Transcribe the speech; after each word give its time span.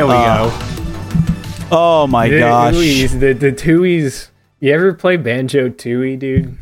There 0.00 0.06
we 0.06 0.14
Uh, 0.14 0.48
go. 0.48 1.66
Oh 1.72 2.06
my 2.06 2.28
The 2.28 2.38
gosh. 2.38 2.74
Tuies, 2.74 3.20
the 3.20 3.34
the 3.34 3.52
Tuies. 3.52 4.30
You 4.60 4.72
ever 4.72 4.94
play 4.94 5.16
Banjo 5.18 5.68
Tooie, 5.68 6.18
dude? 6.18 6.56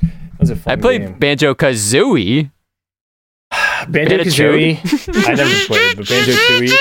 That 0.00 0.38
was 0.38 0.50
a 0.50 0.56
fun 0.56 0.72
I 0.72 0.76
played 0.80 1.00
game. 1.02 1.18
Banjo 1.18 1.54
Kazooie. 1.54 2.50
Banjo 3.88 4.18
Kazooie. 4.18 4.78
I 5.28 5.34
never 5.34 5.66
played, 5.66 5.96
but 5.96 6.08
Banjo 6.08 6.32
Tooie, 6.32 6.76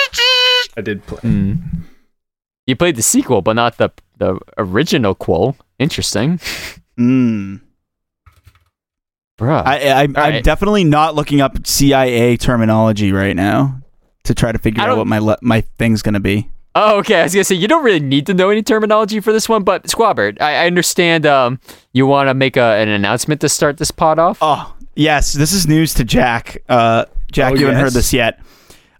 I 0.78 0.82
did 0.82 1.04
play. 1.08 1.58
You 2.68 2.76
played 2.76 2.96
the 2.96 3.02
sequel, 3.02 3.42
but 3.42 3.54
not 3.54 3.78
the 3.78 3.90
the 4.18 4.38
original 4.60 5.16
quo. 5.16 5.56
Interesting, 5.80 6.40
Mm. 7.00 7.62
bruh. 9.40 9.64
I, 9.66 9.78
I, 9.90 10.02
I'm 10.04 10.14
right. 10.14 10.44
definitely 10.44 10.84
not 10.84 11.16
looking 11.16 11.42
up 11.42 11.66
CIA 11.66 12.38
terminology 12.38 13.12
right 13.12 13.36
now 13.36 13.82
to 14.28 14.36
try 14.36 14.52
to 14.52 14.58
figure 14.60 14.82
out 14.84 14.98
what 14.98 15.08
my 15.08 15.20
le- 15.20 15.38
my 15.42 15.62
thing's 15.78 16.02
gonna 16.02 16.20
be. 16.20 16.50
Oh, 16.76 17.00
okay. 17.00 17.22
I 17.22 17.24
was 17.24 17.34
gonna 17.34 17.44
say 17.44 17.56
you 17.56 17.68
don't 17.68 17.84
really 17.84 18.00
need 18.00 18.28
to 18.28 18.34
know 18.36 18.50
any 18.52 18.62
terminology 18.62 19.20
for 19.20 19.34
this 19.34 19.50
one, 19.50 19.64
but 19.64 19.84
Squabbert, 19.86 20.40
I, 20.42 20.64
I 20.64 20.68
understand. 20.68 21.26
Um, 21.26 21.60
you 21.94 22.06
want 22.06 22.30
to 22.30 22.34
make 22.36 22.56
a, 22.56 22.62
an 22.76 22.88
announcement 22.90 23.42
to 23.42 23.50
start 23.50 23.78
this 23.78 23.90
pod 23.92 24.20
off. 24.20 24.38
Oh 24.42 24.76
yes, 24.96 25.34
this 25.34 25.52
is 25.54 25.68
news 25.68 25.94
to 25.96 26.04
Jack. 26.04 26.62
Uh, 26.70 27.06
Jack, 27.32 27.54
Oh, 27.54 27.56
you 27.56 27.66
haven't 27.66 27.82
heard 27.82 27.94
this 27.94 28.14
yet. 28.14 28.40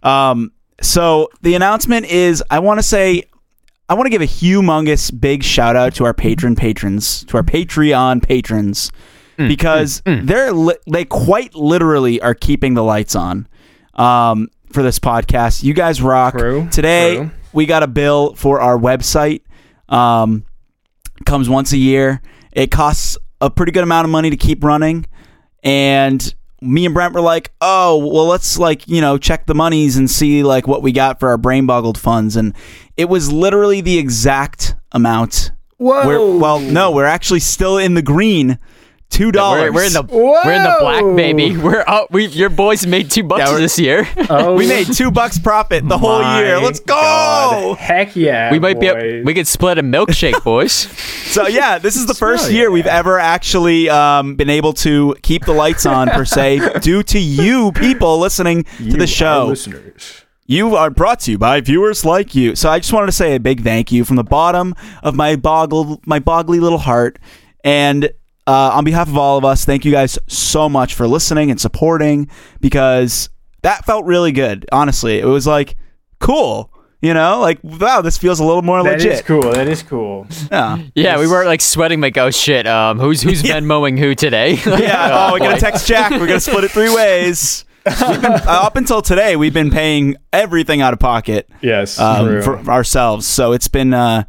Um, 0.02 0.52
so 0.80 1.28
the 1.42 1.54
announcement 1.54 2.06
is, 2.06 2.42
I 2.50 2.58
want 2.58 2.78
to 2.78 2.82
say, 2.82 3.24
I 3.88 3.94
want 3.94 4.06
to 4.06 4.10
give 4.10 4.22
a 4.22 4.26
humongous 4.26 5.10
big 5.18 5.42
shout 5.42 5.76
out 5.76 5.94
to 5.96 6.04
our 6.04 6.14
patron 6.14 6.54
patrons, 6.56 7.24
to 7.24 7.36
our 7.36 7.42
Patreon 7.42 8.22
patrons, 8.22 8.90
Mm, 9.38 9.46
because 9.46 10.02
they're 10.04 10.50
li- 10.52 10.74
they 10.90 11.04
quite 11.04 11.54
literally 11.54 12.20
are 12.20 12.34
keeping 12.34 12.74
the 12.74 12.82
lights 12.82 13.14
on. 13.14 13.46
Um, 13.94 14.48
for 14.72 14.82
this 14.82 14.98
podcast, 14.98 15.62
you 15.62 15.74
guys 15.74 16.00
rock. 16.02 16.36
True, 16.36 16.68
Today 16.70 17.16
true. 17.16 17.30
we 17.52 17.66
got 17.66 17.82
a 17.82 17.86
bill 17.86 18.34
for 18.34 18.60
our 18.60 18.78
website. 18.78 19.42
Um, 19.88 20.44
comes 21.24 21.48
once 21.48 21.72
a 21.72 21.78
year. 21.78 22.20
It 22.52 22.70
costs 22.70 23.16
a 23.40 23.50
pretty 23.50 23.72
good 23.72 23.82
amount 23.82 24.04
of 24.04 24.10
money 24.10 24.30
to 24.30 24.36
keep 24.36 24.62
running. 24.64 25.06
And 25.62 26.34
me 26.60 26.84
and 26.84 26.94
Brent 26.94 27.14
were 27.14 27.20
like, 27.20 27.52
"Oh, 27.60 27.98
well, 27.98 28.26
let's 28.26 28.58
like 28.58 28.86
you 28.88 29.00
know 29.00 29.18
check 29.18 29.46
the 29.46 29.54
monies 29.54 29.96
and 29.96 30.10
see 30.10 30.42
like 30.42 30.66
what 30.66 30.82
we 30.82 30.92
got 30.92 31.20
for 31.20 31.28
our 31.28 31.38
brain 31.38 31.66
boggled 31.66 31.98
funds." 31.98 32.36
And 32.36 32.54
it 32.96 33.08
was 33.08 33.32
literally 33.32 33.80
the 33.80 33.98
exact 33.98 34.74
amount. 34.92 35.52
Whoa! 35.78 36.06
We're, 36.06 36.38
well, 36.38 36.58
no, 36.58 36.90
we're 36.90 37.04
actually 37.04 37.40
still 37.40 37.78
in 37.78 37.94
the 37.94 38.02
green. 38.02 38.58
Two 39.10 39.32
dollars. 39.32 39.72
We're, 39.72 39.80
we're 39.80 39.84
in 39.86 39.92
the 39.94 40.02
we're 40.02 40.52
in 40.52 40.62
the 40.62 40.76
black, 40.80 41.16
baby. 41.16 41.56
We're 41.56 41.84
up. 41.86 42.10
We 42.10 42.26
your 42.26 42.50
boys 42.50 42.86
made 42.86 43.10
two 43.10 43.22
bucks 43.24 43.50
Yeah, 43.50 43.56
this 43.56 43.78
year. 43.78 44.08
oh, 44.30 44.54
we 44.54 44.68
made 44.68 44.92
two 44.92 45.10
bucks 45.10 45.38
profit 45.38 45.88
the 45.88 45.98
whole 45.98 46.22
year. 46.36 46.60
Let's 46.60 46.80
go. 46.80 46.94
God. 46.94 47.78
Heck 47.78 48.14
yeah! 48.14 48.52
we 48.52 48.58
might 48.58 48.78
be. 48.78 48.88
Up, 48.88 48.98
we 48.98 49.32
could 49.34 49.46
split 49.46 49.78
a 49.78 49.82
milkshake, 49.82 50.42
boys. 50.44 50.88
So 51.28 51.46
yeah, 51.46 51.78
this 51.78 51.94
is 51.94 52.06
the 52.06 52.14
first 52.14 52.44
Hell 52.44 52.52
year 52.52 52.64
yeah. 52.68 52.72
we've 52.72 52.86
ever 52.86 53.18
actually 53.18 53.90
um, 53.90 54.34
been 54.34 54.48
able 54.48 54.72
to 54.74 55.14
keep 55.20 55.44
the 55.44 55.52
lights 55.52 55.84
on 55.84 56.08
per 56.08 56.24
se, 56.24 56.78
due 56.80 57.02
to 57.02 57.18
you 57.18 57.70
people 57.72 58.18
listening 58.18 58.64
to 58.78 58.96
the 58.96 59.06
show. 59.06 59.44
listeners. 59.48 60.24
You 60.46 60.74
are 60.74 60.88
brought 60.88 61.20
to 61.20 61.32
you 61.32 61.38
by 61.38 61.60
viewers 61.60 62.06
like 62.06 62.34
you. 62.34 62.56
So 62.56 62.70
I 62.70 62.78
just 62.78 62.94
wanted 62.94 63.06
to 63.06 63.12
say 63.12 63.34
a 63.34 63.40
big 63.40 63.62
thank 63.62 63.92
you 63.92 64.06
from 64.06 64.16
the 64.16 64.24
bottom 64.24 64.74
of 65.02 65.14
my 65.14 65.36
boggle, 65.36 66.00
my 66.06 66.18
boggly 66.18 66.58
little 66.62 66.78
heart, 66.78 67.18
and 67.62 68.10
uh, 68.48 68.70
on 68.74 68.84
behalf 68.84 69.06
of 69.08 69.16
all 69.18 69.36
of 69.38 69.44
us, 69.44 69.64
thank 69.64 69.84
you 69.84 69.92
guys 69.92 70.18
so 70.26 70.68
much 70.68 70.94
for 70.94 71.06
listening 71.06 71.50
and 71.50 71.60
supporting 71.60 72.28
because 72.60 73.28
that 73.62 73.84
felt 73.84 74.04
really 74.06 74.32
good. 74.32 74.66
Honestly, 74.72 75.18
it 75.20 75.26
was 75.26 75.46
like 75.46 75.76
cool. 76.18 76.72
You 77.00 77.14
know, 77.14 77.38
like 77.40 77.60
wow, 77.62 78.00
this 78.00 78.18
feels 78.18 78.40
a 78.40 78.44
little 78.44 78.62
more 78.62 78.82
That 78.82 78.96
is 78.96 79.04
legit. 79.04 79.24
cool. 79.26 79.52
That 79.52 79.68
is 79.68 79.84
cool. 79.84 80.26
Yeah. 80.50 80.82
Yeah, 80.96 81.18
we 81.20 81.28
weren't 81.28 81.46
like 81.46 81.60
sweating 81.60 82.00
like 82.00 82.16
oh 82.16 82.30
shit. 82.32 82.66
Um, 82.66 82.98
who's 82.98 83.22
who's 83.22 83.42
Venmoing 83.44 83.98
who 83.98 84.14
today? 84.16 84.54
Yeah. 84.66 85.10
Oh, 85.12 85.32
we're 85.32 85.38
gonna 85.38 85.60
text 85.60 85.86
Jack. 85.86 86.10
We're 86.10 86.26
gonna 86.26 86.40
split 86.40 86.64
it 86.64 86.72
three 86.72 86.92
ways. 86.92 87.64
Been, 87.84 87.94
uh, 88.24 88.40
up 88.48 88.76
until 88.76 89.00
today, 89.00 89.36
we've 89.36 89.54
been 89.54 89.70
paying 89.70 90.16
everything 90.32 90.82
out 90.82 90.92
of 90.92 90.98
pocket 90.98 91.48
Yes, 91.62 91.98
um, 92.00 92.26
true. 92.26 92.42
for, 92.42 92.58
for 92.64 92.70
ourselves. 92.72 93.26
So 93.26 93.52
it's 93.52 93.68
been, 93.68 93.94
uh, 93.94 94.24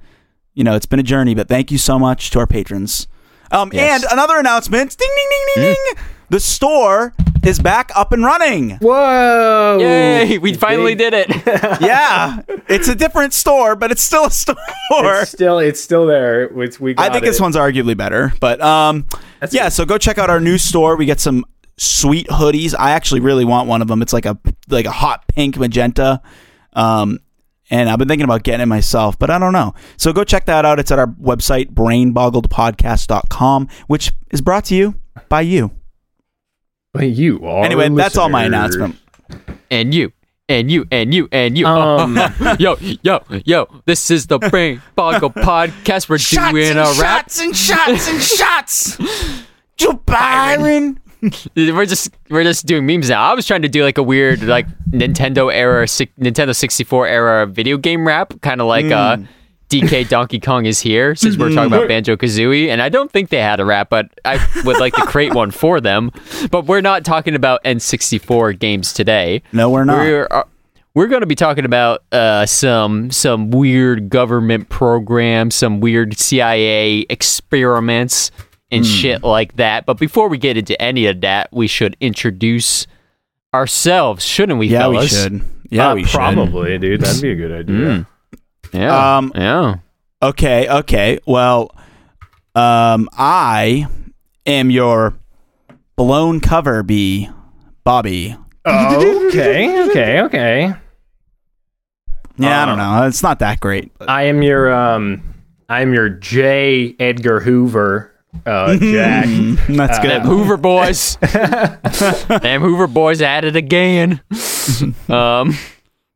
you 0.53 0.63
know, 0.63 0.75
it's 0.75 0.85
been 0.85 1.00
a 1.00 1.03
journey. 1.03 1.34
But 1.35 1.47
thank 1.50 1.72
you 1.72 1.78
so 1.78 1.97
much 2.00 2.29
to 2.31 2.40
our 2.40 2.47
patrons. 2.47 3.08
Um, 3.52 3.72
Yes. 3.74 4.04
and 4.04 4.12
another 4.14 4.38
announcement: 4.38 4.96
ding, 4.98 5.10
ding, 5.16 5.28
ding, 5.30 5.64
ding, 5.64 5.76
ding. 5.96 6.04
The 6.30 6.40
store 6.40 7.14
is 7.44 7.60
back 7.60 7.92
up 7.96 8.12
and 8.12 8.24
running. 8.24 8.78
Whoa! 8.82 9.78
Yay! 9.80 10.38
We 10.38 10.54
finally 10.54 10.94
Big- 10.94 11.12
did 11.12 11.30
it. 11.32 11.46
yeah, 11.82 12.42
it's 12.68 12.88
a 12.88 12.94
different 12.96 13.34
store, 13.34 13.76
but 13.76 13.92
it's 13.92 14.02
still 14.02 14.26
a 14.26 14.32
store. 14.32 14.56
It's 14.92 15.32
still, 15.32 15.58
it's 15.59 15.82
still 15.82 16.06
there. 16.06 16.44
It's, 16.62 16.80
we 16.80 16.92
I 16.92 17.08
got 17.08 17.14
think 17.14 17.26
this 17.26 17.40
one's 17.42 17.56
arguably 17.56 17.98
better, 17.98 18.32
but 18.40 18.62
um, 18.62 19.08
That's 19.40 19.54
yeah. 19.54 19.66
good. 19.66 19.74
So 19.74 19.86
go 19.86 19.98
check 19.98 20.18
out 20.20 20.30
our 20.30 20.40
new 20.40 20.58
store. 20.59 20.96
We 20.98 21.06
get 21.06 21.20
some 21.20 21.46
sweet 21.78 22.28
hoodies. 22.28 22.76
I 22.78 22.92
actually 22.92 23.22
really 23.22 23.46
want 23.46 23.68
one 23.68 23.82
of 23.82 23.88
them. 23.88 24.02
It's 24.04 24.14
like 24.14 24.26
a 24.26 24.38
like 24.68 24.86
a 24.86 24.92
hot 24.92 25.28
pink 25.30 25.58
magenta. 25.58 26.22
Um, 26.74 27.20
and 27.69 27.90
I've 27.90 27.97
been 28.00 28.07
thinking 28.07 28.24
about 28.25 28.44
getting 28.44 28.62
it 28.62 28.66
myself, 28.68 29.18
but 29.19 29.30
I 29.30 29.38
don't 29.40 29.53
know. 29.53 29.74
So 29.97 30.12
go 30.13 30.24
check 30.24 30.46
that 30.46 30.66
out. 30.66 30.80
It's 30.80 30.91
at 30.91 31.00
our 31.00 31.07
website, 31.07 31.72
brainboggledpodcast.com, 31.74 33.68
which 33.88 34.12
is 34.31 34.41
brought 34.41 34.66
to 34.66 34.75
you 34.75 34.96
by 35.30 35.41
you. 35.41 35.72
But 36.94 37.09
you 37.09 37.46
are 37.46 37.63
Anyway, 37.66 37.90
that's 37.90 38.18
all 38.18 38.29
my 38.29 38.46
announcement. 38.46 38.97
and 39.69 39.94
you. 39.94 40.12
And 40.47 40.72
you 40.72 40.88
and 40.90 41.13
you 41.13 41.29
and 41.31 41.56
you. 41.56 41.68
Um. 41.68 42.18
yo, 42.59 42.75
yo, 43.03 43.19
yo! 43.46 43.68
This 43.85 44.09
is 44.09 44.25
the 44.25 44.40
Brain 44.40 44.81
Boggle 44.96 45.29
Podcast. 45.29 46.09
We're 46.09 46.18
doing 46.52 46.75
a 46.75 46.91
rap. 47.00 47.29
and 47.40 47.56
shots 47.56 48.08
and 48.09 48.19
shots. 48.19 48.97
Joe 49.78 49.94
Byron. 49.94 51.00
We're 51.56 51.85
just 51.85 52.12
we're 52.30 52.44
just 52.44 52.66
doing 52.66 52.85
memes 52.85 53.09
now. 53.09 53.22
I 53.22 53.34
was 53.34 53.46
trying 53.46 53.63
to 53.63 53.69
do 53.69 53.84
like 53.84 53.97
a 53.97 54.03
weird 54.03 54.41
like 54.44 54.68
Nintendo 54.90 55.53
era, 55.53 55.88
si- 55.88 56.09
Nintendo 56.19 56.56
64 56.56 57.07
era 57.07 57.46
video 57.46 57.78
game 57.78 58.07
rap, 58.07 58.34
kind 58.41 58.62
of 58.62 58.68
like 58.68 58.90
uh, 58.91 59.18
DK 59.69 60.08
Donkey 60.09 60.40
Kong 60.40 60.66
is 60.66 60.79
here. 60.79 61.16
Since 61.16 61.38
we're 61.38 61.53
talking 61.53 61.74
about 61.74 61.88
Banjo 61.90 62.16
Kazooie, 62.16 62.69
and 62.69 62.81
I 62.81 62.88
don't 62.90 63.12
think 63.12 63.29
they 63.29 63.41
had 63.41 63.59
a 63.59 63.66
rap, 63.66 63.90
but 63.90 64.08
I 64.24 64.40
would 64.63 64.79
like 64.79 64.94
to 64.96 65.06
create 65.06 65.34
one 65.34 65.52
for 65.52 65.81
them. 65.81 66.12
But 66.52 66.66
we're 66.66 66.81
not 66.81 67.03
talking 67.03 67.35
about 67.35 67.62
N64 67.66 68.58
games 68.58 68.94
today. 68.94 69.44
No, 69.52 69.69
we're 69.69 69.84
not. 69.84 69.97
We're 70.00 70.28
uh, 70.31 70.44
we're 70.94 71.08
going 71.08 71.22
to 71.22 71.28
be 71.28 71.35
talking 71.35 71.66
about 71.66 72.03
uh, 72.12 72.46
some 72.46 73.12
some 73.12 73.52
weird 73.52 74.09
government 74.09 74.69
programs, 74.69 75.56
some 75.56 75.81
weird 75.81 76.18
CIA 76.18 77.06
experiments 77.09 78.31
and 78.72 78.85
shit 78.85 79.24
like 79.24 79.56
that. 79.57 79.85
But 79.85 79.97
before 79.97 80.30
we 80.30 80.38
get 80.38 80.57
into 80.57 80.80
any 80.81 81.06
of 81.07 81.22
that, 81.22 81.50
we 81.52 81.68
should 81.68 81.96
introduce 82.00 82.85
ourselves, 83.53 84.24
shouldn't 84.24 84.59
we, 84.59 84.68
yeah, 84.68 84.88
we 84.88 85.07
should. 85.07 85.41
Yeah, 85.72 85.90
Uh, 85.90 85.96
we 85.96 86.03
should. 86.03 86.12
probably, 86.18 86.78
dude. 86.78 87.02
That'd 87.02 87.22
be 87.22 87.31
a 87.31 87.35
good 87.35 87.52
idea. 87.52 87.75
Mm. 87.75 88.06
Yeah. 88.74 89.18
Um, 89.18 89.31
yeah. 89.35 89.75
Okay, 90.22 90.68
okay. 90.69 91.19
Well, 91.25 91.72
um, 92.56 93.08
I 93.13 93.88
am 94.46 94.69
your 94.69 95.16
blown 95.96 96.40
cover 96.40 96.84
bee, 96.84 97.29
Bobby. 97.84 98.35
okay, 98.67 99.90
okay, 99.90 100.22
okay. 100.22 100.73
Yeah, 102.38 102.64
I 102.64 102.66
don't 102.66 102.79
Uh, 102.79 103.02
know. 103.02 103.08
It's 103.08 103.23
not 103.23 103.40
that 103.40 103.59
great. 103.59 103.91
but- 103.97 104.09
I 104.09 104.23
am 104.23 104.41
your 104.41 104.72
um, 104.73 105.22
I 105.67 105.82
am 105.82 105.94
your 105.94 106.09
J. 106.09 106.96
Edgar 106.99 107.40
Hoover, 107.41 108.11
uh, 108.46 108.76
Jack. 108.79 109.26
That's 109.67 109.97
Uh, 109.97 110.02
good. 110.02 110.11
Them 110.11 110.22
Hoover 110.23 110.58
boys. 110.58 111.17
Them 111.22 112.61
Hoover 112.61 112.87
boys 112.87 113.22
at 113.22 113.46
it 113.46 113.55
again. 113.55 114.22
um, 115.09 115.58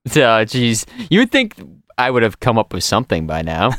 so, 0.05 0.43
jeez, 0.45 0.85
you 1.09 1.19
would 1.19 1.31
think 1.31 1.55
I 1.97 2.11
would 2.11 2.23
have 2.23 2.39
come 2.39 2.57
up 2.57 2.73
with 2.73 2.83
something 2.83 3.25
by 3.27 3.41
now. 3.41 3.71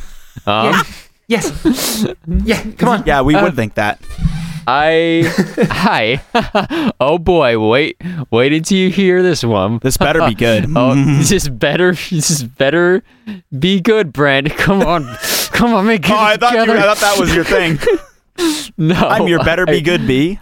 Um, 0.47 0.83
yes. 1.29 2.07
Yeah. 2.27 2.63
Come 2.79 2.89
on. 2.89 3.03
yeah, 3.07 3.21
we 3.23 3.35
would 3.35 3.55
think 3.57 3.75
that. 3.75 4.01
I 4.67 5.25
hi. 5.71 6.23
oh 6.99 7.19
boy, 7.19 7.59
wait, 7.69 8.01
wait 8.31 8.53
until 8.55 8.79
you 8.79 8.89
hear 8.91 9.23
this 9.23 9.45
one. 9.45 9.79
This 9.83 9.99
better 9.99 10.27
be 10.27 10.35
good. 10.35 10.67
Oh, 10.75 10.95
this 10.95 11.33
is 11.33 11.51
better. 11.51 11.93
This 11.93 12.43
better. 12.43 13.03
Be 13.59 13.81
good, 13.83 14.11
Brent. 14.13 14.51
Come 14.57 14.81
on, 14.81 15.05
come 15.53 15.75
on, 15.75 15.85
make 15.87 16.07
it 16.09 16.13
Oh, 16.13 16.17
I 16.17 16.37
thought, 16.39 16.55
you. 16.55 16.73
I 16.73 16.81
thought 16.81 16.97
that 16.97 17.19
was 17.21 17.35
your 17.35 17.45
thing. 17.45 17.79
no, 18.77 18.95
I'm 18.95 19.27
your 19.29 19.45
better 19.45 19.67
be 19.67 19.81
good 19.81 20.07
bee. 20.07 20.39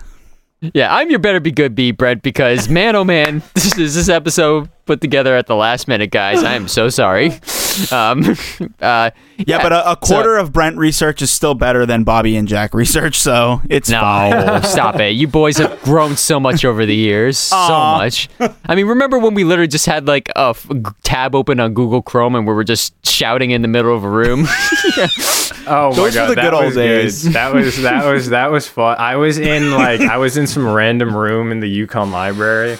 Yeah, 0.74 0.94
I'm 0.94 1.10
your 1.10 1.18
better 1.18 1.40
be 1.40 1.50
good 1.50 1.74
bee, 1.74 1.90
Brent, 1.90 2.22
because 2.22 2.68
man, 2.68 2.94
oh 2.94 3.04
man, 3.04 3.42
this 3.54 3.76
is 3.76 3.94
this 3.94 4.08
episode 4.08 4.70
put 4.86 5.00
together 5.00 5.36
at 5.36 5.46
the 5.46 5.54
last 5.56 5.86
minute, 5.88 6.10
guys. 6.10 6.42
I 6.42 6.54
am 6.54 6.68
so 6.68 6.88
sorry. 6.88 7.32
um, 7.90 8.36
uh, 8.80 9.10
Yeah, 9.38 9.62
but 9.62 9.72
a, 9.72 9.90
a 9.92 9.96
so- 10.02 10.14
quarter 10.14 10.36
of 10.36 10.52
Brent 10.52 10.76
research 10.76 11.22
is 11.22 11.30
still 11.30 11.54
better 11.54 11.86
than 11.86 12.04
Bobby 12.04 12.36
and 12.36 12.46
Jack 12.48 12.74
research, 12.74 13.18
so 13.18 13.62
it's 13.68 13.90
fine. 13.90 14.30
No, 14.32 14.60
stop 14.64 14.96
it. 15.00 15.10
You 15.10 15.26
boys 15.28 15.56
have 15.58 15.80
grown 15.82 16.16
so 16.16 16.38
much 16.40 16.64
over 16.64 16.84
the 16.84 16.94
years. 16.94 17.38
So 17.38 17.56
much. 17.56 18.28
I 18.66 18.74
mean, 18.74 18.86
remember 18.86 19.18
when 19.18 19.34
we 19.34 19.44
literally 19.44 19.68
just 19.68 19.86
had 19.86 20.06
like 20.06 20.28
a 20.36 20.48
f- 20.50 20.68
tab 21.02 21.34
open 21.34 21.60
on 21.60 21.74
Google 21.74 22.02
Chrome 22.02 22.34
and 22.34 22.46
we 22.46 22.52
were 22.52 22.64
just 22.64 22.94
shouting 23.06 23.50
in 23.52 23.62
the 23.62 23.68
middle 23.68 23.94
of 23.96 24.04
a 24.04 24.10
room? 24.10 24.46
Oh 25.64 25.92
Those 25.94 25.96
my 26.16 26.22
were 26.22 26.26
god, 26.26 26.30
the 26.30 26.34
that 26.34 26.42
good 26.42 26.54
old 26.54 26.64
was 26.66 26.74
good. 26.74 26.82
days. 27.02 27.32
That 27.34 27.54
was 27.54 27.82
that 27.82 28.04
was 28.04 28.28
that 28.30 28.50
was 28.50 28.66
fun. 28.66 28.96
I 28.98 29.14
was 29.16 29.38
in 29.38 29.70
like 29.70 30.00
I 30.00 30.16
was 30.16 30.36
in 30.36 30.48
some 30.48 30.66
random 30.68 31.16
room 31.16 31.52
in 31.52 31.60
the 31.60 31.86
UConn 31.86 32.10
library. 32.10 32.78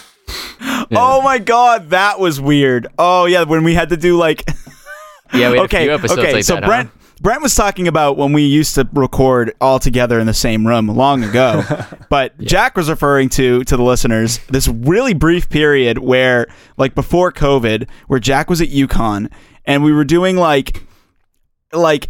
Oh 0.95 1.21
my 1.23 1.39
god, 1.39 1.89
that 1.89 2.19
was 2.19 2.39
weird. 2.39 2.87
Oh 2.97 3.25
yeah, 3.25 3.43
when 3.43 3.63
we 3.63 3.73
had 3.73 3.89
to 3.89 3.97
do 3.97 4.17
like 4.17 4.43
yeah, 5.33 5.51
we 5.51 5.57
had 5.57 5.57
a 5.57 5.61
okay, 5.61 5.83
few 5.85 5.93
episodes 5.93 6.19
okay. 6.19 6.33
like 6.33 6.43
so 6.43 6.55
that. 6.55 6.65
Brent 6.65 6.89
huh? 6.89 6.99
Brent 7.21 7.41
was 7.41 7.55
talking 7.55 7.87
about 7.87 8.17
when 8.17 8.33
we 8.33 8.43
used 8.43 8.75
to 8.75 8.87
record 8.93 9.53
all 9.61 9.79
together 9.79 10.19
in 10.19 10.27
the 10.27 10.33
same 10.33 10.67
room 10.67 10.87
long 10.87 11.23
ago. 11.23 11.63
but 12.09 12.37
Jack 12.39 12.75
was 12.75 12.89
referring 12.89 13.29
to 13.29 13.63
to 13.63 13.77
the 13.77 13.83
listeners 13.83 14.39
this 14.49 14.67
really 14.67 15.13
brief 15.13 15.49
period 15.49 15.99
where 15.99 16.47
like 16.77 16.95
before 16.95 17.31
COVID, 17.31 17.87
where 18.07 18.19
Jack 18.19 18.49
was 18.49 18.61
at 18.61 18.69
UConn 18.69 19.31
and 19.65 19.83
we 19.83 19.91
were 19.91 20.05
doing 20.05 20.35
like 20.35 20.83
like 21.71 22.09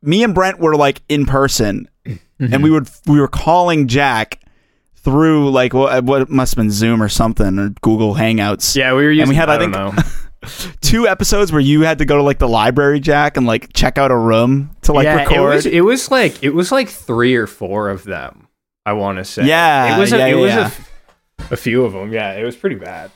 me 0.00 0.22
and 0.22 0.34
Brent 0.34 0.58
were 0.58 0.76
like 0.76 1.02
in 1.08 1.26
person 1.26 1.88
Mm-hmm. 2.42 2.54
and 2.54 2.62
we 2.64 2.70
would 2.70 2.90
we 3.06 3.20
were 3.20 3.28
calling 3.28 3.86
Jack 3.86 4.41
through 5.02 5.50
like 5.50 5.74
what, 5.74 6.04
what 6.04 6.30
must 6.30 6.54
have 6.54 6.62
been 6.62 6.70
Zoom 6.70 7.02
or 7.02 7.08
something 7.08 7.58
or 7.58 7.70
Google 7.80 8.14
Hangouts. 8.14 8.76
Yeah, 8.76 8.94
we 8.94 9.04
were 9.04 9.10
using. 9.10 9.22
And 9.22 9.28
we 9.30 9.34
had, 9.36 9.48
I, 9.48 9.54
I 9.54 9.58
don't 9.58 9.72
think- 9.72 9.96
know. 9.96 10.02
Two 10.80 11.06
episodes 11.06 11.52
where 11.52 11.60
you 11.60 11.82
had 11.82 11.98
to 11.98 12.04
go 12.04 12.16
to 12.16 12.22
like 12.22 12.40
the 12.40 12.48
library, 12.48 12.98
Jack, 12.98 13.36
and 13.36 13.46
like 13.46 13.72
check 13.74 13.96
out 13.96 14.10
a 14.10 14.16
room 14.16 14.74
to 14.82 14.92
like 14.92 15.04
yeah, 15.04 15.14
record. 15.14 15.36
it 15.36 15.40
was 15.40 15.66
it 15.66 15.80
was 15.82 16.10
like 16.10 16.42
it 16.42 16.50
was 16.50 16.72
like 16.72 16.88
three 16.88 17.36
or 17.36 17.46
four 17.46 17.88
of 17.90 18.02
them. 18.02 18.48
I 18.84 18.94
want 18.94 19.18
to 19.18 19.24
say. 19.24 19.46
Yeah, 19.46 19.96
it 19.96 20.00
was 20.00 20.12
a, 20.12 20.18
yeah, 20.18 20.26
it 20.26 20.34
was 20.34 20.50
yeah. 20.50 20.58
a 20.58 20.64
f- 20.64 20.92
a, 21.52 21.56
few 21.56 21.84
of 21.84 21.92
them. 21.92 22.12
Yeah, 22.12 22.32
it 22.32 22.42
was 22.42 22.56
pretty 22.56 22.74
bad. 22.74 23.12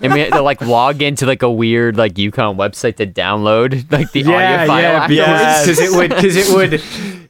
and 0.00 0.12
we 0.12 0.18
had 0.18 0.32
to 0.32 0.42
like 0.42 0.60
log 0.60 1.02
into 1.02 1.24
like 1.24 1.42
a 1.42 1.50
weird 1.50 1.96
like 1.96 2.14
UConn 2.14 2.56
website 2.56 2.96
to 2.96 3.06
download 3.06 3.90
like 3.92 4.10
the 4.10 4.22
audio 4.24 4.66
file. 4.66 4.82
yeah, 4.82 4.88
afterwards. 4.88 5.16
Yes. 5.16 5.66
because 5.66 5.78
it 5.78 5.96
would 5.96 6.10
because 6.10 6.36
it 6.36 6.56
would 6.56 6.82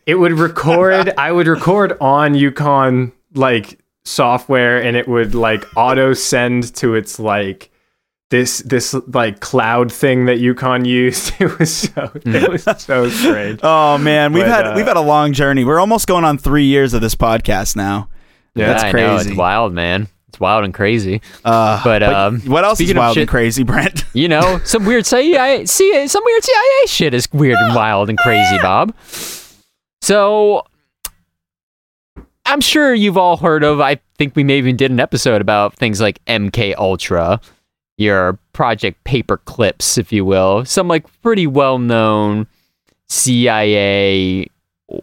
it 0.06 0.15
would 0.15 0.33
record. 0.33 1.12
I 1.19 1.31
would 1.31 1.47
record 1.47 1.99
on 2.00 2.33
UConn 2.33 3.12
like 3.35 3.79
software, 4.05 4.82
and 4.82 4.97
it 4.97 5.06
would 5.09 5.35
like 5.35 5.65
auto 5.77 6.12
send 6.15 6.75
to 6.77 6.94
its 6.94 7.19
like 7.19 7.71
this 8.31 8.59
this 8.61 8.94
like 9.09 9.41
cloud 9.41 9.93
thing 9.93 10.27
that 10.27 10.38
UConn 10.38 10.87
used. 11.00 11.32
It 11.41 11.59
was 11.59 11.75
so 11.77 12.11
it 12.15 12.50
was 12.50 12.65
so 12.82 13.09
strange. 13.09 13.61
oh 13.65 13.99
man, 13.99 14.32
we've 14.32 14.44
But, 14.44 14.50
had 14.50 14.67
uh, 14.69 14.73
we've 14.77 14.87
had 14.87 14.97
a 14.97 15.00
long 15.03 15.32
journey. 15.32 15.65
We're 15.65 15.81
almost 15.81 16.06
going 16.06 16.25
on 16.25 16.38
three 16.38 16.65
years 16.67 16.94
of 16.94 17.00
this 17.00 17.15
podcast 17.15 17.77
now. 17.77 18.09
Yeah, 18.55 18.67
that's 18.69 18.85
I 18.85 18.93
know, 18.93 19.15
crazy. 19.17 19.31
it's 19.31 19.38
wild, 19.38 19.73
man. 19.73 20.09
It's 20.29 20.38
wild 20.38 20.65
and 20.65 20.73
crazy. 20.73 21.21
Uh, 21.44 21.81
But, 21.83 22.05
um, 22.05 22.41
what 22.43 22.62
else 22.65 22.79
is 22.81 22.87
speaking 22.87 22.99
of 22.99 23.00
wild 23.00 23.17
and 23.19 23.29
crazy, 23.29 23.62
Brent? 23.65 24.05
You 24.12 24.29
know, 24.29 24.61
some 24.65 24.85
weird 24.85 25.06
CIA, 25.06 25.67
CIA, 25.67 26.06
some 26.06 26.23
weird 26.25 26.44
CIA 26.44 26.87
shit 26.87 27.15
is 27.15 27.29
weird 27.33 27.59
and 27.59 27.75
wild 27.75 28.09
and 28.09 28.17
crazy, 28.19 28.59
Bob. 28.59 28.93
So, 30.03 30.65
I'm 32.50 32.61
sure 32.61 32.93
you've 32.93 33.17
all 33.17 33.37
heard 33.37 33.62
of. 33.62 33.81
I 33.81 34.00
think 34.19 34.35
we 34.35 34.43
maybe 34.44 34.58
even 34.69 34.76
did 34.76 34.91
an 34.91 34.99
episode 34.99 35.41
about 35.41 35.75
things 35.76 36.00
like 36.00 36.25
MK 36.26 36.75
Ultra, 36.76 37.41
your 37.97 38.38
Project 38.52 39.02
Paper 39.05 39.37
Clips, 39.38 39.97
if 39.97 40.12
you 40.12 40.25
will. 40.25 40.64
Some 40.64 40.88
like 40.88 41.06
pretty 41.23 41.47
well 41.47 41.79
known 41.79 42.49
CIA 43.08 44.47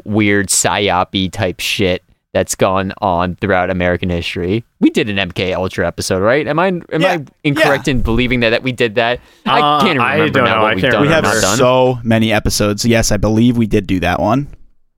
weird 0.04 0.48
psyopy 0.50 1.32
type 1.32 1.62
shit 1.62 2.04
that's 2.34 2.54
gone 2.56 2.92
on 3.02 3.36
throughout 3.38 3.70
American 3.70 4.10
history. 4.10 4.66
We 4.82 4.90
did 4.90 5.10
an 5.10 5.16
MK 5.30 5.56
Ultra 5.56 5.88
episode, 5.88 6.22
right? 6.22 6.46
Am 6.46 6.60
I 6.60 6.68
am 6.68 6.84
Yeah, 7.00 7.14
I 7.14 7.26
incorrect 7.46 7.88
in 7.88 8.02
believing 8.02 8.42
that 8.42 8.50
that 8.50 8.62
we 8.64 8.74
did 8.74 8.96
that? 8.96 9.20
Uh, 9.46 9.52
I 9.52 9.82
can't 9.86 10.00
I 10.00 10.16
remember 10.16 10.40
don't 10.40 10.46
now 10.46 10.56
know. 10.56 10.62
what 10.64 10.72
I 10.72 10.76
we've 10.76 10.82
can't 10.82 10.92
done 10.94 11.02
we 11.04 11.08
have 11.08 11.24
not 11.24 11.42
done. 11.42 11.58
so 11.58 12.00
many 12.04 12.34
episodes. 12.34 12.86
Yes, 12.86 13.12
I 13.14 13.18
believe 13.18 13.56
we 13.58 13.68
did 13.68 13.88
do 13.88 14.02
that 14.02 14.20
one. 14.20 14.48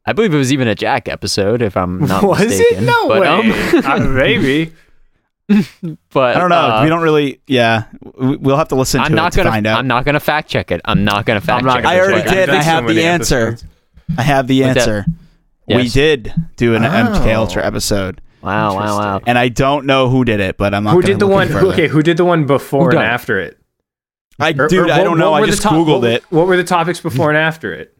I 0.09 0.13
believe 0.13 0.33
it 0.33 0.38
was 0.38 0.51
even 0.51 0.67
a 0.67 0.73
Jack 0.75 1.07
episode, 1.07 1.61
if 1.61 1.77
I'm 1.77 2.00
not 2.00 2.23
was 2.23 2.39
mistaken. 2.39 2.83
it? 2.83 2.88
No 2.88 3.07
but, 3.07 3.21
way. 3.21 3.27
Um, 3.27 3.85
Uh, 3.85 4.00
maybe. 4.00 4.73
but 6.11 6.35
I 6.35 6.39
don't 6.39 6.50
know. 6.50 6.56
uh, 6.56 6.83
we 6.83 6.89
don't 6.89 7.01
really. 7.01 7.41
Yeah, 7.47 7.85
we- 8.17 8.38
we'll 8.38 8.57
have 8.57 8.67
to 8.69 8.75
listen 8.75 9.01
I'm 9.01 9.09
to 9.09 9.15
not 9.15 9.33
it 9.33 9.38
gonna. 9.38 9.50
find 9.51 9.67
out. 9.67 9.79
I'm 9.79 9.88
not 9.88 10.06
gonna 10.06 10.19
fact 10.19 10.50
check 10.50 10.71
it. 10.71 10.81
I'm 10.85 11.03
not 11.03 11.25
gonna 11.25 11.41
fact 11.41 11.63
not 11.65 11.75
check. 11.75 11.83
gonna 11.83 11.95
I 11.95 12.00
already 12.00 12.21
check. 12.23 12.33
did, 12.33 12.50
and 12.50 12.57
I 12.57 12.77
I've 12.77 12.88
the 12.88 13.03
answer. 13.03 13.57
I 14.17 14.21
have 14.23 14.47
the 14.47 14.61
What's 14.61 14.73
that? 14.73 14.79
answer. 14.89 15.06
We 15.67 15.88
did 15.89 16.33
do 16.56 16.73
an 16.75 16.81
MK 16.83 17.35
Oh. 17.35 17.41
Ultra 17.41 17.63
episode, 17.65 18.21
Wow! 18.41 18.75
Wow! 18.75 18.97
Wow! 18.97 19.21
and 19.27 19.38
I 19.38 19.50
don't 19.50 19.85
know 19.85 20.09
who 20.09 20.25
did 20.25 20.39
it, 20.39 20.57
but 20.57 20.73
I'm 20.73 20.83
not. 20.83 20.94
Who 20.94 21.01
did 21.03 21.19
the 21.19 21.25
look 21.27 21.33
one? 21.35 21.47
further. 21.50 21.67
okay, 21.73 21.88
who 21.88 22.01
did 22.01 22.17
the 22.17 22.25
one 22.25 22.45
before 22.47 22.89
and 22.89 23.00
after 23.00 23.39
it? 23.39 23.59
I, 24.39 24.50
Or- 24.57 24.67
dude, 24.67 24.89
or 24.89 24.91
I 24.91 25.03
don't 25.03 25.17
know. 25.19 25.31
what 25.31 25.44
I 25.44 25.45
just 25.45 25.61
top- 25.61 25.73
googled 25.73 26.01
what, 26.01 26.09
it. 26.09 26.23
What 26.31 26.47
were 26.47 26.57
the 26.57 26.63
topics 26.63 27.00
before 27.01 27.29
and 27.29 27.38
after 27.38 27.71
it? 27.73 27.95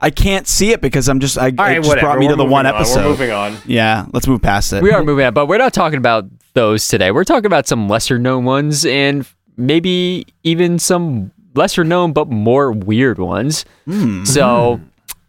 I 0.00 0.10
can't 0.10 0.46
see 0.46 0.70
it 0.72 0.80
because 0.80 1.08
I'm 1.08 1.18
just. 1.20 1.36
I, 1.38 1.46
All 1.58 1.66
it 1.66 1.74
just 1.76 1.88
whatever. 1.88 2.06
brought 2.06 2.18
me 2.18 2.26
We're 2.26 2.32
to 2.32 2.36
the 2.36 2.44
one 2.44 2.66
on. 2.66 2.74
episode. 2.74 3.02
We're 3.04 3.08
moving 3.10 3.30
on. 3.32 3.56
Yeah, 3.66 4.06
let's 4.12 4.26
move 4.26 4.40
past 4.42 4.72
it. 4.72 4.82
We 4.82 4.92
are 4.92 5.02
moving 5.02 5.26
on, 5.26 5.34
but 5.34 5.46
we're 5.46 5.58
not 5.58 5.72
talking 5.72 5.98
about 5.98 6.26
those 6.54 6.86
today. 6.88 7.10
We're 7.10 7.24
talking 7.24 7.46
about 7.46 7.66
some 7.66 7.88
lesser 7.88 8.18
known 8.18 8.44
ones 8.44 8.84
and 8.86 9.26
maybe 9.56 10.24
even 10.44 10.78
some 10.78 11.32
lesser 11.54 11.82
known 11.84 12.12
but 12.12 12.28
more 12.28 12.70
weird 12.70 13.18
ones. 13.18 13.64
Hmm. 13.86 14.24
So, 14.24 14.80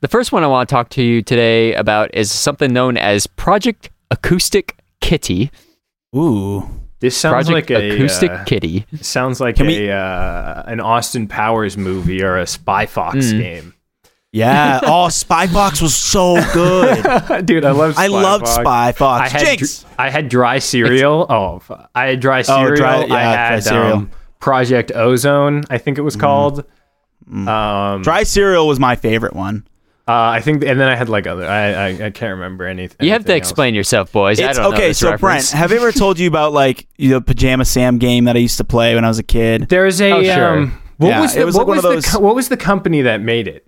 the 0.01 0.07
first 0.07 0.31
one 0.31 0.44
I 0.44 0.48
want 0.48 0.69
to 0.69 0.74
talk 0.74 0.89
to 0.92 1.01
you 1.04 1.22
today 1.24 1.74
about 1.74 2.13
is 2.13 2.31
something 2.31 2.72
known 2.72 2.95
as 2.95 3.25
Project 3.25 3.89
Acoustic 4.12 4.77
Kitty. 5.01 5.50
Ooh. 6.15 6.69
This 7.00 7.15
sounds 7.18 7.48
Project 7.48 7.69
like 7.72 7.80
a 7.80 7.95
Acoustic 7.95 8.30
uh, 8.31 8.44
Kitty. 8.44 8.86
sounds 9.01 9.39
like 9.39 9.56
Can 9.56 9.65
a 9.65 9.69
we- 9.69 9.89
uh, 9.92 10.63
an 10.68 10.80
Austin 10.80 11.27
Powers 11.27 11.77
movie 11.77 12.22
or 12.22 12.38
a 12.38 12.45
Spy 12.45 12.86
Fox 12.86 13.18
Mm. 13.31 13.39
game. 13.39 13.74
Yeah. 14.31 14.80
oh, 14.84 15.10
Spy 15.10 15.48
Fox 15.48 15.81
was 15.81 15.96
so 15.96 16.36
good. 16.54 17.46
Dude, 17.46 17.66
I 17.66 17.72
love. 17.72 17.94
Spy 17.94 18.04
I 18.04 18.08
loved 18.08 18.46
Fox. 18.46 18.56
Spy 18.56 18.92
Fox. 18.92 19.22
I 19.34 19.38
had 19.38 19.46
Jinx. 19.48 19.80
dr- 19.81 19.94
I 19.98 20.10
had 20.10 20.30
dry 20.30 20.60
cereal. 20.60 21.25
Oh, 21.30 21.62
I 21.96 22.08
had 22.08 22.20
dry 22.20 22.42
cereal. 22.44 22.75
dry- 22.75 23.01
I 23.03 23.06
yeah, 23.08 23.50
dry 23.50 23.60
cereal. 23.60 23.94
Um, 23.98 24.12
Project 24.39 24.92
Ozone. 24.94 25.63
I 25.70 25.77
think 25.80 25.98
it 25.98 26.01
was 26.01 26.15
called. 26.15 26.63
Um, 27.32 28.01
Dry 28.01 28.24
cereal 28.24 28.68
was 28.68 28.80
my 28.80 28.96
favorite 28.96 29.34
one. 29.36 29.68
uh, 30.08 30.12
I 30.13 30.42
think, 30.42 30.63
and 30.63 30.80
then 30.80 30.88
I 30.89 30.96
had 30.96 31.10
like 31.10 31.27
other. 31.27 31.46
I 31.46 31.68
I, 31.74 31.88
I 32.06 32.10
can't 32.10 32.32
remember 32.32 32.65
anything. 32.65 33.06
You 33.06 33.12
have 33.13 33.24
to 33.25 33.32
anything 33.32 33.42
else. 33.42 33.50
explain 33.51 33.75
yourself, 33.75 34.12
boys. 34.12 34.39
I 34.39 34.53
don't 34.53 34.63
know 34.63 34.74
okay, 34.77 34.94
so 34.94 35.12
reference. 35.12 35.51
Brent, 35.51 35.60
have 35.60 35.72
I 35.72 35.75
ever 35.75 35.92
told 35.92 36.18
you 36.18 36.27
about 36.27 36.53
like 36.53 36.88
the 36.98 37.22
Pajama 37.22 37.65
Sam 37.65 37.98
game 38.00 38.24
that 38.25 38.36
I 38.36 38.39
used 38.39 38.58
to 38.58 38.63
play 38.63 38.96
when 38.96 39.06
I 39.06 39.08
was 39.10 39.20
a 39.20 39.24
kid? 39.24 39.70
There's 39.70 40.01
a. 40.01 40.12
Oh, 40.12 40.24
sure. 40.24 40.58
um, 40.58 40.82
what 40.98 41.10
Yeah, 41.10 41.22
was 41.22 41.34
the, 41.36 41.42
it 41.42 41.46
was 41.46 41.56
what 41.56 41.68
like 41.68 41.68
one 41.68 41.75
was 41.77 41.86
of 41.86 41.89
the 41.92 41.96
those- 41.98 42.06
co- 42.08 42.20
what 42.20 42.36
was 42.36 42.50
the 42.50 42.58
company 42.58 43.01
that 43.03 43.22
made 43.22 43.48
it? 43.48 43.68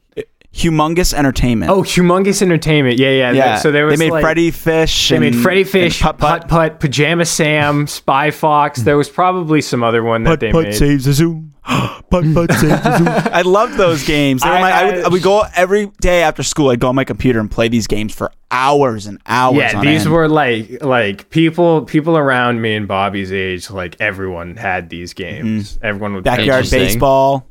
Humongous 0.53 1.13
Entertainment. 1.13 1.71
Oh, 1.71 1.81
Humongous 1.81 2.41
Entertainment. 2.41 2.99
Yeah, 2.99 3.09
yeah. 3.11 3.31
yeah. 3.31 3.55
So 3.57 3.71
there 3.71 3.85
was 3.85 3.97
they 3.97 4.05
made 4.05 4.11
like, 4.11 4.21
Freddy 4.21 4.51
Fish. 4.51 5.09
They 5.09 5.17
made 5.19 5.35
Freddy 5.35 5.63
Fish, 5.63 6.01
Putt 6.01 6.17
Putt 6.17 6.47
Putt, 6.49 6.79
Pajama 6.79 7.25
Sam, 7.25 7.87
Spy 7.87 8.31
Fox. 8.31 8.81
There 8.81 8.97
was 8.97 9.09
probably 9.09 9.61
some 9.61 9.81
other 9.81 10.03
one 10.03 10.23
that 10.23 10.29
Putt 10.31 10.39
they 10.41 10.51
Putt 10.51 10.63
made. 10.65 10.75
saves 10.75 11.05
the 11.05 11.13
zoo. 11.13 11.45
Putt 11.63 12.25
Putt 12.33 12.51
saves 12.51 12.83
the 12.83 12.97
zoo. 12.97 13.05
I 13.33 13.43
loved 13.43 13.75
those 13.77 14.05
games. 14.05 14.41
They 14.41 14.49
were 14.49 14.55
I- 14.55 14.61
my- 14.61 14.71
I, 14.71 14.85
would, 14.85 14.95
I- 14.95 15.01
I 15.03 15.07
would 15.07 15.23
go 15.23 15.43
every 15.55 15.85
day 16.01 16.21
after 16.21 16.43
school. 16.43 16.69
I'd 16.69 16.81
go 16.81 16.89
on 16.89 16.95
my 16.95 17.05
computer 17.05 17.39
and 17.39 17.49
play 17.49 17.69
these 17.69 17.87
games 17.87 18.13
for 18.13 18.29
hours 18.51 19.05
and 19.07 19.19
hours. 19.25 19.55
yeah, 19.57 19.79
on 19.79 19.85
these 19.85 20.01
end. 20.05 20.11
were 20.13 20.27
like 20.27 20.83
like 20.83 21.29
people 21.29 21.83
people 21.85 22.17
around 22.17 22.61
me 22.61 22.75
and 22.75 22.89
Bobby's 22.89 23.31
age. 23.31 23.69
Like 23.71 23.95
everyone 24.01 24.57
had 24.57 24.89
these 24.89 25.13
games. 25.13 25.77
Mm. 25.77 25.83
Everyone 25.83 26.13
would 26.15 26.25
backyard 26.25 26.65
Interesting. 26.65 26.79
baseball. 26.79 27.47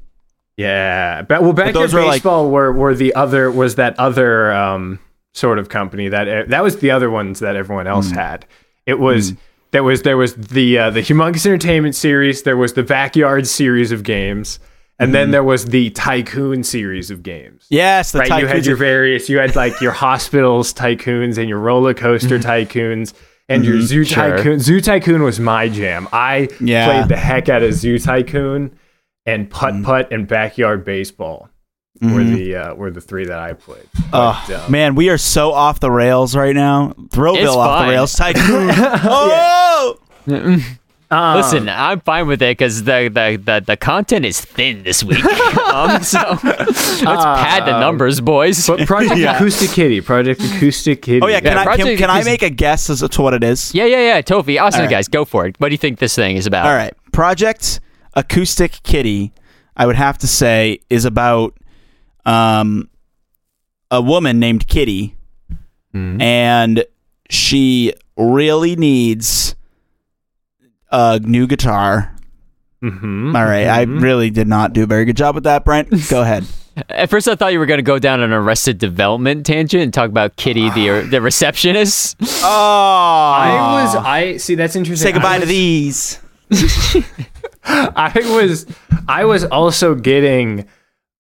Yeah, 0.57 1.23
but 1.23 1.43
well, 1.43 1.53
backyard 1.53 1.75
those 1.75 1.95
were, 1.95 2.05
like- 2.05 2.23
baseball 2.23 2.51
were 2.51 2.73
were 2.73 2.95
the 2.95 3.15
other 3.15 3.51
was 3.51 3.77
that 3.77 3.99
other 3.99 4.53
um 4.53 4.99
sort 5.33 5.59
of 5.59 5.69
company 5.69 6.09
that 6.09 6.29
eh, 6.29 6.45
that 6.49 6.63
was 6.63 6.79
the 6.79 6.91
other 6.91 7.11
ones 7.11 7.41
that 7.41 7.57
everyone 7.57 7.87
else 7.87 8.11
mm. 8.11 8.15
had. 8.15 8.47
It 8.87 8.99
was 8.99 9.33
mm. 9.33 9.39
there 9.71 9.85
was 9.85 10.03
there 10.03 10.17
was 10.17 10.35
the 10.35 10.79
uh, 10.79 10.91
the 10.91 11.01
humongous 11.01 11.47
entertainment 11.47 11.95
series. 11.95 12.43
There 12.43 12.57
was 12.57 12.75
the 12.75 12.83
backyard 12.83 13.47
series 13.47 13.93
of 13.93 14.03
games, 14.03 14.59
and 14.99 15.15
then 15.15 15.29
mm. 15.29 15.33
there 15.33 15.45
was 15.45 15.67
the 15.67 15.91
tycoon 15.91 16.65
series 16.65 17.11
of 17.11 17.23
games. 17.23 17.67
Yes, 17.71 18.13
the 18.13 18.21
Right, 18.21 18.43
you 18.43 18.47
had 18.47 18.67
your 18.67 18.77
various. 18.77 19.29
You 19.29 19.39
had 19.39 19.57
like 19.57 19.81
your 19.81 19.93
hospitals 20.07 20.75
tycoons 20.75 21.39
and 21.39 21.49
your 21.49 21.59
roller 21.59 21.95
coaster 21.95 22.39
mm-hmm. 22.39 22.51
tycoons 22.51 23.15
and 23.49 23.65
your 23.65 23.77
mm-hmm. 23.77 23.85
zoo 23.85 24.05
Sure. 24.05 24.37
tycoon. 24.37 24.61
Zoo 24.61 24.81
tycoon 24.81 25.23
was 25.23 25.41
my 25.41 25.69
jam. 25.69 26.09
I 26.13 26.49
Yeah. 26.61 26.87
played 26.87 27.09
the 27.09 27.17
heck 27.17 27.49
out 27.49 27.63
of 27.63 27.75
zoo 27.75 27.99
tycoon 27.99 28.79
and 29.31 29.49
putt 29.51 29.83
putt 29.83 30.13
and 30.13 30.27
backyard 30.29 30.85
baseball 30.85 31.49
were 32.03 32.25
the 32.25 32.57
uh, 32.57 32.75
were 32.75 32.91
the 32.91 33.01
three 33.01 33.27
that 33.27 33.39
I 33.39 33.53
played. 33.53 33.87
Oh, 34.13 34.63
um, 34.65 34.73
man, 34.73 34.95
we 34.95 35.09
are 35.11 35.19
so 35.19 35.53
off 35.53 35.81
the 35.81 35.91
rails 35.91 36.35
right 36.35 36.55
now. 36.55 36.95
Throwville 37.09 37.43
It's 37.43 37.51
off 37.51 37.85
the 37.85 37.91
rails. 37.91 38.13
Tycoon. 38.15 38.71
oh, 39.05 39.99
Um, 41.13 41.37
Listen, 41.37 41.69
I'm 41.69 42.01
fine 42.03 42.29
with 42.29 42.41
it 42.41 42.57
because 42.57 42.85
the, 42.85 43.11
the, 43.13 43.37
the, 43.45 43.65
the 43.67 43.77
content 43.77 44.25
is 44.25 44.41
thin 44.41 44.85
this 44.85 45.03
week. 45.03 45.25
um, 45.75 46.01
so 46.05 46.19
let's 46.45 47.03
pad 47.03 47.67
the 47.67 47.81
numbers, 47.81 48.21
boys. 48.21 48.65
but 48.65 48.87
Project 48.87 49.17
Yeah. 49.19 49.35
Acoustic 49.35 49.71
Kitty, 49.71 50.03
Project 50.03 50.41
Acoustic 50.41 51.03
Kitty. 51.03 51.21
Oh 51.21 51.27
yeah, 51.27 51.41
can 51.41 51.53
Yeah, 51.55 51.61
I 51.63 51.65
can, 51.65 51.77
Project 51.79 51.99
can 51.99 52.11
I 52.11 52.23
make 52.23 52.43
a 52.43 52.51
guess 52.51 52.89
as 52.89 53.01
to 53.01 53.23
what 53.23 53.35
it 53.35 53.43
is? 53.43 53.75
yeah, 53.75 53.87
yeah, 53.87 53.99
yeah. 53.99 54.23
Tofi, 54.23 54.61
awesome, 54.61 54.83
All 54.83 54.87
right. 54.87 54.91
guys. 54.91 55.09
Go 55.09 55.25
for 55.25 55.47
it. 55.47 55.57
What 55.59 55.71
do 55.71 55.75
you 55.75 55.79
think 55.79 55.99
this 55.99 56.15
thing 56.15 56.37
is 56.37 56.47
about? 56.47 56.67
All 56.67 56.75
right. 56.77 56.95
Project 57.11 57.81
Acoustic 58.15 58.83
Kitty, 58.83 59.33
I 59.77 59.87
would 59.87 59.97
have 59.97 60.19
to 60.19 60.27
say, 60.27 60.81
is 60.91 61.05
about 61.05 61.57
um, 62.27 62.89
a 63.91 64.01
woman 64.03 64.39
named 64.39 64.67
Kitty, 64.67 65.17
Mm-hmm. 65.93 66.21
and 66.23 66.85
she 67.31 67.93
really 68.17 68.77
needs 68.77 69.57
a 70.93 71.19
new 71.19 71.49
guitar. 71.49 72.15
Mhm. 72.81 73.35
All 73.37 73.45
right, 73.45 73.67
I 73.67 73.83
really 73.83 74.31
did 74.31 74.47
not 74.47 74.73
do 74.73 74.85
a 74.85 74.87
very 74.87 75.05
good 75.05 75.17
job 75.17 75.35
with 75.35 75.43
that, 75.45 75.65
Brent. 75.65 75.91
Go 76.09 76.23
ahead. 76.23 76.45
At 76.89 77.11
first, 77.11 77.27
I 77.27 77.35
thought 77.35 77.53
you 77.53 77.59
were 77.59 77.67
going 77.67 77.79
to 77.79 77.83
go 77.83 77.99
down 77.99 78.21
an 78.21 78.33
Arrested 78.33 78.79
Development 78.79 79.45
tangent 79.45 79.83
and 79.83 79.93
talk 79.93 80.09
about 80.11 80.37
Kitty, 80.37 80.71
the 80.71 81.01
the 81.11 81.21
receptionist. 81.21 82.17
Oh, 82.23 82.47
I 82.47 83.83
was. 83.83 83.97
I 83.97 84.37
see. 84.37 84.55
That's 84.55 84.77
interesting. 84.77 85.09
say 85.09 85.13
goodbye 85.13 85.37
I 85.37 85.41
to 85.41 85.47
these. 85.47 86.21
I 87.97 88.13
was 88.35 88.67
I 89.09 89.25
was 89.25 89.45
also 89.45 89.95
getting 89.95 90.67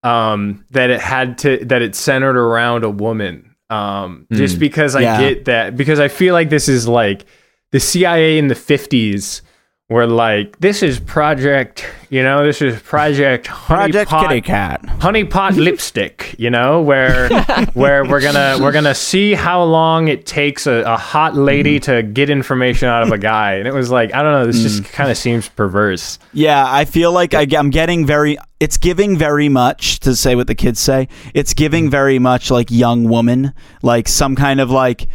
um, 0.02 0.64
that 0.70 0.90
it 0.90 1.00
had 1.00 1.38
to 1.38 1.64
that 1.66 1.82
it 1.82 1.94
centered 1.94 2.36
around 2.36 2.84
a 2.84 2.90
woman. 2.90 3.54
Um, 3.68 4.26
mm, 4.30 4.36
just 4.36 4.54
hmm. 4.54 4.60
because 4.60 4.96
I 4.96 5.02
yeah. 5.02 5.20
get 5.20 5.44
that 5.44 5.76
because 5.76 6.00
I 6.00 6.08
feel 6.08 6.34
like 6.34 6.50
this 6.50 6.68
is 6.68 6.88
like 6.88 7.24
the 7.70 7.78
CIA 7.78 8.38
in 8.38 8.48
the 8.48 8.54
50s 8.54 9.42
were 9.90 10.06
like, 10.06 10.58
"This 10.60 10.82
is 10.82 11.00
Project, 11.00 11.84
you 12.10 12.22
know, 12.22 12.46
this 12.46 12.62
is 12.62 12.80
Project 12.80 13.48
Honey 13.48 13.92
Pot, 13.92 14.28
Kitty 14.28 14.40
Cat, 14.40 14.84
Honey 15.00 15.24
Pot 15.24 15.54
Lipstick, 15.56 16.36
you 16.38 16.48
know, 16.48 16.80
where 16.80 17.28
where 17.74 18.04
we're 18.04 18.20
gonna 18.20 18.56
we're 18.60 18.72
gonna 18.72 18.94
see 18.94 19.34
how 19.34 19.62
long 19.64 20.06
it 20.06 20.24
takes 20.24 20.66
a, 20.68 20.82
a 20.86 20.96
hot 20.96 21.34
lady 21.34 21.80
mm. 21.80 21.82
to 21.82 22.02
get 22.04 22.30
information 22.30 22.88
out 22.88 23.02
of 23.02 23.10
a 23.10 23.18
guy." 23.18 23.54
And 23.54 23.66
it 23.66 23.74
was 23.74 23.90
like, 23.90 24.14
I 24.14 24.22
don't 24.22 24.32
know, 24.32 24.46
this 24.46 24.60
mm. 24.60 24.62
just 24.62 24.84
kind 24.84 25.10
of 25.10 25.18
seems 25.18 25.48
perverse. 25.48 26.20
Yeah, 26.32 26.64
I 26.66 26.84
feel 26.84 27.12
like 27.12 27.34
I, 27.34 27.46
I'm 27.58 27.70
getting 27.70 28.06
very. 28.06 28.38
It's 28.60 28.76
giving 28.76 29.18
very 29.18 29.48
much 29.48 30.00
to 30.00 30.14
say 30.14 30.36
what 30.36 30.46
the 30.46 30.54
kids 30.54 30.78
say. 30.78 31.08
It's 31.34 31.52
giving 31.52 31.88
mm. 31.88 31.90
very 31.90 32.20
much 32.20 32.50
like 32.50 32.70
young 32.70 33.08
woman, 33.08 33.54
like 33.82 34.06
some 34.06 34.36
kind 34.36 34.60
of 34.60 34.70
like 34.70 35.08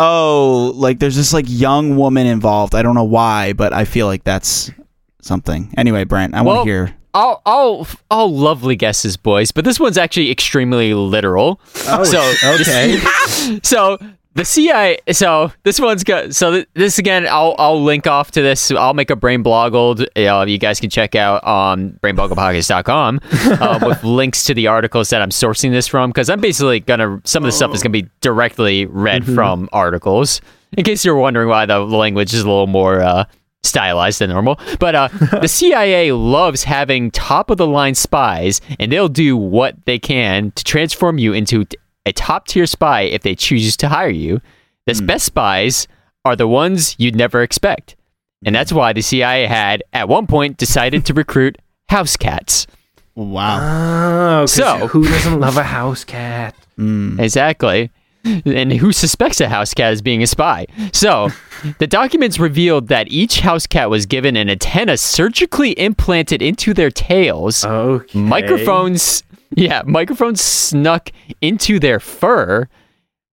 oh, 0.00 0.72
like 0.74 0.98
there's 0.98 1.14
this 1.16 1.32
like 1.32 1.44
young 1.48 1.96
woman 1.96 2.26
involved. 2.26 2.74
I 2.74 2.82
don't 2.82 2.94
know 2.94 3.04
why, 3.04 3.52
but 3.52 3.72
I 3.72 3.84
feel 3.84 4.06
like 4.06 4.24
that's 4.24 4.70
something. 5.22 5.72
Anyway, 5.76 6.04
Brent, 6.04 6.34
I 6.34 6.42
Well, 6.42 6.56
want 6.56 6.66
to 6.66 6.70
hear. 6.72 6.96
all, 7.14 7.42
all, 7.46 7.86
all 8.10 8.34
lovely 8.34 8.74
guesses, 8.76 9.16
boys, 9.16 9.52
but 9.52 9.64
this 9.64 9.78
one's 9.78 9.98
actually 9.98 10.30
extremely 10.30 10.94
literal. 10.94 11.60
Oh, 11.86 12.04
so, 12.04 12.20
okay. 12.60 12.98
so 13.62 13.98
the 14.34 14.44
CIA. 14.44 14.98
So 15.12 15.52
this 15.64 15.80
one's 15.80 16.04
good. 16.04 16.34
So 16.34 16.52
th- 16.52 16.68
this 16.74 16.98
again, 16.98 17.26
I'll 17.28 17.54
I'll 17.58 17.82
link 17.82 18.06
off 18.06 18.30
to 18.32 18.42
this. 18.42 18.70
I'll 18.70 18.94
make 18.94 19.10
a 19.10 19.16
brain 19.16 19.42
bloggled. 19.42 20.06
Uh, 20.16 20.44
you 20.46 20.58
guys 20.58 20.80
can 20.80 20.90
check 20.90 21.14
out 21.14 21.42
on 21.44 21.98
brainbogglepodcast.com 22.02 23.20
uh, 23.32 23.80
with 23.82 24.04
links 24.04 24.44
to 24.44 24.54
the 24.54 24.68
articles 24.68 25.10
that 25.10 25.22
I'm 25.22 25.30
sourcing 25.30 25.70
this 25.70 25.86
from 25.86 26.10
because 26.10 26.30
I'm 26.30 26.40
basically 26.40 26.80
gonna. 26.80 27.20
Some 27.24 27.42
of 27.42 27.48
the 27.48 27.52
stuff 27.52 27.74
is 27.74 27.82
gonna 27.82 27.92
be 27.92 28.08
directly 28.20 28.86
read 28.86 29.24
from 29.24 29.68
articles. 29.72 30.40
In 30.76 30.84
case 30.84 31.04
you're 31.04 31.16
wondering 31.16 31.48
why 31.48 31.66
the 31.66 31.80
language 31.80 32.32
is 32.32 32.42
a 32.42 32.48
little 32.48 32.66
more. 32.66 33.00
Uh, 33.00 33.24
stylized 33.62 34.20
than 34.20 34.30
normal. 34.30 34.58
But 34.78 34.94
uh, 34.94 35.08
the 35.38 35.46
CIA 35.46 36.12
loves 36.12 36.64
having 36.64 37.10
top 37.10 37.50
of 37.50 37.58
the 37.58 37.66
line 37.66 37.94
spies, 37.94 38.62
and 38.78 38.90
they'll 38.90 39.08
do 39.10 39.36
what 39.36 39.76
they 39.84 39.98
can 39.98 40.50
to 40.52 40.64
transform 40.64 41.18
you 41.18 41.34
into 41.34 41.66
a 42.10 42.12
top 42.12 42.48
tier 42.48 42.66
spy 42.66 43.02
if 43.02 43.22
they 43.22 43.36
choose 43.36 43.76
to 43.78 43.88
hire 43.88 44.10
you. 44.10 44.40
The 44.86 44.94
hmm. 44.94 45.06
best 45.06 45.26
spies 45.26 45.86
are 46.24 46.34
the 46.34 46.48
ones 46.48 46.96
you'd 46.98 47.14
never 47.14 47.42
expect. 47.42 47.96
And 48.44 48.54
that's 48.54 48.72
why 48.72 48.92
the 48.92 49.02
CIA 49.02 49.46
had, 49.46 49.84
at 49.92 50.08
one 50.08 50.26
point, 50.26 50.56
decided 50.56 51.06
to 51.06 51.14
recruit 51.14 51.58
house 51.88 52.16
cats. 52.16 52.66
Wow. 53.14 53.58
oh 53.58 54.42
'cause 54.42 54.52
So- 54.52 54.88
who 54.88 55.04
doesn't 55.04 55.38
love 55.38 55.56
a 55.56 55.62
house 55.62 56.04
cat 56.04 56.54
hmm. 56.76 57.18
Exactly. 57.20 57.90
And 58.44 58.72
who 58.72 58.92
suspects 58.92 59.40
a 59.40 59.48
house 59.48 59.72
cat 59.72 59.92
as 59.92 60.02
being 60.02 60.22
a 60.22 60.26
spy? 60.26 60.66
So, 60.92 61.30
the 61.78 61.86
documents 61.86 62.38
revealed 62.38 62.88
that 62.88 63.10
each 63.10 63.40
house 63.40 63.66
cat 63.66 63.88
was 63.88 64.04
given 64.04 64.36
an 64.36 64.50
antenna 64.50 64.98
surgically 64.98 65.78
implanted 65.78 66.42
into 66.42 66.74
their 66.74 66.90
tails. 66.90 67.64
okay 67.64 68.18
Microphones, 68.18 69.22
yeah, 69.56 69.82
microphones 69.84 70.40
snuck 70.40 71.10
into 71.40 71.78
their 71.78 72.00
fur, 72.00 72.68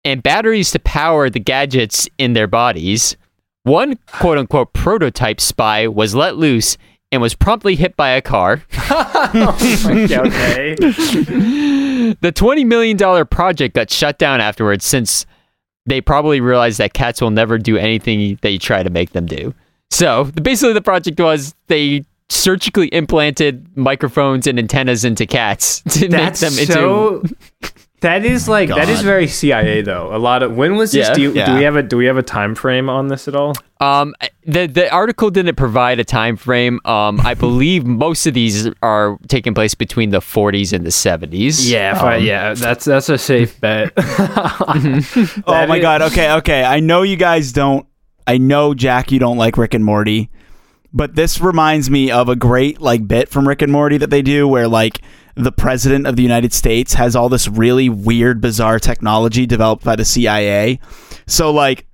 and 0.04 0.24
batteries 0.24 0.72
to 0.72 0.80
power 0.80 1.30
the 1.30 1.40
gadgets 1.40 2.10
in 2.18 2.34
their 2.34 2.48
bodies. 2.48 3.16
One 3.64 3.98
quote 4.14 4.38
unquote 4.38 4.74
prototype 4.74 5.40
spy 5.40 5.88
was 5.88 6.16
let 6.16 6.38
loose 6.38 6.78
and 7.12 7.22
was 7.22 7.36
promptly 7.36 7.76
hit 7.76 7.96
by 7.96 8.12
a 8.12 8.22
car. 8.22 8.64
okay 8.74 10.76
The 10.76 12.34
$20 12.34 12.66
million 12.66 13.28
project 13.28 13.76
got 13.76 13.90
shut 13.90 14.18
down 14.18 14.42
afterwards 14.42 14.86
since 14.86 15.26
they 15.86 16.02
probably 16.02 16.42
realized 16.42 16.80
that 16.80 16.94
cats 16.94 17.22
will 17.22 17.32
never 17.32 17.58
do 17.58 17.78
anything 17.78 18.38
that 18.42 18.52
you 18.52 18.60
try 18.60 18.84
to 18.84 18.90
make 18.90 19.12
them 19.12 19.26
do. 19.26 19.54
So 19.90 20.26
basically, 20.42 20.74
the 20.74 20.82
project 20.82 21.20
was 21.20 21.54
they 21.68 22.06
surgically 22.32 22.88
implanted 22.94 23.68
microphones 23.78 24.48
and 24.48 24.58
antennas 24.58 25.04
into 25.06 25.26
cats 25.26 25.82
to 25.90 26.08
that's 26.08 26.42
make 26.42 26.52
them 26.52 26.60
into. 26.60 26.74
so 26.74 27.24
that 28.02 28.26
is 28.26 28.48
like 28.48 28.70
that 28.70 28.90
is 28.90 29.02
very 29.02 29.28
cia 29.28 29.82
though 29.82 30.16
a 30.16 30.18
lot 30.18 30.42
of 30.42 30.56
when 30.56 30.76
was 30.76 30.92
this 30.92 31.08
Yeah. 31.10 31.14
do, 31.14 31.22
you, 31.22 31.34
do 31.34 31.56
we 31.56 31.64
have 31.64 31.76
a 31.76 31.84
do 31.84 31.98
we 31.98 32.06
have 32.06 32.18
a 32.18 32.24
time 32.24 32.56
frame 32.56 32.90
on 32.90 33.10
this 33.10 33.28
at 33.28 33.36
all 33.36 33.54
Um, 33.80 34.16
the 34.46 34.66
the 34.68 34.90
article 34.92 35.30
didn't 35.30 35.56
provide 35.56 36.00
a 36.00 36.04
time 36.04 36.36
frame. 36.38 36.80
Um, 36.86 37.20
I 37.22 37.34
believe 37.36 37.86
most 37.86 38.26
of 38.28 38.34
these 38.34 38.68
are 38.82 39.18
taking 39.28 39.54
place 39.56 39.74
between 39.76 40.12
the 40.12 40.20
40s 40.20 40.72
and 40.74 40.86
the 40.86 40.90
70s. 40.92 41.68
Yeah, 41.70 41.98
Um, 42.00 42.08
I, 42.08 42.16
yeah, 42.18 42.54
that's 42.54 42.86
that's 42.86 43.10
a 43.10 43.18
safe 43.18 43.60
bet. 43.60 43.92
Oh 45.48 45.66
my 45.68 45.78
is- 45.78 45.82
god. 45.82 46.02
Okay, 46.04 46.32
okay. 46.34 46.64
I 46.64 46.80
know 46.80 47.02
you 47.04 47.16
guys 47.18 47.52
don't. 47.52 47.86
I 48.28 48.38
know 48.38 48.74
Jack, 48.74 49.12
you 49.12 49.20
don't 49.20 49.38
like 49.38 49.58
Rick 49.58 49.74
and 49.74 49.84
Morty, 49.84 50.30
but 50.94 51.16
this 51.16 51.40
reminds 51.40 51.90
me 51.90 52.12
of 52.12 52.30
a 52.30 52.36
great 52.36 52.82
like 52.82 53.08
bit 53.08 53.30
from 53.30 53.48
Rick 53.48 53.62
and 53.62 53.72
Morty 53.72 53.98
that 53.98 54.10
they 54.10 54.22
do, 54.22 54.48
where 54.48 54.68
like 54.68 55.02
the 55.36 55.52
president 55.52 56.08
of 56.08 56.16
the 56.16 56.24
United 56.24 56.54
States 56.54 56.94
has 56.96 57.16
all 57.16 57.30
this 57.30 57.48
really 57.48 57.90
weird, 57.90 58.42
bizarre 58.42 58.80
technology 58.80 59.46
developed 59.46 59.84
by 59.84 59.96
the 59.96 60.06
CIA. 60.06 60.80
So 61.28 61.52
like. 61.52 61.88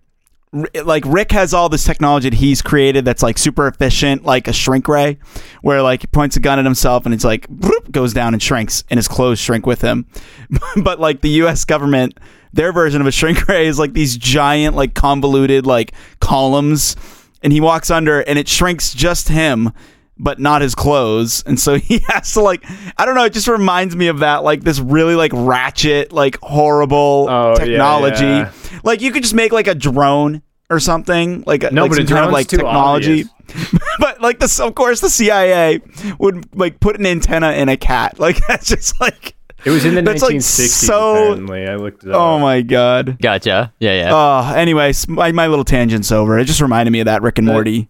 Like 0.86 1.04
Rick 1.06 1.34
has 1.34 1.54
all 1.54 1.68
this 1.68 1.84
technology 1.84 2.30
that 2.30 2.38
he's 2.38 2.62
created 2.62 3.04
that's 3.04 3.22
like 3.22 3.38
super 3.38 3.68
efficient, 3.68 4.24
like 4.24 4.48
a 4.48 4.54
shrink 4.54 4.88
ray, 4.88 5.20
where 5.62 5.82
like 5.82 6.01
he 6.01 6.08
points 6.08 6.38
a 6.38 6.39
gun 6.39 6.58
at 6.58 6.63
himself 6.63 7.06
and 7.06 7.13
it's 7.13 7.25
like 7.25 7.46
goes 7.92 8.13
down 8.13 8.34
and 8.34 8.42
shrinks, 8.42 8.86
and 8.89 8.98
his 8.98 9.10
clothes 9.10 9.39
shrink 9.39 9.66
with 9.66 9.82
him. 9.82 10.06
but 10.82 11.01
like 11.01 11.20
the 11.20 11.30
U.S. 11.32 11.66
government, 11.66 12.18
their 12.54 12.72
version 12.72 13.01
of 13.01 13.08
a 13.08 13.12
shrink 13.12 13.46
ray 13.50 13.68
is 13.68 13.77
like 13.77 13.92
these 13.92 14.18
giant, 14.18 14.74
like 14.74 14.94
convoluted, 14.94 15.66
like 15.66 15.92
columns, 16.22 16.96
and 17.44 17.53
he 17.53 17.62
walks 17.62 17.89
under 17.91 18.22
and 18.22 18.38
it 18.39 18.48
shrinks 18.48 18.94
just 18.94 19.29
him, 19.29 19.72
but 20.17 20.39
not 20.39 20.62
his 20.62 20.74
clothes, 20.75 21.44
and 21.46 21.60
so 21.60 21.75
he 21.79 22.00
has 22.10 22.34
to 22.34 22.41
like, 22.41 22.63
I 22.98 23.06
don't 23.06 23.15
know, 23.15 23.25
it 23.25 23.34
just 23.34 23.48
reminds 23.48 23.96
me 23.96 24.08
of 24.08 24.20
that, 24.20 24.44
like 24.44 24.62
this 24.63 24.79
really 24.79 25.15
like 25.15 25.32
ratchet, 25.34 26.12
like 26.12 26.38
horrible 26.41 27.27
Oh, 27.29 27.56
technology. 27.56 28.24
yeah. 28.25 28.51
Like 28.84 29.01
you 29.01 29.12
could 29.12 29.24
just 29.24 29.36
make 29.36 29.51
like 29.51 29.67
a 29.67 29.75
drone 29.75 30.41
or 30.70 30.79
something, 30.79 31.44
like 31.48 31.63
a- 31.63 31.72
No, 31.72 31.84
like 31.84 31.91
but 31.91 31.96
some 31.98 32.08
kind 32.08 32.25
of 32.25 32.32
like 32.32 32.48
technology. 32.48 33.25
but 34.00 34.20
like 34.20 34.39
this, 34.39 34.60
of 34.60 34.75
course, 34.75 35.00
the 35.00 35.10
CIA 35.10 35.79
would 36.20 36.53
like 36.53 36.82
put 36.82 37.00
an 37.00 37.06
antenna 37.06 37.51
in 37.53 37.70
a 37.70 37.77
cat. 37.77 38.20
Like 38.20 38.38
that's 38.48 38.67
just 38.67 39.00
like 39.00 39.36
It 39.66 39.72
was 39.72 39.86
in 39.86 39.96
the 39.96 40.02
That's, 40.02 40.22
like, 40.22 40.36
1960s. 40.36 40.68
so- 40.86 41.16
apparently, 41.24 41.68
I 41.68 41.76
looked 41.76 42.04
it 42.04 42.12
up. 42.12 42.16
oh 42.20 42.40
my 42.40 42.62
god. 42.62 43.18
Gotcha. 43.22 43.74
Yeah, 43.80 43.94
yeah. 44.04 44.16
Uh, 44.16 44.54
anyways, 44.56 45.08
my, 45.08 45.32
my 45.32 45.48
little 45.48 45.66
tangent's 45.66 46.12
over. 46.12 46.38
It 46.40 46.46
just 46.46 46.62
reminded 46.62 46.92
me 46.92 47.00
of 47.02 47.06
that 47.06 47.22
Rick 47.22 47.40
and 47.40 47.48
That- 47.48 47.54
Morty 47.54 47.90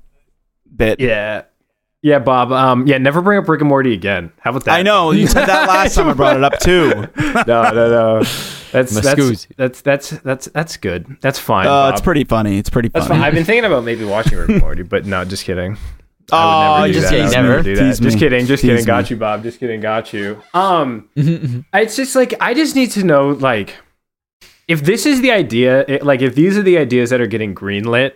bit. 0.75 0.99
Yeah, 0.99 1.43
yeah, 2.01 2.19
Bob. 2.19 2.51
Um, 2.51 2.87
yeah, 2.87 2.97
never 2.99 3.21
bring 3.21 3.37
up 3.39 3.49
Rick 3.49 3.61
and 3.61 3.69
Morty 3.69 3.93
again. 3.93 4.31
How 4.39 4.51
about 4.51 4.63
that? 4.65 4.79
I 4.79 4.81
know 4.83 5.11
you 5.11 5.27
said 5.27 5.45
that 5.45 5.67
last 5.67 5.95
time 5.95 6.07
I 6.07 6.13
brought 6.13 6.37
it 6.37 6.43
up 6.43 6.57
too. 6.59 6.89
no, 7.17 7.43
no, 7.45 7.71
no. 7.71 8.23
That's 8.71 8.93
that's, 8.99 9.47
that's 9.57 9.81
that's 9.81 10.09
that's 10.11 10.45
that's 10.47 10.77
good. 10.77 11.17
That's 11.21 11.39
fine. 11.39 11.65
Uh, 11.65 11.69
Bob. 11.69 11.93
it's 11.93 12.01
pretty 12.01 12.23
funny. 12.25 12.57
It's 12.59 12.69
pretty 12.69 12.89
That's 12.89 13.07
funny. 13.07 13.19
fine. 13.21 13.27
I've 13.27 13.33
been 13.33 13.45
thinking 13.45 13.65
about 13.65 13.83
maybe 13.83 14.03
watching 14.05 14.37
Rick 14.37 14.49
and 14.49 14.59
Morty, 14.61 14.83
but 14.83 15.05
no, 15.05 15.23
just 15.25 15.45
kidding. 15.45 15.77
Oh, 16.31 16.37
I 16.37 16.81
would 16.81 16.91
never 16.91 16.93
do 16.93 16.99
just 16.99 17.09
kidding, 17.11 17.31
never. 17.31 17.63
do 17.63 17.75
that. 17.75 17.81
Tease 17.81 17.99
Just 17.99 18.15
me. 18.15 18.19
kidding. 18.19 18.45
Just 18.45 18.61
Tease 18.61 18.69
kidding. 18.71 18.85
Got 18.85 19.09
you, 19.09 19.15
Bob. 19.17 19.43
Just 19.43 19.59
kidding. 19.59 19.79
Got 19.79 20.11
you. 20.13 20.41
Um, 20.53 21.09
it's 21.15 21.95
just 21.95 22.15
like 22.15 22.33
I 22.41 22.53
just 22.53 22.75
need 22.75 22.91
to 22.91 23.03
know, 23.03 23.29
like, 23.29 23.75
if 24.67 24.83
this 24.83 25.05
is 25.05 25.21
the 25.21 25.31
idea, 25.31 25.85
it, 25.87 26.03
like, 26.03 26.21
if 26.21 26.35
these 26.35 26.57
are 26.57 26.61
the 26.63 26.77
ideas 26.77 27.09
that 27.11 27.21
are 27.21 27.27
getting 27.27 27.55
greenlit, 27.55 28.13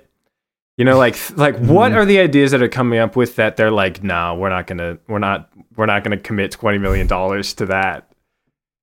You 0.78 0.84
know, 0.86 0.98
like 0.98 1.16
like 1.38 1.58
what 1.60 1.92
are 1.94 2.06
the 2.06 2.20
ideas 2.20 2.52
that 2.52 2.62
are 2.62 2.68
coming 2.70 3.00
up 3.00 3.16
with 3.16 3.36
that 3.38 3.56
they're 3.56 3.72
like, 3.72 4.04
no, 4.04 4.36
we're 4.36 4.50
not 4.50 4.68
gonna, 4.68 4.98
we're 5.08 5.20
not, 5.20 5.50
we're 5.78 5.86
not 5.86 6.04
gonna 6.04 6.18
commit 6.18 6.52
twenty 6.52 6.80
million 6.80 7.08
dollars 7.08 7.54
to 7.56 7.66
that. 7.68 8.12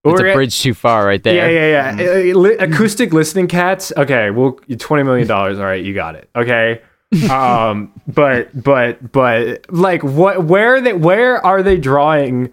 It's 0.04 0.20
Or- 0.20 0.26
a 0.26 0.32
bridge 0.34 0.58
too 0.60 0.74
far 0.74 1.04
right 1.04 1.22
there. 1.22 1.34
Yeah, 1.34 1.48
yeah, 1.48 2.00
yeah. 2.00 2.32
Uh, 2.32 2.38
li- 2.38 2.56
acoustic 2.58 3.12
listening 3.12 3.48
cats. 3.48 3.92
Okay, 3.96 4.30
well, 4.30 4.52
twenty 4.78 5.02
million 5.02 5.26
dollars. 5.26 5.58
All 5.58 5.64
right, 5.66 5.84
you 5.84 5.92
got 5.92 6.14
it. 6.14 6.30
Okay. 6.36 6.80
um, 7.30 7.92
but 8.06 8.50
but 8.62 9.12
but 9.12 9.70
like, 9.70 10.02
what? 10.02 10.44
Where 10.44 10.74
are 10.74 10.80
they? 10.80 10.92
Where 10.92 11.44
are 11.44 11.62
they 11.62 11.78
drawing 11.78 12.52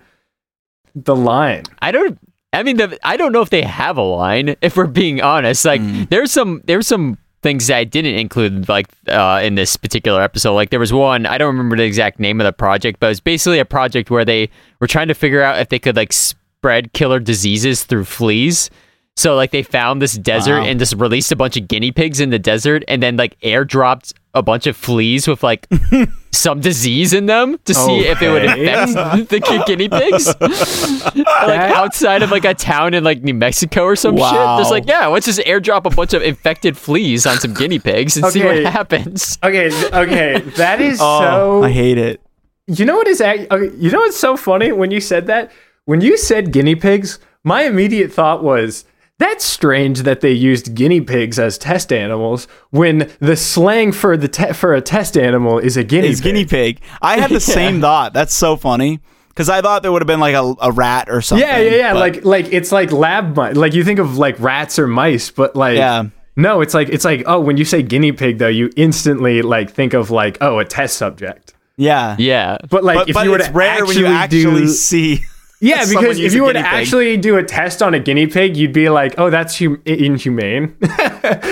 the 0.93 1.15
line? 1.15 1.63
I 1.81 1.91
don't. 1.91 2.19
I 2.53 2.63
mean, 2.63 2.77
the, 2.77 2.97
I 3.03 3.17
don't 3.17 3.33
know 3.33 3.41
if 3.41 3.49
they 3.49 3.63
have 3.63 3.97
a 3.97 4.01
line. 4.01 4.55
If 4.61 4.77
we're 4.77 4.87
being 4.87 5.21
honest, 5.21 5.65
like 5.65 5.81
there's 6.09 6.31
some 6.31 6.61
there's 6.65 6.87
some 6.87 7.17
things 7.45 7.67
that 7.67 7.77
I 7.77 7.83
didn't 7.83 8.15
include 8.15 8.67
like 8.69 8.87
uh, 9.07 9.39
in 9.43 9.53
this 9.55 9.75
particular 9.75 10.21
episode. 10.21 10.53
Like 10.53 10.71
there 10.71 10.79
was 10.79 10.91
one 10.91 11.25
I 11.25 11.37
don't 11.37 11.55
remember 11.55 11.75
the 11.75 11.83
exact 11.83 12.19
name 12.19 12.41
of 12.41 12.45
the 12.45 12.53
project, 12.53 12.99
but 12.99 13.07
it 13.07 13.09
was 13.09 13.19
basically 13.19 13.59
a 13.59 13.65
project 13.65 14.09
where 14.09 14.25
they 14.25 14.49
were 14.79 14.87
trying 14.87 15.09
to 15.09 15.13
figure 15.13 15.43
out 15.43 15.59
if 15.59 15.69
they 15.69 15.77
could 15.77 15.95
like 15.95 16.11
spread 16.11 16.93
killer 16.93 17.19
diseases 17.19 17.83
through 17.83 18.05
fleas. 18.05 18.71
So 19.17 19.33
like 19.35 19.51
they 19.51 19.63
found 19.63 20.01
this 20.01 20.13
desert 20.17 20.59
Wow. 20.59 20.65
and 20.65 20.77
just 20.77 20.93
released 20.95 21.31
a 21.31 21.37
bunch 21.37 21.55
of 21.55 21.67
guinea 21.69 21.91
pigs 21.93 22.19
in 22.19 22.31
the 22.31 22.39
desert, 22.39 22.83
and 22.89 23.01
then 23.01 23.15
like 23.15 23.39
airdropped 23.39 24.13
a 24.33 24.41
bunch 24.43 24.67
of 24.67 24.75
fleas 24.75 25.25
with 25.25 25.41
like 25.41 25.67
some 26.31 26.59
disease 26.59 27.13
in 27.13 27.25
them 27.25 27.57
to 27.63 27.73
see 27.73 27.99
if 28.01 28.21
it 28.21 28.29
would 28.29 28.43
infect 28.43 29.29
the 29.29 29.63
guinea 29.65 29.87
pigs. 29.87 30.27
like 31.15 31.71
outside 31.71 32.23
of 32.23 32.31
like 32.31 32.43
a 32.43 32.53
town 32.53 32.93
in 32.93 33.05
like 33.05 33.21
New 33.23 33.33
Mexico 33.33 33.83
or 33.85 33.95
some 33.95 34.15
shit. 34.17 34.23
Just 34.25 34.69
like, 34.71 34.85
yeah, 34.85 35.07
let's 35.07 35.25
just 35.25 35.39
airdrop 35.39 35.85
a 35.85 35.95
bunch 35.95 36.13
of 36.13 36.21
infected 36.21 36.77
fleas 36.77 37.25
on 37.25 37.37
some 37.39 37.53
guinea 37.53 37.79
pigs 37.79 38.17
and 38.17 38.25
see 38.27 38.43
what 38.43 38.57
happens. 38.65 39.37
Okay, 39.41 39.67
okay, 39.93 40.39
that 40.57 40.81
is 40.81 40.99
Oh, 41.01 41.19
so. 41.21 41.63
I 41.63 41.71
hate 41.71 41.97
it. 41.97 42.19
You 42.67 42.83
know 42.83 42.97
what 42.97 43.07
is 43.07 43.21
okay, 43.21 43.47
uh, 43.47 43.55
you 43.57 43.91
know 43.91 43.99
what's 43.99 44.19
so 44.19 44.35
funny 44.35 44.73
when 44.73 44.91
you 44.91 44.99
said 44.99 45.27
that? 45.27 45.51
When 45.85 46.01
you 46.01 46.17
said 46.17 46.51
guinea 46.51 46.75
pigs, 46.75 47.17
my 47.45 47.61
immediate 47.63 48.11
thought 48.11 48.43
was 48.43 48.83
that's 49.17 49.45
strange 49.45 50.01
that 50.01 50.21
they 50.21 50.31
used 50.31 50.75
guinea 50.75 51.01
pigs 51.01 51.39
as 51.39 51.57
test 51.57 51.93
animals 51.93 52.47
when 52.71 53.09
the 53.19 53.35
slang 53.35 53.91
for 53.91 54.17
the 54.17 54.27
te- 54.27 54.53
for 54.53 54.73
a 54.73 54.81
test 54.81 55.17
animal 55.17 55.57
is 55.59 55.77
a 55.77 55.83
guinea 55.83 56.09
Is 56.09 56.19
pig. 56.21 56.23
guinea 56.23 56.45
pig. 56.45 56.81
I 57.01 57.17
had 57.19 57.31
the 57.31 57.39
same 57.59 57.79
thought. 57.81 58.13
That's 58.13 58.33
so 58.33 58.55
funny 58.57 58.99
because 59.29 59.47
I 59.49 59.61
thought 59.61 59.83
there 59.83 59.91
would 59.91 60.01
have 60.01 60.07
been 60.07 60.19
like 60.19 60.35
a, 60.35 60.53
a 60.61 60.71
rat 60.71 61.09
or 61.09 61.21
something. 61.21 61.47
yeah, 61.47 61.57
yeah, 61.59 61.71
yeah. 61.75 61.93
but- 61.93 61.99
Like 61.99 62.25
like 62.25 62.53
it's 62.53 62.71
like 62.71 62.91
lab 62.91 63.35
mice. 63.37 63.55
Like 63.55 63.73
you 63.73 63.83
think 63.85 63.99
of 63.99 64.17
like 64.17 64.39
rats 64.39 64.77
or 64.79 64.87
mice, 64.87 65.31
but 65.31 65.55
like 65.55 65.77
Yeah. 65.77 66.05
No, 66.37 66.59
it's 66.59 66.73
like 66.73 66.89
it's 66.89 67.05
like 67.05 67.23
oh, 67.27 67.39
when 67.39 67.55
you 67.55 67.63
say 67.63 67.81
guinea 67.81 68.11
pig 68.11 68.39
though, 68.39 68.49
you 68.49 68.69
instantly 68.75 69.41
like 69.41 69.71
think 69.71 69.93
of 69.93 70.11
like 70.11 70.37
oh, 70.41 70.59
a 70.59 70.65
test 70.65 70.97
subject. 70.97 71.53
yeah, 71.77 72.17
Yeah. 72.19 72.57
But 72.69 72.83
like 72.83 72.97
But, 72.97 73.09
if 73.09 73.13
but 73.13 73.23
you 73.23 73.31
were 73.31 73.37
it's 73.37 73.47
to 73.47 73.53
rare 73.53 73.69
actually, 73.81 74.03
when 74.03 74.11
you 74.11 74.17
actually 74.17 74.61
do, 74.63 74.67
see. 74.67 75.21
Yeah, 75.65 75.83
someone 75.83 76.03
because 76.03 76.19
if 76.19 76.33
you 76.33 76.43
were 76.43 76.53
to 76.53 76.59
pig. 76.59 76.65
actually 76.65 77.17
do 77.17 77.37
a 77.37 77.43
test 77.43 77.81
on 77.81 77.93
a 77.93 77.99
guinea 77.99 78.27
pig, 78.27 78.55
you'd 78.55 78.73
be 78.73 78.89
like, 78.89 79.15
"Oh, 79.17 79.29
that's 79.29 79.57
hum- 79.59 79.81
inhumane." 79.85 80.75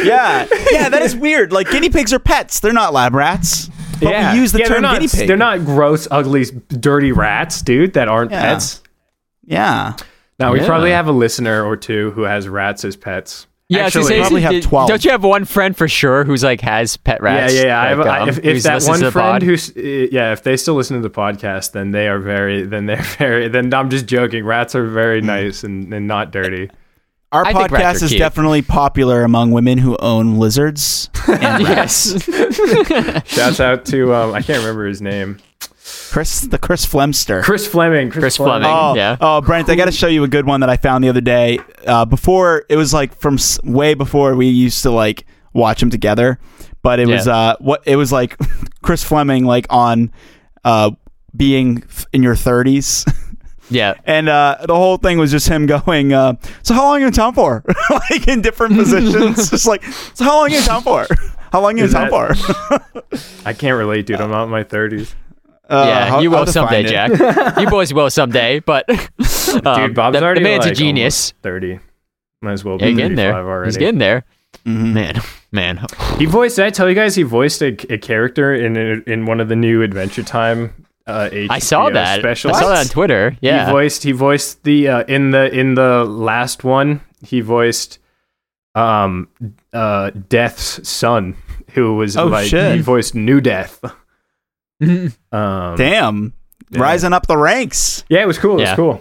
Yeah, 0.03 0.45
yeah, 0.71 0.89
that 0.89 1.01
is 1.01 1.15
weird. 1.15 1.51
Like 1.51 1.69
guinea 1.71 1.89
pigs 1.89 2.13
are 2.13 2.19
pets; 2.19 2.59
they're 2.59 2.73
not 2.73 2.93
lab 2.93 3.15
rats. 3.15 3.69
But 3.99 4.09
yeah, 4.09 4.33
we 4.33 4.39
use 4.39 4.51
the 4.51 4.59
yeah, 4.59 4.65
term 4.67 4.81
not, 4.83 4.93
guinea 4.95 5.07
pig. 5.07 5.27
They're 5.27 5.37
not 5.37 5.65
gross, 5.65 6.07
ugly, 6.11 6.45
dirty 6.67 7.11
rats, 7.11 7.61
dude. 7.61 7.93
That 7.93 8.07
aren't 8.07 8.31
Yeah. 8.31 8.41
pets. 8.41 8.83
Yeah, 9.45 9.93
Now 10.39 10.51
we 10.53 10.59
Yeah. 10.59 10.67
probably 10.67 10.91
have 10.91 11.07
a 11.07 11.11
listener 11.11 11.63
or 11.65 11.75
two 11.77 12.11
who 12.11 12.23
has 12.23 12.47
rats 12.47 12.83
as 12.85 12.95
pets. 12.95 13.47
Yeah, 13.69 13.79
I 13.79 13.83
was 13.85 13.95
Actually- 13.95 14.07
say, 14.09 14.19
Probably 14.19 14.41
have 14.41 14.61
12. 14.63 14.87
Don't 14.89 15.05
you 15.05 15.11
have 15.11 15.23
one 15.23 15.45
friend 15.45 15.75
for 15.75 15.87
sure 15.87 16.23
who's 16.25 16.43
like 16.43 16.61
has 16.61 16.97
pet 16.97 17.21
rats? 17.23 17.53
yeah, 17.55 17.65
yeah. 17.65 17.81
I 17.81 17.87
have, 17.87 17.97
Like, 17.99 18.07
I, 18.07 18.19
um, 18.19 18.29
if 18.29 18.39
if 18.43 18.63
that 18.63 18.83
one 18.83 18.99
friend 18.99 19.13
pod? 19.13 19.41
who's, 19.41 19.69
uh, 19.75 19.81
yeah, 20.11 20.31
if 20.33 20.43
they 20.43 20.57
still 20.57 20.75
listen 20.75 21.01
to 21.01 21.07
the 21.07 21.13
podcast, 21.13 21.71
then 21.71 21.91
they 21.91 22.07
are 22.07 22.19
very, 22.19 22.63
then 22.65 22.85
they're 22.85 23.01
very, 23.17 23.47
then 23.47 23.73
I'm 23.73 23.89
just 23.89 24.05
joking. 24.05 24.45
Rats 24.45 24.75
are 24.75 24.85
very 24.85 25.21
Hmm. 25.21 25.27
nice 25.27 25.63
and, 25.63 25.91
and 25.93 26.07
not 26.07 26.31
dirty. 26.31 26.69
our 27.31 27.45
I 27.47 27.53
podcast 27.53 28.03
is 28.03 28.09
cute. 28.09 28.19
definitely 28.19 28.61
popular 28.61 29.23
among 29.23 29.51
women 29.51 29.77
who 29.79 29.97
own 29.97 30.35
lizards. 30.37 31.09
And 31.27 31.63
rats. 31.65 32.27
yes. 32.27 33.27
Shouts 33.27 33.59
out 33.61 33.85
to, 33.85 34.13
um, 34.13 34.33
I 34.35 34.41
can't 34.41 34.59
remember 34.59 34.85
his 34.85 35.01
name, 35.01 35.39
Chris, 36.11 36.41
the 36.41 36.57
Chris 36.57 36.85
Flemster. 36.85 37.43
Chris 37.43 37.67
Fleming. 37.67 38.09
Chris, 38.09 38.21
Chris 38.21 38.37
Fleming. 38.37 38.69
Oh, 38.71 38.93
Yeah. 38.95 39.17
oh, 39.19 39.41
Brent, 39.41 39.69
I 39.69 39.75
got 39.75 39.85
to 39.85 39.91
show 39.91 40.07
you 40.07 40.23
a 40.23 40.27
good 40.27 40.45
one 40.45 40.61
that 40.61 40.69
I 40.69 40.77
found 40.77 41.03
the 41.03 41.09
other 41.09 41.21
day. 41.21 41.59
Uh, 41.85 42.05
before 42.05 42.65
it 42.69 42.75
was 42.77 42.93
like 42.93 43.15
from 43.15 43.35
s- 43.35 43.61
way 43.63 43.93
before 43.93 44.35
we 44.35 44.47
used 44.47 44.83
to 44.83 44.91
like 44.91 45.25
watch 45.53 45.79
them 45.81 45.89
together, 45.89 46.39
but 46.83 46.99
it 46.99 47.07
was 47.07 47.27
uh, 47.27 47.55
what 47.59 47.83
it 47.85 47.95
was 47.97 48.11
like 48.11 48.37
Chris 48.81 49.03
Fleming 49.03 49.43
like 49.45 49.65
on 49.69 50.11
uh, 50.63 50.91
being 51.35 51.83
f- 51.89 52.05
in 52.13 52.23
your 52.23 52.35
thirties. 52.35 53.05
Yeah. 53.69 53.93
And 54.03 54.27
uh, 54.29 54.57
the 54.67 54.75
whole 54.75 54.97
thing 54.97 55.17
was 55.17 55.31
just 55.31 55.47
him 55.47 55.65
going, 55.85 56.11
uh, 56.13 56.35
"So 56.63 56.73
how 56.75 56.83
long 56.83 56.97
are 56.97 56.99
you 56.99 57.07
in 57.07 57.13
town 57.13 57.33
for?" 57.33 57.63
like 57.89 58.27
in 58.27 58.41
different 58.41 58.75
positions, 58.75 59.49
just 59.49 59.65
like, 59.65 59.83
"So 60.13 60.25
how 60.25 60.35
long 60.35 60.47
are 60.47 60.49
you 60.49 60.57
in 60.57 60.63
town 60.63 60.83
for? 60.83 61.07
How 61.51 61.61
long 61.61 61.73
are 61.75 61.77
you 61.77 61.83
in 61.85 61.87
Is 61.87 61.93
town 61.93 62.09
that- 62.11 62.83
for?" 62.91 63.13
I 63.45 63.53
can't 63.53 63.77
relate, 63.77 64.05
dude. 64.05 64.19
I'm 64.19 64.29
not 64.29 64.43
in 64.43 64.49
my 64.49 64.65
30s. 64.65 65.15
Uh, 65.69 65.85
yeah, 65.87 66.05
how- 66.09 66.19
you 66.19 66.29
will 66.29 66.45
someday. 66.45 66.83
Jack. 66.83 67.57
you 67.59 67.69
boys 67.69 67.93
will 67.93 68.09
someday, 68.09 68.59
but 68.59 68.89
um, 69.65 69.87
Dude, 69.87 69.95
Bob's 69.95 70.17
the, 70.17 70.23
already 70.23 70.41
the 70.41 70.43
man's 70.49 70.65
like, 70.65 70.73
a 70.73 70.75
genius. 70.75 71.33
30. 71.41 71.79
Might 72.41 72.51
as 72.53 72.63
well 72.65 72.77
be 72.77 72.85
Yeah, 72.85 72.91
getting 72.91 73.15
there. 73.15 73.33
already. 73.35 73.67
He's 73.67 73.77
getting 73.77 73.99
there. 73.99 74.25
Mhm. 74.65 74.93
Man, 74.93 75.21
man. 75.51 75.85
He 76.19 76.25
voiced. 76.25 76.57
Did 76.57 76.65
I 76.65 76.69
tell 76.69 76.87
you 76.89 76.95
guys 76.95 77.15
he 77.15 77.23
voiced 77.23 77.61
a, 77.61 77.67
a 77.91 77.97
character 77.97 78.53
in 78.53 78.75
a, 78.77 79.09
in 79.11 79.25
one 79.25 79.39
of 79.39 79.47
the 79.49 79.55
new 79.55 79.81
Adventure 79.81 80.23
Time? 80.23 80.85
Uh, 81.07 81.29
I 81.49 81.59
saw 81.59 81.89
that. 81.89 82.19
Specials. 82.19 82.55
I 82.57 82.59
saw 82.61 82.69
that 82.69 82.79
on 82.79 82.85
Twitter. 82.85 83.35
Yeah. 83.41 83.65
He 83.65 83.71
voiced. 83.71 84.03
He 84.03 84.11
voiced 84.11 84.63
the 84.63 84.87
uh, 84.89 85.03
in 85.05 85.31
the 85.31 85.51
in 85.57 85.75
the 85.75 86.03
last 86.05 86.63
one. 86.63 87.01
He 87.25 87.41
voiced 87.41 87.99
um 88.75 89.27
uh 89.73 90.11
Death's 90.29 90.87
son, 90.87 91.35
who 91.71 91.95
was 91.95 92.15
Oh, 92.17 92.25
like 92.27 92.47
shit. 92.47 92.75
he 92.75 92.81
voiced 92.81 93.15
New 93.15 93.41
Death. 93.41 93.83
Um, 95.31 95.75
Damn, 95.77 96.33
Yeah. 96.69 96.81
rising 96.81 97.13
up 97.13 97.27
the 97.27 97.37
ranks. 97.37 98.03
yeah, 98.09 98.21
it 98.21 98.27
was 98.27 98.37
cool. 98.37 98.59
It 98.59 98.63
was 98.69 98.75
cool. 98.75 98.99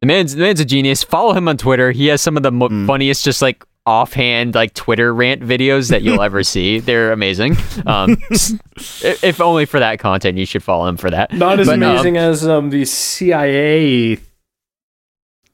The 0.00 0.06
man's 0.06 0.34
the 0.34 0.42
man's 0.42 0.60
a 0.60 0.64
genius. 0.64 1.02
Follow 1.02 1.32
him 1.34 1.48
on 1.48 1.56
Twitter. 1.56 1.90
He 1.90 2.06
has 2.08 2.20
some 2.20 2.36
of 2.36 2.42
the 2.42 2.52
mo- 2.52 2.68
Mm. 2.68 2.86
funniest, 2.86 3.24
just 3.24 3.40
like 3.42 3.64
offhand, 3.86 4.54
like 4.54 4.72
Twitter 4.74 5.12
rant 5.14 5.42
videos 5.42 5.90
that 5.90 6.02
you'll 6.02 6.22
ever 6.22 6.42
see. 6.42 6.78
They're 6.80 7.12
amazing. 7.12 7.56
Um, 7.86 8.16
if 8.30 9.40
only 9.40 9.66
for 9.66 9.78
that 9.80 9.98
content, 9.98 10.38
you 10.38 10.46
should 10.46 10.62
follow 10.62 10.86
him 10.86 10.96
for 10.96 11.10
that. 11.10 11.32
Not 11.32 11.58
as 11.60 11.66
But, 11.68 11.74
um, 11.74 11.82
amazing 11.82 12.16
as 12.16 12.46
um 12.46 12.70
the 12.70 12.84
CIA. 12.84 14.18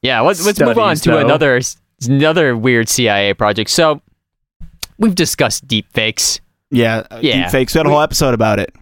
Yeah, 0.03 0.21
let's 0.21 0.45
let's 0.45 0.59
move 0.61 0.79
on 0.79 0.97
Studies, 0.97 1.01
to 1.03 1.11
though. 1.11 1.19
another 1.19 1.61
another 2.09 2.57
weird 2.57 2.89
CIA 2.89 3.35
project. 3.35 3.71
So 3.71 4.01
we've 4.99 5.15
discussed 5.15 5.67
deepfakes. 5.69 6.41
Yeah, 6.71 7.03
Yeah. 7.21 7.45
deepfakes. 7.49 7.75
We 7.75 7.79
had 7.81 7.87
a 7.87 7.91
whole 7.91 8.01
episode 8.01 8.33
about 8.35 8.59
it. 8.61 8.75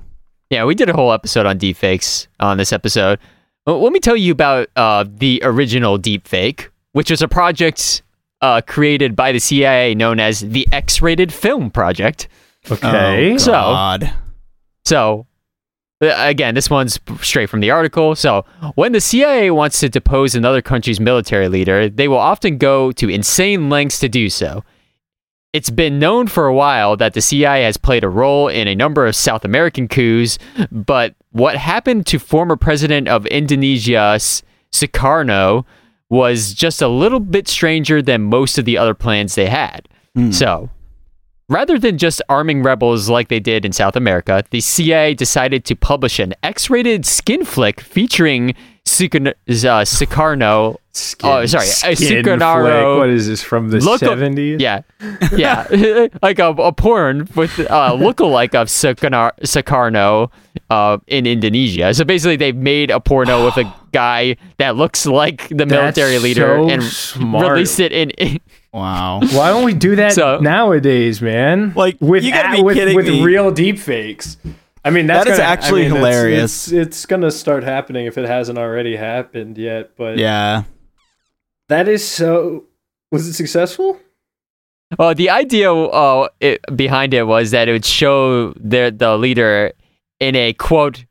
Yeah, 0.50 0.64
we 0.64 0.74
did 0.74 0.88
a 0.88 0.94
whole 0.94 1.12
episode 1.12 1.46
on 1.46 1.58
deepfakes 1.58 2.26
on 2.40 2.56
this 2.56 2.72
episode. 2.72 3.18
Well, 3.66 3.82
let 3.82 3.92
me 3.92 4.00
tell 4.00 4.16
you 4.16 4.32
about 4.32 4.68
uh, 4.76 5.04
the 5.06 5.40
original 5.44 5.98
deepfake, 5.98 6.68
which 6.92 7.10
was 7.10 7.20
a 7.20 7.28
project 7.28 8.02
uh, 8.40 8.62
created 8.66 9.14
by 9.14 9.32
the 9.32 9.40
CIA 9.40 9.94
known 9.94 10.20
as 10.20 10.40
the 10.40 10.66
X-rated 10.72 11.32
Film 11.32 11.70
Project. 11.70 12.28
Okay. 12.70 13.34
Oh, 13.34 13.36
So- 13.36 13.52
God. 13.52 14.12
So, 14.86 15.26
uh, 16.02 16.14
again, 16.16 16.54
this 16.54 16.70
one's 16.70 16.98
straight 17.20 17.50
from 17.50 17.60
the 17.60 17.70
article. 17.70 18.14
So, 18.14 18.46
when 18.74 18.92
the 18.92 19.02
CIA 19.02 19.50
wants 19.50 19.80
to 19.80 19.90
depose 19.90 20.34
another 20.34 20.62
country's 20.62 20.98
military 20.98 21.48
leader, 21.48 21.90
they 21.90 22.08
will 22.08 22.16
often 22.18 22.56
go 22.56 22.90
to 22.92 23.10
insane 23.10 23.68
lengths 23.68 23.98
to 24.00 24.08
do 24.08 24.30
so. 24.30 24.64
It's 25.52 25.70
been 25.70 25.98
known 25.98 26.26
for 26.26 26.46
a 26.46 26.54
while 26.54 26.96
that 26.98 27.14
the 27.14 27.20
CIA 27.20 27.62
has 27.64 27.76
played 27.76 28.04
a 28.04 28.08
role 28.08 28.48
in 28.48 28.68
a 28.68 28.74
number 28.74 29.06
of 29.06 29.16
South 29.16 29.44
American 29.44 29.88
coups, 29.88 30.38
but 30.70 31.14
what 31.32 31.56
happened 31.56 32.06
to 32.06 32.18
former 32.18 32.56
president 32.56 33.08
of 33.08 33.26
Indonesia, 33.26 34.18
Sukarno, 34.72 35.64
was 36.10 36.52
just 36.52 36.82
a 36.82 36.88
little 36.88 37.20
bit 37.20 37.48
stranger 37.48 38.02
than 38.02 38.22
most 38.24 38.58
of 38.58 38.66
the 38.66 38.76
other 38.76 38.94
plans 38.94 39.34
they 39.34 39.46
had. 39.46 39.88
Hmm. 40.14 40.32
So, 40.32 40.70
Rather 41.50 41.78
than 41.78 41.96
just 41.96 42.20
arming 42.28 42.62
rebels 42.62 43.08
like 43.08 43.28
they 43.28 43.40
did 43.40 43.64
in 43.64 43.72
South 43.72 43.96
America, 43.96 44.44
the 44.50 44.60
CIA 44.60 45.14
decided 45.14 45.64
to 45.64 45.74
publish 45.74 46.18
an 46.18 46.34
X-rated 46.42 47.06
skin 47.06 47.42
flick 47.42 47.80
featuring 47.80 48.54
Sukarno. 48.98 49.28
Uh, 49.30 49.84
Sukarno. 49.84 50.76
Skin, 50.92 51.30
Oh, 51.30 51.46
sorry, 51.46 51.64
a 51.66 51.94
Sukarno- 51.94 52.98
What 52.98 53.08
is 53.10 53.28
this 53.28 53.40
from 53.42 53.70
the 53.70 53.80
seventies? 53.80 54.60
Yeah, 54.60 54.80
yeah, 55.36 55.66
like 56.22 56.38
a, 56.40 56.48
a 56.48 56.72
porn 56.72 57.28
with 57.36 57.60
uh, 57.60 57.92
lookalike 57.94 58.54
of 58.56 58.66
Sukarno, 58.68 59.30
Sukarno 59.42 60.30
uh, 60.70 60.98
in 61.06 61.26
Indonesia. 61.26 61.94
So 61.94 62.04
basically, 62.04 62.34
they've 62.36 62.56
made 62.56 62.90
a 62.90 62.98
porno 62.98 63.44
with 63.44 63.56
a 63.58 63.72
guy 63.92 64.36
that 64.58 64.74
looks 64.76 65.06
like 65.06 65.48
the 65.50 65.66
military 65.66 66.18
leader 66.18 66.56
so 66.58 66.68
and 66.68 66.82
smart. 66.82 67.52
released 67.52 67.78
it 67.80 67.92
in 67.92 68.40
Wow. 68.72 69.20
Why 69.32 69.50
don't 69.50 69.64
we 69.64 69.74
do 69.74 69.94
that 69.96 70.12
So- 70.12 70.40
nowadays, 70.40 71.22
man? 71.22 71.72
Like, 71.76 71.96
with 72.00 72.24
you 72.24 72.32
gotta 72.32 72.56
be 72.56 72.62
with, 72.62 72.74
kidding 72.76 72.96
with 72.96 73.06
me. 73.06 73.22
real 73.22 73.50
deep 73.52 73.78
fakes. 73.78 74.36
I 74.84 74.90
mean, 74.90 75.06
that's 75.06 75.24
That 75.24 75.32
is 75.32 75.38
gonna- 75.38 75.48
I 75.48 75.52
actually 75.52 75.82
mean, 75.82 75.96
hilarious. 75.96 76.68
It's, 76.68 76.72
it's 76.72 77.06
gonna 77.06 77.30
start 77.30 77.64
happening 77.64 78.06
if 78.06 78.16
it 78.16 78.26
hasn't 78.26 78.58
already 78.58 78.96
happened 78.96 79.58
yet. 79.58 79.90
But 79.96 80.18
Yeah. 80.18 80.62
that 81.68 81.88
is 81.88 82.06
so. 82.06 82.64
Was 83.10 83.26
it 83.26 83.34
successful? 83.34 83.98
Well, 84.98 85.14
the 85.14 85.28
idea 85.30 85.72
uh, 85.74 86.28
it, 86.40 86.60
behind 86.74 87.12
it 87.12 87.26
was 87.26 87.50
that 87.50 87.68
it 87.68 87.72
would 87.72 87.84
show 87.84 88.52
the 88.52 88.94
the 88.96 89.16
leader 89.18 89.72
in 90.20 90.34
a 90.36 90.52
quote. 90.54 91.04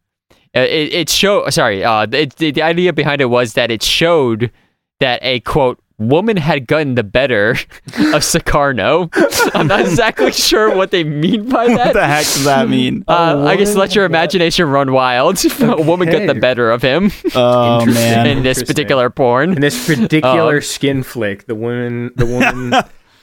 uh, 0.55 0.61
It, 0.61 0.93
it 0.93 1.09
show 1.09 1.47
sorry. 1.49 1.83
Uh, 1.83 2.07
it, 2.11 2.35
the, 2.37 2.51
the 2.51 2.61
idea 2.63 2.93
behind 2.93 3.21
it 3.21 3.29
was 3.29 3.53
that 3.53 3.69
it 3.71 3.83
showed 3.83 4.51
that 4.99 5.19
a 5.21 5.39
quote 5.41 5.79
woman 5.99 6.37
had 6.37 6.67
gotten 6.67 6.95
the 6.95 7.03
better 7.03 7.51
of 8.13 8.21
Sukarno. 8.23 9.09
I'm 9.55 9.67
not 9.67 9.79
exactly 9.81 10.31
sure 10.31 10.75
what 10.75 10.91
they 10.91 11.03
mean 11.03 11.49
by 11.49 11.67
that. 11.67 11.77
What 11.87 11.93
the 11.93 12.05
heck 12.07 12.23
does 12.25 12.43
that 12.43 12.69
mean? 12.69 13.03
Uh, 13.07 13.43
I 13.47 13.55
guess 13.55 13.75
let 13.75 13.95
your 13.95 14.05
imagination 14.05 14.65
run 14.69 14.91
wild. 14.91 15.43
a 15.59 15.81
woman 15.81 16.09
got 16.09 16.27
the 16.27 16.35
better 16.39 16.69
of 16.71 16.81
him 16.81 17.11
Oh 17.35 17.85
man. 17.93 18.27
in 18.27 18.43
this 18.43 18.61
particular 18.63 19.09
porn. 19.09 19.53
In 19.53 19.61
this 19.61 19.87
particular 19.87 20.55
Um, 20.57 20.61
skin 20.61 21.03
flick, 21.03 21.45
the 21.47 21.55
woman, 21.55 22.11
the 22.15 22.25
woman 22.25 22.73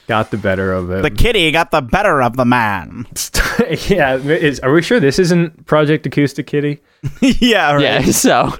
got 0.07 0.31
the 0.31 0.37
better 0.37 0.71
of 0.73 0.91
it. 0.91 1.01
The 1.01 1.09
kitty 1.11 1.51
got 1.51 1.71
the 1.71 1.81
better 1.81 2.21
of 2.21 2.37
the 2.37 2.45
man. 2.45 3.05
yeah, 3.87 4.15
is, 4.15 4.59
are 4.61 4.71
we 4.71 4.81
sure 4.81 4.99
this 4.99 5.17
isn't 5.19 5.65
Project 5.65 6.05
Acoustic 6.05 6.47
Kitty? 6.47 6.81
yeah, 7.21 7.73
right. 7.73 7.81
Yeah, 7.81 8.01
so 8.11 8.53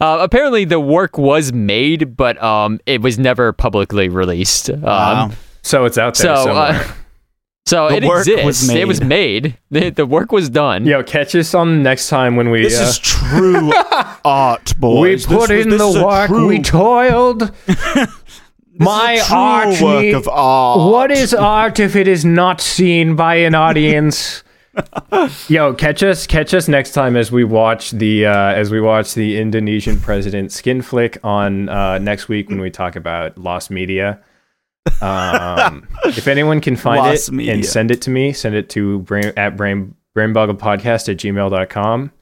uh, 0.00 0.18
apparently 0.20 0.64
the 0.64 0.80
work 0.80 1.18
was 1.18 1.52
made, 1.52 2.16
but 2.16 2.42
um, 2.42 2.80
it 2.86 3.00
was 3.02 3.18
never 3.18 3.52
publicly 3.52 4.08
released. 4.08 4.70
Um, 4.70 4.80
Wow. 4.82 5.30
So 5.62 5.84
it's 5.84 5.96
out 5.98 6.16
there 6.16 6.34
So, 6.36 6.44
somewhere. 6.44 6.80
uh, 6.80 6.92
so 7.66 7.88
The 7.88 7.96
it 7.98 8.04
work 8.04 8.26
was 8.26 8.28
exists. 8.28 8.68
It 8.70 8.88
was 8.88 9.00
made. 9.00 9.56
The, 9.70 9.90
the 9.90 10.04
work 10.04 10.32
was 10.32 10.50
done. 10.50 10.84
Yo, 10.84 11.04
catch 11.04 11.36
us 11.36 11.54
on 11.54 11.84
next 11.84 12.08
time 12.08 12.34
when 12.34 12.50
we 12.50 12.62
This 12.64 12.80
uh, 12.80 12.84
is 12.84 12.98
true 12.98 13.72
art, 14.24 14.74
boys. 14.80 15.28
we 15.28 15.36
put 15.36 15.48
This 15.50 15.64
in 15.64 15.70
this 15.70 15.80
the 15.94 16.04
work, 16.04 16.26
true- 16.26 16.48
we 16.48 16.58
toiled. 16.60 17.52
This 18.72 18.84
My 18.84 19.12
is 19.12 19.22
a 19.22 19.26
true 19.26 19.36
Archie, 19.36 19.84
work 19.84 20.14
of 20.14 20.28
art. 20.28 20.90
what 20.90 21.10
is 21.10 21.34
art 21.34 21.78
if 21.80 21.94
it 21.96 22.08
is 22.08 22.24
not 22.24 22.60
seen 22.60 23.16
by 23.16 23.36
an 23.36 23.54
audience? 23.54 24.42
Yo, 25.48 25.74
catch 25.74 26.02
us, 26.02 26.26
catch 26.26 26.54
us 26.54 26.66
next 26.68 26.92
time 26.92 27.14
as 27.16 27.30
we 27.30 27.44
watch 27.44 27.90
the 27.90 28.24
uh, 28.26 28.32
as 28.54 28.70
we 28.70 28.80
watch 28.80 29.12
the 29.14 29.38
Indonesian 29.38 30.00
president 30.00 30.50
skin 30.50 30.80
flick 30.80 31.18
on 31.22 31.68
uh, 31.68 31.98
next 31.98 32.28
week 32.28 32.48
when 32.48 32.60
we 32.60 32.70
talk 32.70 32.96
about 32.96 33.36
lost 33.36 33.70
media. 33.70 34.20
Um, 35.02 35.86
if 36.06 36.26
anyone 36.26 36.60
can 36.60 36.76
find 36.76 37.00
Lost 37.00 37.28
it 37.28 37.32
media. 37.32 37.52
and 37.54 37.66
send 37.66 37.90
it 37.90 38.00
to 38.02 38.10
me, 38.10 38.32
send 38.32 38.54
it 38.54 38.70
to 38.70 39.00
brain 39.00 39.32
at 39.36 39.56
brain 39.56 39.94
brainbogglepodcast 40.16 41.08
at 41.10 41.18
gmail.com. 41.18 42.12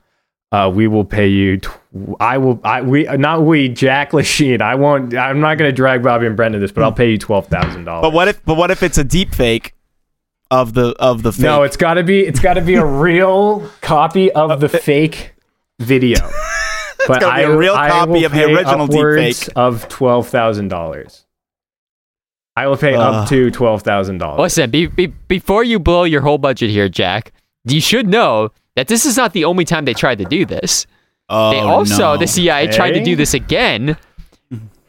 Uh, 0.52 0.70
we 0.74 0.88
will 0.88 1.04
pay 1.04 1.28
you. 1.28 1.58
Tw- 1.58 1.78
I 2.18 2.38
will. 2.38 2.60
I 2.64 2.82
we 2.82 3.04
not 3.04 3.42
we. 3.42 3.68
Jack 3.68 4.12
Lachine. 4.12 4.60
I 4.62 4.74
won't. 4.74 5.14
I'm 5.16 5.40
not 5.40 5.58
going 5.58 5.68
to 5.68 5.74
drag 5.74 6.02
Bobby 6.02 6.26
and 6.26 6.36
Brent 6.36 6.54
into 6.54 6.64
this, 6.64 6.72
but 6.72 6.82
I'll 6.82 6.92
pay 6.92 7.10
you 7.10 7.18
twelve 7.18 7.46
thousand 7.46 7.84
dollars. 7.84 8.02
But 8.02 8.12
what 8.12 8.28
if? 8.28 8.44
But 8.44 8.56
what 8.56 8.70
if 8.70 8.82
it's 8.82 8.98
a 8.98 9.04
deep 9.04 9.32
fake 9.34 9.74
of 10.50 10.74
the 10.74 10.88
of 10.98 11.22
the 11.22 11.32
fake? 11.32 11.42
No, 11.42 11.62
it's 11.62 11.76
got 11.76 11.94
to 11.94 12.02
be. 12.02 12.20
It's 12.26 12.40
got 12.40 12.54
to 12.54 12.60
be 12.62 12.74
a 12.74 12.84
real 12.84 13.70
copy 13.80 14.32
of 14.32 14.58
the 14.60 14.68
fake 14.68 15.34
video. 15.78 16.18
but 17.06 17.20
gotta 17.20 17.46
be 17.46 17.52
a 17.52 17.56
real 17.56 17.74
copy 17.74 18.24
of 18.24 18.32
the 18.32 18.44
original 18.52 18.82
upwards 18.86 19.20
deepfake. 19.48 19.52
of 19.54 19.88
twelve 19.88 20.28
thousand 20.28 20.68
dollars. 20.68 21.26
I 22.56 22.66
will 22.66 22.76
pay 22.76 22.94
Ugh. 22.96 23.00
up 23.00 23.28
to 23.28 23.50
twelve 23.52 23.82
thousand 23.82 24.18
dollars. 24.18 24.40
Listen, 24.40 24.70
be, 24.70 24.86
be, 24.88 25.06
before 25.06 25.62
you 25.62 25.78
blow 25.78 26.02
your 26.02 26.20
whole 26.22 26.38
budget 26.38 26.70
here, 26.70 26.88
Jack, 26.88 27.32
you 27.64 27.80
should 27.80 28.08
know 28.08 28.50
that 28.76 28.88
this 28.88 29.04
is 29.06 29.16
not 29.16 29.32
the 29.32 29.44
only 29.44 29.64
time 29.64 29.84
they 29.84 29.94
tried 29.94 30.18
to 30.18 30.24
do 30.24 30.44
this. 30.44 30.86
oh, 31.28 31.50
They 31.50 31.58
also, 31.60 32.12
no. 32.12 32.16
the 32.16 32.26
CIA 32.26 32.68
tried 32.68 32.92
to 32.92 33.02
do 33.04 33.16
this 33.16 33.34
again 33.34 33.96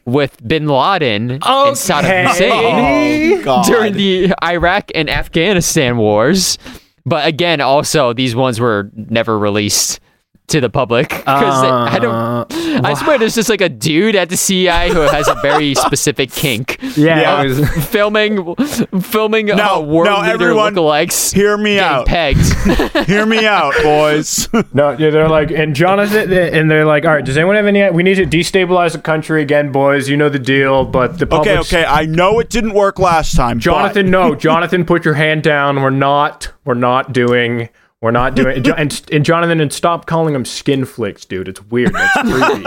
with 0.04 0.36
Bin 0.46 0.66
Laden 0.66 1.30
and 1.32 1.42
Saddam 1.42 2.24
oh, 2.24 2.28
Hussein 2.28 3.42
Oh, 3.46 3.62
during 3.64 3.94
the 3.94 4.34
Iraq 4.42 4.90
and 4.94 5.08
Afghanistan 5.10 5.96
wars. 5.96 6.58
But 7.04 7.26
again, 7.26 7.60
also 7.60 8.12
these 8.12 8.34
ones 8.34 8.60
were 8.60 8.90
never 8.94 9.38
released 9.38 10.00
to 10.48 10.60
the 10.60 10.68
public 10.68 11.08
because 11.08 11.64
I 11.64 11.98
don't. 11.98 12.14
Uh, 12.14 12.44
I 12.84 12.94
swear, 12.94 13.18
there's 13.18 13.34
just 13.34 13.48
like 13.48 13.60
a 13.60 13.68
dude 13.68 14.16
at 14.16 14.28
the 14.28 14.36
CIA 14.36 14.90
who 14.90 15.00
has 15.00 15.26
a 15.28 15.34
very 15.42 15.74
specific 15.86 16.30
kink. 16.30 16.78
Yeah, 16.96 17.20
Yeah. 17.20 17.42
it 17.42 17.48
was- 17.48 17.86
filming, 17.88 18.54
filming 19.00 19.46
No, 19.46 19.76
uh, 19.76 19.80
world 19.80 20.06
no, 20.08 20.20
everyone 20.22 20.74
lookalikes 20.74 21.32
Hear 21.32 21.56
me 21.56 21.78
out. 21.78 22.06
pegged. 22.06 22.40
Hear 23.06 23.24
me 23.24 23.46
out, 23.46 23.72
boys. 23.82 24.48
no, 24.74 24.90
yeah, 24.90 25.10
they're 25.10 25.28
like, 25.28 25.50
and 25.50 25.74
Jonathan, 25.74 26.32
and 26.32 26.70
they're 26.70 26.84
like, 26.84 27.04
all 27.06 27.12
right, 27.14 27.24
does 27.24 27.36
anyone 27.36 27.56
have 27.56 27.66
any? 27.66 27.88
We 27.90 28.02
need 28.02 28.16
to 28.16 28.26
destabilize 28.26 28.92
the 28.92 28.98
country 28.98 29.42
again, 29.42 29.72
boys. 29.72 30.08
You 30.08 30.16
know 30.16 30.28
the 30.28 30.38
deal. 30.38 30.84
But 30.84 31.18
the 31.18 31.26
public. 31.26 31.48
okay, 31.50 31.58
okay. 31.60 31.84
I 31.86 32.04
know 32.06 32.40
it 32.40 32.50
didn't 32.50 32.74
work 32.74 32.98
last 32.98 33.34
time. 33.36 33.56
but- 33.58 33.62
Jonathan, 33.62 34.10
no, 34.10 34.34
Jonathan, 34.34 34.84
put 34.84 35.04
your 35.04 35.14
hand 35.14 35.42
down. 35.42 35.80
We're 35.80 35.90
not, 35.90 36.52
we're 36.64 36.74
not 36.74 37.12
doing, 37.12 37.68
we're 38.02 38.10
not 38.10 38.34
doing. 38.34 38.62
Jo- 38.64 38.74
and, 38.76 39.00
and 39.12 39.24
Jonathan, 39.24 39.60
and 39.60 39.72
stop 39.72 40.06
calling 40.06 40.32
them 40.34 40.44
skin 40.44 40.84
flicks, 40.84 41.24
dude. 41.24 41.46
It's 41.48 41.62
weird. 41.66 41.94
That's 41.94 42.12
creepy. 42.20 42.66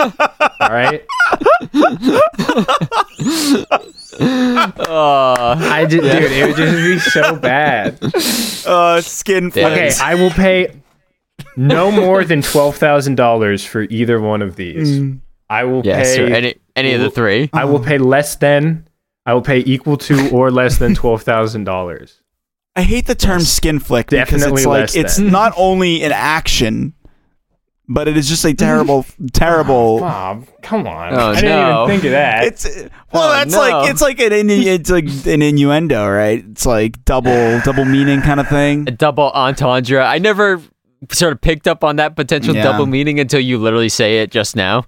All 0.62 0.70
right. 0.72 1.06
uh, 4.20 5.56
I 5.60 5.86
did, 5.88 6.02
dude. 6.02 6.32
It 6.32 6.48
would 6.48 6.56
just 6.56 6.76
be 6.78 7.00
so 7.00 7.36
bad. 7.36 8.00
uh, 8.66 9.02
skin 9.02 9.52
Yeah. 9.54 9.68
Okay. 9.68 9.92
I 10.02 10.16
will 10.16 10.32
pay 10.32 10.74
no 11.58 11.92
more 11.92 12.24
than 12.24 12.42
twelve 12.42 12.78
thousand 12.78 13.16
dollars 13.16 13.64
for 13.66 13.82
either 13.84 14.22
one 14.22 14.42
of 14.42 14.56
these. 14.56 15.02
I 15.50 15.66
will 15.66 15.82
yes, 15.86 16.16
pay. 16.16 16.24
or 16.24 16.28
any 16.34 16.56
any 16.78 16.94
of 16.94 17.02
the 17.02 17.12
three. 17.12 17.50
I 17.52 17.66
will 17.66 17.80
pay 17.80 17.98
less 17.98 18.38
than. 18.38 18.88
I 19.26 19.34
will 19.34 19.42
pay 19.42 19.60
equal 19.66 19.98
to 19.98 20.30
or 20.30 20.50
less 20.50 20.78
than 20.78 20.96
twelve 20.96 21.24
thousand 21.24 21.66
dollars. 21.66 22.22
I 22.76 22.82
hate 22.84 23.08
the 23.08 23.16
term 23.16 23.42
skin 23.42 23.80
flick 23.80 24.08
because 24.08 24.42
Definitely 24.42 24.62
it's 24.62 24.66
like 24.68 24.80
less 24.82 24.96
it's 24.96 25.18
than. 25.18 25.30
not 25.32 25.54
only 25.56 26.04
an 26.04 26.12
action, 26.12 26.94
but 27.88 28.08
it 28.08 28.18
is 28.18 28.28
just 28.28 28.44
a 28.44 28.54
terrible, 28.54 29.06
terrible. 29.32 30.00
Bob, 30.00 30.48
come 30.62 30.86
on! 30.88 31.14
Oh, 31.14 31.28
I 31.32 31.36
didn't 31.36 31.50
no. 31.52 31.84
even 31.84 31.94
think 31.96 32.04
of 32.06 32.12
that. 32.12 32.44
It's 32.46 32.66
well, 33.14 33.30
Oh, 33.30 33.32
that's 33.32 33.54
no. 33.54 33.60
like 33.60 33.90
it's 33.92 34.02
like 34.02 34.20
an 34.20 34.50
it's 34.50 34.90
like 34.90 35.06
an 35.26 35.42
innuendo, 35.42 36.08
right? 36.10 36.44
It's 36.52 36.66
like 36.66 37.04
double 37.06 37.60
double 37.64 37.86
meaning 37.86 38.22
kind 38.22 38.40
of 38.40 38.48
thing. 38.50 38.86
A 38.88 38.92
double 38.92 39.32
entendre. 39.32 40.02
I 40.02 40.18
never 40.18 40.62
sort 41.12 41.32
of 41.34 41.40
picked 41.42 41.68
up 41.68 41.84
on 41.84 41.98
that 41.98 42.16
potential 42.16 42.56
Yeah. 42.56 42.64
double 42.64 42.88
meaning 42.88 43.20
until 43.20 43.40
you 43.40 43.58
literally 43.60 43.90
say 43.90 44.20
it 44.20 44.32
just 44.32 44.56
now. 44.56 44.80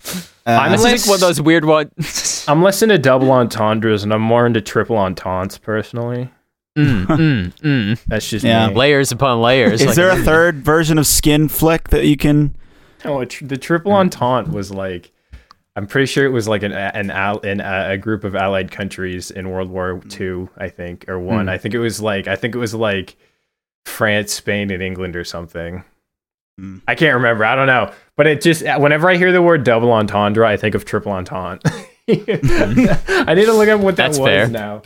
Uh, 0.45 0.69
This 0.71 0.81
Unless- 0.81 0.93
is 1.03 1.07
like 1.07 1.09
one 1.09 1.15
of 1.15 1.21
those 1.21 1.39
weird 1.41 1.65
ones. 1.65 2.45
I'm 2.47 2.63
less 2.63 2.81
into 2.81 2.97
double 2.97 3.29
entendres 3.31 4.03
and 4.03 4.11
I'm 4.13 4.21
more 4.21 4.45
into 4.47 4.59
triple 4.61 4.95
ententes 4.97 5.57
personally. 5.61 6.29
Mm, 6.77 7.05
mm, 7.05 7.53
mm. 7.61 8.03
That's 8.07 8.29
just 8.29 8.45
Yeah. 8.45 8.67
me. 8.69 8.75
Layers 8.75 9.11
upon 9.11 9.41
layers. 9.41 9.81
is 9.81 9.87
like- 9.87 9.95
there 9.95 10.09
a 10.11 10.15
third 10.17 10.57
version 10.63 10.97
of 10.97 11.07
skin 11.07 11.47
flick 11.49 11.89
that 11.89 12.05
you 12.05 12.15
can? 12.17 12.55
No, 13.03 13.21
it, 13.21 13.35
the 13.41 13.57
triple 13.57 13.91
entente 13.93 14.51
was 14.51 14.71
like, 14.71 15.11
I'm 15.75 15.85
pretty 15.87 16.07
sure 16.07 16.25
it 16.25 16.31
was 16.31 16.47
like 16.47 16.63
an 16.63 16.71
an, 16.71 17.11
al- 17.11 17.41
an 17.41 17.61
uh, 17.61 17.87
a 17.91 17.97
group 17.97 18.23
of 18.23 18.35
allied 18.35 18.71
countries 18.71 19.29
in 19.29 19.49
World 19.51 19.69
War 19.69 20.01
II, 20.19 20.47
I 20.57 20.69
think, 20.69 21.07
or 21.07 21.19
one. 21.19 21.43
Hmm. 21.45 21.49
I 21.49 21.57
think 21.59 21.75
it 21.75 21.79
was 21.79 22.01
like 22.01 22.27
I 22.27 22.35
think 22.35 22.55
it 22.55 22.57
was 22.57 22.73
like 22.73 23.15
France, 23.85 24.33
Spain, 24.33 24.71
and 24.71 24.81
England 24.81 25.15
or 25.15 25.23
something. 25.23 25.83
Hmm. 26.57 26.77
I 26.87 26.95
can't 26.95 27.13
remember. 27.13 27.45
I 27.45 27.53
don't 27.55 27.67
know. 27.67 27.93
But 28.15 28.25
it 28.25 28.41
just 28.41 28.63
whenever 28.79 29.07
I 29.07 29.17
hear 29.17 29.31
the 29.31 29.41
word 29.43 29.63
double 29.63 29.91
entendre, 29.91 30.47
I 30.47 30.57
think 30.57 30.73
of 30.73 30.83
triple 30.83 31.11
entente. 31.11 31.61
I 32.09 33.33
need 33.35 33.45
to 33.45 33.53
look 33.53 33.69
up 33.69 33.79
what 33.79 33.95
that 33.97 34.07
That's 34.07 34.17
was 34.17 34.27
fair. 34.27 34.47
now. 34.47 34.81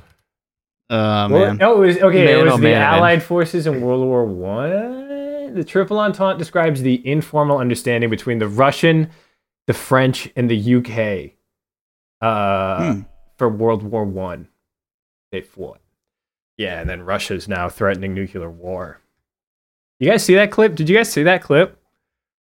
Oh 0.91 1.29
Well, 1.29 1.29
man, 1.29 1.57
no, 1.57 1.81
it 1.83 1.87
was 1.87 1.97
okay. 1.97 2.25
Man, 2.25 2.39
it 2.39 2.43
was 2.43 2.53
oh, 2.53 2.57
the 2.57 2.63
man, 2.63 2.73
oh, 2.75 2.79
man. 2.79 2.93
Allied 2.97 3.23
forces 3.23 3.65
in 3.65 3.81
World 3.81 4.05
War 4.05 4.25
One. 4.25 5.53
The 5.55 5.63
Triple 5.63 5.99
Entente 5.99 6.37
describes 6.37 6.81
the 6.81 7.05
informal 7.07 7.57
understanding 7.57 8.09
between 8.09 8.39
the 8.39 8.47
Russian, 8.47 9.09
the 9.67 9.73
French, 9.73 10.29
and 10.35 10.49
the 10.49 10.75
UK 10.75 11.31
uh, 12.21 12.93
Hmm. 12.93 13.01
for 13.37 13.49
World 13.49 13.83
War 13.83 14.03
One. 14.05 14.47
They 15.31 15.41
fought. 15.41 15.79
Yeah, 16.57 16.79
and 16.81 16.89
then 16.89 17.03
Russia's 17.03 17.47
now 17.47 17.69
threatening 17.69 18.13
nuclear 18.13 18.49
war. 18.49 18.99
You 19.99 20.09
guys 20.09 20.23
see 20.25 20.35
that 20.35 20.51
clip? 20.51 20.75
Did 20.75 20.89
you 20.89 20.97
guys 20.97 21.09
see 21.11 21.23
that 21.23 21.41
clip 21.41 21.79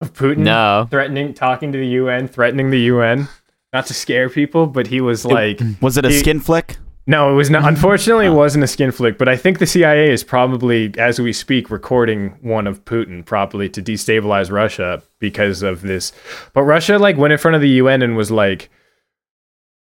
of 0.01 0.13
Putin 0.15 0.39
No. 0.39 0.87
threatening, 0.91 1.35
talking 1.35 1.71
to 1.73 1.79
the 1.79 1.87
UN, 1.87 2.29
threatening 2.29 2.71
the 2.71 2.81
UN? 2.81 3.29
Not 3.73 3.87
to 3.87 3.95
scare 3.95 4.29
people, 4.29 4.67
but 4.67 4.87
he 4.87 5.01
was 5.01 5.25
like, 5.25 5.61
was 5.81 5.97
it 5.97 6.05
a 6.05 6.09
he- 6.09 6.19
skin 6.19 6.41
flick? 6.41 6.77
No, 7.07 7.33
it 7.33 7.35
was 7.35 7.51
not. 7.51 7.67
Unfortunately, 7.67 8.27
it 8.27 8.31
wasn't 8.31 8.63
a 8.63 8.69
skin 8.69 8.93
flick. 8.93 9.19
But 9.19 9.29
I 9.29 9.37
think 9.37 9.59
the 9.59 9.67
CIA 9.67 10.11
is 10.11 10.23
probably, 10.23 10.93
as 10.99 11.21
we 11.21 11.33
speak, 11.33 11.71
recording 11.71 12.37
one 12.43 12.67
of 12.67 12.85
Putin 12.85 13.25
probably 13.25 13.69
to 13.71 13.83
destabilize 13.83 14.51
Russia 14.53 15.03
because 15.19 15.63
of 15.63 15.83
this. 15.83 16.13
But 16.53 16.63
Russia 16.63 16.99
like 16.99 17.17
went 17.17 17.33
in 17.33 17.39
front 17.39 17.57
of 17.57 17.61
the 17.61 17.71
UN 17.71 18.03
and 18.03 18.17
was 18.17 18.31
like, 18.31 18.71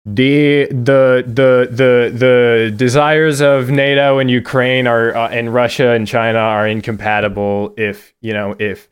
the 0.06 0.66
the 0.70 1.22
the 1.26 1.68
the 1.70 2.10
the 2.16 2.74
desires 2.74 3.42
of 3.42 3.68
NATO 3.70 4.18
and 4.18 4.30
Ukraine 4.30 4.86
are 4.86 5.14
uh, 5.14 5.28
and 5.28 5.52
Russia 5.52 5.90
and 5.90 6.06
China 6.06 6.38
are 6.38 6.66
incompatible. 6.66 7.74
If 7.76 8.14
you 8.22 8.32
know 8.32 8.56
if 8.58 8.88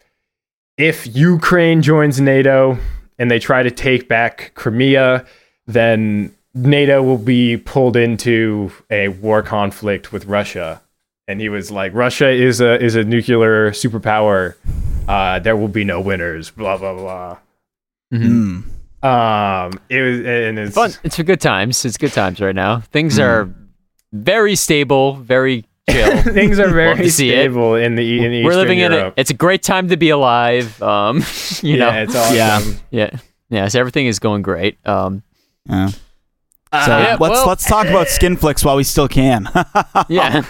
if 0.77 1.07
Ukraine 1.17 1.81
joins 1.81 2.21
NATO 2.21 2.79
and 3.19 3.31
they 3.31 3.39
try 3.39 3.63
to 3.63 3.71
take 3.71 4.07
back 4.07 4.53
Crimea, 4.55 5.25
then 5.67 6.35
NATO 6.67 7.03
will 7.03 7.19
be 7.19 7.57
pulled 7.57 7.97
into 7.97 8.73
a 8.91 9.09
war 9.09 9.43
conflict 9.43 10.13
with 10.13 10.27
Russia. 10.27 10.81
And 11.27 11.41
he 11.41 11.49
was 11.49 11.71
like, 11.71 11.93
Russia 11.95 12.29
is 12.31 12.61
a 12.61 12.83
is 12.83 12.95
a 12.95 13.05
nuclear 13.05 13.71
superpower. 13.73 14.55
Uh, 15.07 15.39
there 15.39 15.57
will 15.57 15.69
be 15.69 15.85
no 15.85 16.01
winners. 16.01 16.51
Blah 16.51 16.79
blah 16.79 16.95
blah. 16.95 17.39
Mm. 18.13 18.65
Um, 19.03 19.81
it 19.89 20.01
was 20.01 20.19
and 20.21 20.59
it's 20.59 20.75
Fun. 20.75 20.93
It's 21.05 21.17
for 21.17 21.23
good 21.23 21.41
times. 21.41 21.85
It's 21.85 21.99
good 21.99 22.13
times 22.13 22.41
right 22.41 22.55
now. 22.55 22.81
Things 22.81 23.17
Hmm. 23.17 23.23
are 23.23 23.55
very 24.13 24.57
stable, 24.57 25.15
very 25.17 25.67
chill. 25.91 26.23
things 26.33 26.59
are 26.59 26.71
very 26.71 26.97
to 26.97 27.11
see 27.11 27.31
it. 27.31 27.35
stable 27.35 27.75
in 27.75 27.95
the 27.95 28.25
in 28.25 28.33
Eastern 28.33 28.45
We're 28.47 28.57
living 28.57 28.79
in 28.79 28.93
it. 28.93 29.13
It's 29.17 29.31
a 29.31 29.35
great 29.35 29.63
time 29.63 29.89
to 29.91 29.97
be 29.99 30.09
alive. 30.11 30.83
Um, 30.83 31.19
you 31.63 31.77
yeah, 31.77 31.91
know, 31.91 32.03
it's 32.03 32.17
awesome. 32.17 32.37
Yeah. 32.37 32.61
yeah, 32.91 33.11
yeah. 33.51 33.69
So 33.69 33.79
everything 33.81 34.07
is 34.07 34.19
going 34.19 34.41
great. 34.43 34.79
Um, 34.87 35.23
Yeah. 35.69 35.91
So 36.73 36.99
yeah, 36.99 37.17
let's 37.19 37.21
well- 37.21 37.47
let's 37.49 37.67
talk 37.67 37.87
about 37.87 38.09
skin 38.09 38.37
flicks 38.37 38.65
while 38.65 38.77
we 38.77 38.85
still 38.85 39.09
can. 39.09 39.49
yeah. 40.09 40.45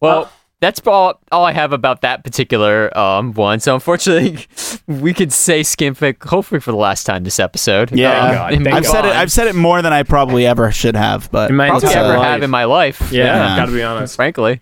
well, 0.00 0.30
that's 0.60 0.80
all, 0.86 1.20
all 1.30 1.44
I 1.44 1.52
have 1.52 1.72
about 1.72 2.00
that 2.00 2.24
particular 2.24 2.96
um 2.98 3.32
one. 3.34 3.60
So 3.60 3.74
unfortunately, 3.74 4.46
we 4.86 5.12
could 5.14 5.32
say 5.32 5.62
skin 5.62 5.94
flick 5.94 6.24
hopefully 6.24 6.60
for 6.60 6.70
the 6.72 6.76
last 6.78 7.04
time 7.04 7.24
this 7.24 7.38
episode. 7.38 7.92
Yeah. 7.92 8.10
Um, 8.20 8.34
God, 8.64 8.66
I've 8.68 8.82
move 8.82 8.86
said 8.86 9.04
it. 9.04 9.12
I've 9.14 9.30
said 9.32 9.46
it 9.48 9.54
more 9.54 9.82
than 9.82 9.92
I 9.92 10.02
probably 10.02 10.46
ever 10.46 10.72
should 10.72 10.96
have, 10.96 11.30
but 11.30 11.50
in 11.50 11.56
my 11.56 11.68
probably 11.68 11.90
ever 11.90 12.16
life. 12.16 12.26
have 12.26 12.42
in 12.42 12.50
my 12.50 12.64
life. 12.64 13.12
Yeah, 13.12 13.24
Yeah. 13.24 13.56
gotta 13.56 13.72
be 13.72 13.82
honest. 13.82 14.16
frankly. 14.16 14.60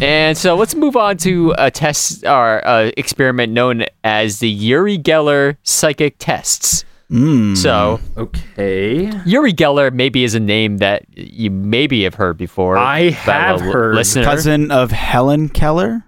And 0.00 0.38
so 0.38 0.54
let's 0.54 0.74
move 0.74 0.96
on 0.96 1.16
to 1.18 1.52
a 1.58 1.70
test 1.70 2.24
or 2.24 2.66
uh, 2.66 2.90
experiment 2.96 3.52
known 3.52 3.84
as 4.04 4.38
the 4.38 4.48
Yuri 4.48 4.96
Geller 4.98 5.56
psychic 5.62 6.14
tests. 6.18 6.84
Mm. 7.10 7.56
So 7.56 7.98
Okay. 8.16 9.10
Yuri 9.26 9.52
Geller 9.52 9.92
maybe 9.92 10.22
is 10.22 10.34
a 10.34 10.40
name 10.40 10.78
that 10.78 11.02
you 11.16 11.50
maybe 11.50 12.04
have 12.04 12.14
heard 12.14 12.36
before. 12.36 12.78
I 12.78 13.10
have 13.10 13.60
li- 13.62 13.72
heard. 13.72 13.94
listener. 13.96 14.22
cousin 14.24 14.70
of 14.70 14.92
Helen 14.92 15.48
Keller. 15.48 16.04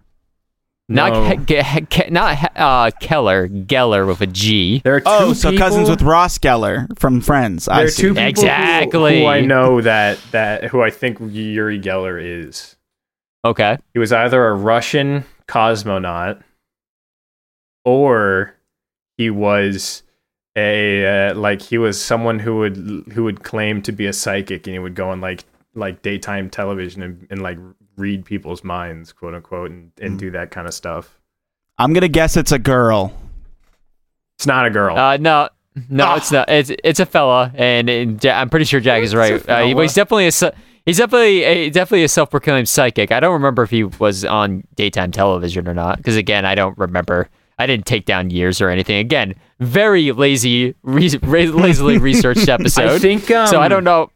not 0.88 1.12
No. 1.12 1.36
Ke- 1.36 1.46
Ke- 1.46 1.90
Ke- 1.90 2.10
not 2.10 2.50
uh, 2.54 2.90
Keller, 3.00 3.48
Geller 3.48 4.06
with 4.06 4.20
a 4.20 4.26
G. 4.28 4.80
There 4.84 4.94
are 4.96 5.00
two 5.00 5.06
Oh, 5.08 5.32
so 5.32 5.50
people, 5.50 5.66
cousins 5.66 5.90
with 5.90 6.02
Ross 6.02 6.38
Geller 6.38 6.86
from 6.98 7.20
Friends. 7.20 7.66
I 7.66 7.78
There 7.78 7.84
are 7.86 7.88
see. 7.90 8.02
two 8.02 8.08
people 8.10 8.22
who- 8.24 8.28
Exactly. 8.28 9.20
who, 9.22 9.26
I 9.26 9.40
know 9.40 9.80
that 9.80 10.18
that 10.30 10.64
who 10.64 10.82
I 10.82 10.90
think 10.90 11.18
Yuri 11.20 11.80
Geller 11.80 12.20
is. 12.22 12.76
Okay. 13.44 13.76
He 13.92 13.98
was 13.98 14.12
either 14.12 14.46
a 14.46 14.54
Russian 14.54 15.24
cosmonaut 15.48 16.42
or 17.84 18.54
he 19.16 19.30
was 19.30 20.02
a 20.56 21.30
uh, 21.30 21.34
like 21.34 21.62
he 21.62 21.78
was 21.78 22.00
someone 22.00 22.38
who 22.38 22.58
would 22.58 22.76
who 23.14 23.24
would 23.24 23.42
claim 23.42 23.80
to 23.82 23.92
be 23.92 24.06
a 24.06 24.12
psychic 24.12 24.66
and 24.66 24.74
he 24.74 24.78
would 24.78 24.94
go 24.94 25.08
on 25.10 25.20
like 25.20 25.44
like 25.74 26.02
daytime 26.02 26.50
television 26.50 27.02
and, 27.02 27.26
and 27.30 27.42
like 27.42 27.58
read 27.96 28.24
people's 28.24 28.62
minds 28.62 29.12
quote 29.12 29.34
unquote 29.34 29.70
and, 29.70 29.92
and 30.00 30.18
do 30.18 30.30
that 30.30 30.50
kind 30.50 30.66
of 30.66 30.74
stuff 30.74 31.18
I'm 31.78 31.92
gonna 31.94 32.08
guess 32.08 32.36
it's 32.36 32.52
a 32.52 32.58
girl. 32.58 33.14
it's 34.36 34.46
not 34.46 34.66
a 34.66 34.70
girl 34.70 34.96
Uh, 34.98 35.16
no, 35.16 35.48
no, 35.88 36.04
Ah. 36.04 36.16
it's 36.16 36.30
not. 36.36 36.48
It's 36.50 36.70
it's 36.84 37.00
a 37.00 37.06
fella, 37.06 37.50
and, 37.54 37.88
and 37.88 38.26
I'm 38.26 38.50
pretty 38.50 38.66
sure 38.66 38.78
Jack 38.80 39.02
is 39.02 39.14
It's 39.14 39.14
a 39.14 39.18
right. 39.18 39.48
Uh, 39.48 39.64
he- 39.64 39.74
he's 39.82 39.94
definitely 39.94 40.26
a 40.28 40.52
he's 40.84 40.98
definitely 40.98 41.42
a, 41.44 41.70
definitely 41.70 42.04
a 42.04 42.08
self-proclaimed 42.08 42.68
psychic. 42.68 43.10
I 43.10 43.20
don't 43.20 43.32
remember 43.32 43.62
if 43.62 43.70
he 43.70 43.84
was 43.84 44.24
on 44.26 44.64
daytime 44.74 45.12
television 45.12 45.66
or 45.66 45.72
not, 45.74 45.96
because 45.96 46.16
again, 46.16 46.44
I 46.44 46.54
don't 46.54 46.76
remember. 46.76 47.30
I 47.62 47.66
didn't 47.66 47.86
take 47.86 48.04
down 48.04 48.30
years 48.30 48.60
or 48.60 48.68
anything. 48.68 48.96
Again, 48.98 49.34
very 49.60 50.12
lazy, 50.12 50.74
re- 50.82 51.18
ra- 51.22 51.40
lazily 51.52 51.98
researched 52.10 52.48
episode. 52.48 52.88
I 52.90 52.98
think 52.98 53.30
um, 53.30 53.46
so. 53.46 53.60
I 53.60 53.68
don't 53.68 53.84
know. 53.84 54.10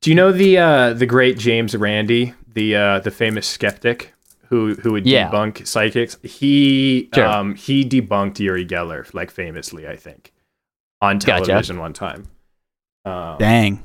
Do 0.00 0.10
you 0.10 0.16
know 0.16 0.32
the 0.32 0.58
uh, 0.58 0.92
the 0.94 1.06
great 1.06 1.38
James 1.38 1.76
Randi, 1.76 2.34
the 2.54 2.76
uh, 2.76 2.98
the 3.00 3.10
famous 3.10 3.46
skeptic 3.46 4.14
who 4.48 4.74
who 4.74 4.92
would 4.92 5.06
Yeah. 5.06 5.30
debunk 5.30 5.66
psychics? 5.66 6.16
He 6.22 7.08
Sure. 7.14 7.26
um, 7.26 7.54
he 7.54 7.84
debunked 7.84 8.38
Yuri 8.38 8.66
Geller 8.66 9.12
like 9.14 9.30
famously, 9.30 9.86
I 9.86 9.96
think, 9.96 10.32
on 11.00 11.18
Gotcha. 11.18 11.44
television 11.46 11.78
one 11.78 11.92
time. 11.92 12.28
Um, 13.04 13.36
Dang. 13.38 13.82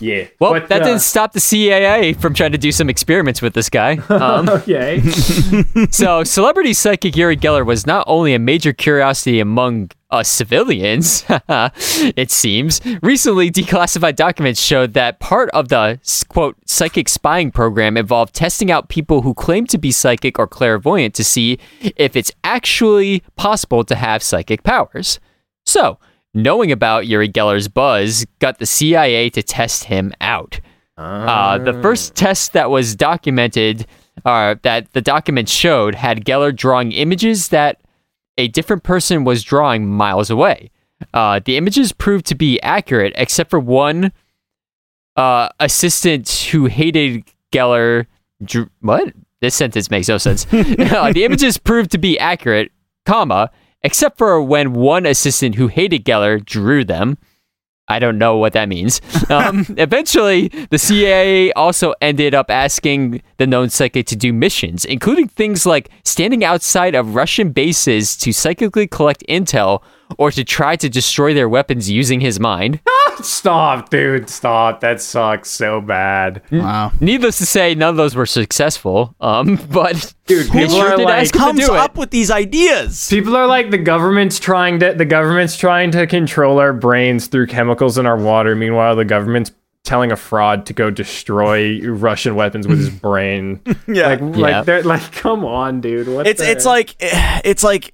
Yeah. 0.00 0.26
Well, 0.40 0.52
But, 0.52 0.68
that 0.68 0.82
uh, 0.82 0.86
didn't 0.86 1.02
stop 1.02 1.32
the 1.32 1.40
CIA 1.40 2.14
from 2.14 2.34
trying 2.34 2.50
to 2.50 2.58
do 2.58 2.72
some 2.72 2.90
experiments 2.90 3.40
with 3.40 3.54
this 3.54 3.70
guy. 3.70 3.98
Um, 4.14 4.48
okay. 4.48 5.00
so, 5.90 6.24
celebrity 6.24 6.72
psychic 6.72 7.16
Yuri 7.16 7.36
Geller 7.36 7.66
was 7.66 7.86
not 7.86 8.04
only 8.06 8.32
a 8.32 8.38
major 8.38 8.72
curiosity 8.72 9.40
among 9.40 9.90
us 10.10 10.28
civilians, 10.28 11.24
it 11.48 12.30
seems. 12.30 12.80
Recently, 13.02 13.50
declassified 13.50 14.14
documents 14.16 14.60
showed 14.60 14.94
that 14.94 15.18
part 15.18 15.50
of 15.50 15.68
the 15.68 15.98
quote 16.28 16.56
psychic 16.64 17.08
spying 17.08 17.50
program 17.50 17.96
involved 17.96 18.34
testing 18.34 18.70
out 18.70 18.88
people 18.88 19.22
who 19.22 19.34
claim 19.34 19.66
to 19.66 19.78
be 19.78 19.90
psychic 19.90 20.38
or 20.38 20.46
clairvoyant 20.46 21.14
to 21.16 21.24
see 21.24 21.58
if 21.80 22.14
it's 22.16 22.32
actually 22.44 23.22
possible 23.36 23.84
to 23.84 23.96
have 23.96 24.22
psychic 24.22 24.62
powers. 24.62 25.18
So, 25.66 25.98
knowing 26.34 26.72
about 26.72 27.06
Yuri 27.06 27.28
Geller's 27.28 27.68
buzz 27.68 28.26
got 28.40 28.58
the 28.58 28.66
CIA 28.66 29.30
to 29.30 29.42
test 29.42 29.84
him 29.84 30.12
out. 30.20 30.60
Uh, 30.96 31.58
the 31.58 31.72
first 31.82 32.14
test 32.14 32.52
that 32.52 32.70
was 32.70 32.94
documented, 32.94 33.86
uh, 34.24 34.54
that 34.62 34.92
the 34.92 35.00
document 35.00 35.48
showed, 35.48 35.94
had 35.94 36.24
Geller 36.24 36.54
drawing 36.54 36.92
images 36.92 37.48
that 37.48 37.80
a 38.38 38.48
different 38.48 38.82
person 38.82 39.24
was 39.24 39.42
drawing 39.42 39.86
miles 39.86 40.30
away. 40.30 40.70
Uh, 41.12 41.40
the 41.44 41.56
images 41.56 41.92
proved 41.92 42.26
to 42.26 42.34
be 42.34 42.60
accurate, 42.62 43.12
except 43.16 43.50
for 43.50 43.58
one 43.58 44.12
uh, 45.16 45.48
assistant 45.60 46.28
who 46.50 46.66
hated 46.66 47.24
Geller. 47.52 48.06
Drew- 48.44 48.70
what? 48.80 49.12
This 49.40 49.54
sentence 49.54 49.90
makes 49.90 50.08
no 50.08 50.18
sense. 50.18 50.46
Uh, 50.52 51.12
the 51.12 51.24
images 51.24 51.58
proved 51.58 51.90
to 51.90 51.98
be 51.98 52.18
accurate, 52.18 52.70
comma, 53.04 53.50
except 53.84 54.18
for 54.18 54.42
when 54.42 54.72
one 54.72 55.06
assistant 55.06 55.54
who 55.54 55.68
hated 55.68 56.04
Geller 56.04 56.44
drew 56.44 56.84
them. 56.84 57.18
I 57.86 57.98
don't 57.98 58.16
know 58.16 58.38
what 58.38 58.54
that 58.54 58.68
means. 58.68 59.00
Um, 59.30 59.64
eventually, 59.78 60.48
the 60.70 60.78
CIA 60.78 61.50
also 61.52 61.94
ended 62.00 62.34
up 62.34 62.50
asking 62.50 63.22
the 63.38 63.46
known 63.46 63.70
psychic 63.70 64.06
to 64.08 64.16
do 64.16 64.32
missions, 64.34 64.84
including 64.84 65.28
things 65.28 65.64
like 65.64 65.88
standing 66.04 66.44
outside 66.44 66.94
of 66.94 67.14
Russian 67.14 67.52
bases 67.52 68.16
to 68.18 68.32
psychically 68.32 68.86
collect 68.86 69.24
intel 69.26 69.82
or 70.18 70.30
to 70.30 70.44
try 70.44 70.76
to 70.76 70.88
destroy 70.90 71.32
their 71.32 71.48
weapons 71.48 71.90
using 71.90 72.20
his 72.20 72.38
mind. 72.38 72.80
stop, 73.22 73.90
dude. 73.90 74.28
Stop. 74.28 74.80
That 74.80 75.00
sucks 75.00 75.50
so 75.50 75.80
bad. 75.80 76.42
Wow. 76.50 76.92
Needless 77.00 77.38
to 77.38 77.46
say, 77.46 77.74
none 77.74 77.90
of 77.90 77.96
those 77.96 78.14
were 78.14 78.26
successful. 78.26 79.14
Um, 79.20 79.56
but 79.70 80.14
Dude, 80.26 80.46
they 80.48 80.60
people 80.62 80.76
sure 80.76 80.92
are 80.92 80.96
did 80.96 81.04
like- 81.04 81.22
ask 81.22 81.32
to 81.32 81.38
Comes 81.38 81.66
do 81.66 81.74
it. 81.74 81.78
up 81.78 81.96
with 81.96 82.10
these 82.10 82.30
ideas. 82.30 83.08
People 83.10 83.36
are 83.36 83.46
like 83.46 83.70
the 83.70 83.78
government's 83.78 84.38
trying 84.38 84.78
to 84.80 84.92
the 84.94 85.04
government's 85.04 85.56
trying 85.56 85.90
to 85.92 86.06
control 86.06 86.58
our 86.58 86.72
brains 86.72 87.26
through 87.26 87.46
chemicals 87.48 87.98
in 87.98 88.06
our 88.06 88.16
water. 88.16 88.54
Meanwhile, 88.56 88.96
the 88.96 89.04
government's 89.04 89.52
telling 89.84 90.10
a 90.10 90.16
fraud 90.16 90.64
to 90.64 90.72
go 90.72 90.90
destroy 90.90 91.78
Russian 91.82 92.34
weapons 92.36 92.66
with 92.66 92.78
his 92.78 92.88
brain. 93.02 93.60
Yeah. 93.86 94.08
Like, 94.08 94.20
Yeah. 94.20 94.26
like 94.36 94.64
they're 94.64 94.82
like, 94.82 95.12
come 95.12 95.44
on, 95.44 95.80
dude. 95.82 96.08
What 96.08 96.26
It's 96.26 96.40
the- 96.40 96.50
it's 96.50 96.64
like 96.64 96.96
it's 97.00 97.62
like 97.62 97.92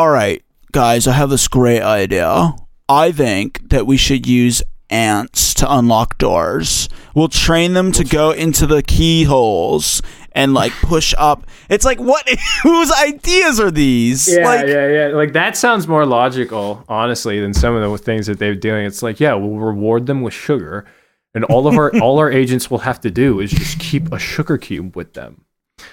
all 0.00 0.10
right, 0.10 0.42
guys, 0.72 1.06
I 1.06 1.12
have 1.12 1.30
this 1.30 1.46
great 1.48 1.82
idea. 1.82 2.54
I 2.88 3.12
think 3.12 3.68
that 3.68 3.86
we 3.86 3.96
should 3.96 4.26
use 4.26 4.62
ants 4.90 5.52
to 5.54 5.72
unlock 5.72 6.18
doors. 6.18 6.88
We'll 7.14 7.28
train 7.28 7.74
them 7.74 7.92
to 7.92 8.04
go 8.04 8.30
into 8.30 8.66
the 8.66 8.82
keyholes 8.82 10.02
and 10.32 10.54
like 10.54 10.72
push 10.72 11.14
up. 11.18 11.46
It's 11.68 11.84
like 11.84 11.98
what 11.98 12.26
whose 12.62 12.90
ideas 12.92 13.60
are 13.60 13.70
these? 13.70 14.28
Yeah, 14.28 14.44
like 14.44 14.66
yeah, 14.66 14.88
yeah. 14.88 15.06
Like 15.08 15.32
that 15.32 15.56
sounds 15.56 15.88
more 15.88 16.06
logical, 16.06 16.84
honestly, 16.88 17.40
than 17.40 17.52
some 17.52 17.74
of 17.74 17.90
the 17.90 17.98
things 17.98 18.26
that 18.26 18.38
they're 18.38 18.54
doing. 18.54 18.86
It's 18.86 19.02
like, 19.02 19.20
yeah, 19.20 19.34
we'll 19.34 19.58
reward 19.58 20.06
them 20.06 20.22
with 20.22 20.34
sugar, 20.34 20.86
and 21.34 21.44
all 21.44 21.66
of 21.66 21.76
our 21.76 21.94
all 22.00 22.18
our 22.18 22.30
agents 22.30 22.70
will 22.70 22.78
have 22.78 23.00
to 23.00 23.10
do 23.10 23.40
is 23.40 23.50
just 23.50 23.78
keep 23.80 24.12
a 24.12 24.18
sugar 24.18 24.56
cube 24.56 24.96
with 24.96 25.14
them, 25.14 25.44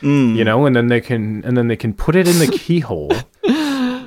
mm, 0.02 0.36
you 0.36 0.44
know, 0.44 0.66
and 0.66 0.76
then 0.76 0.88
they 0.88 1.02
can 1.02 1.44
and 1.44 1.58
then 1.58 1.68
they 1.68 1.78
can 1.78 1.94
put 1.94 2.16
it 2.16 2.28
in 2.28 2.40
the 2.40 2.48
keyhole, 2.58 3.12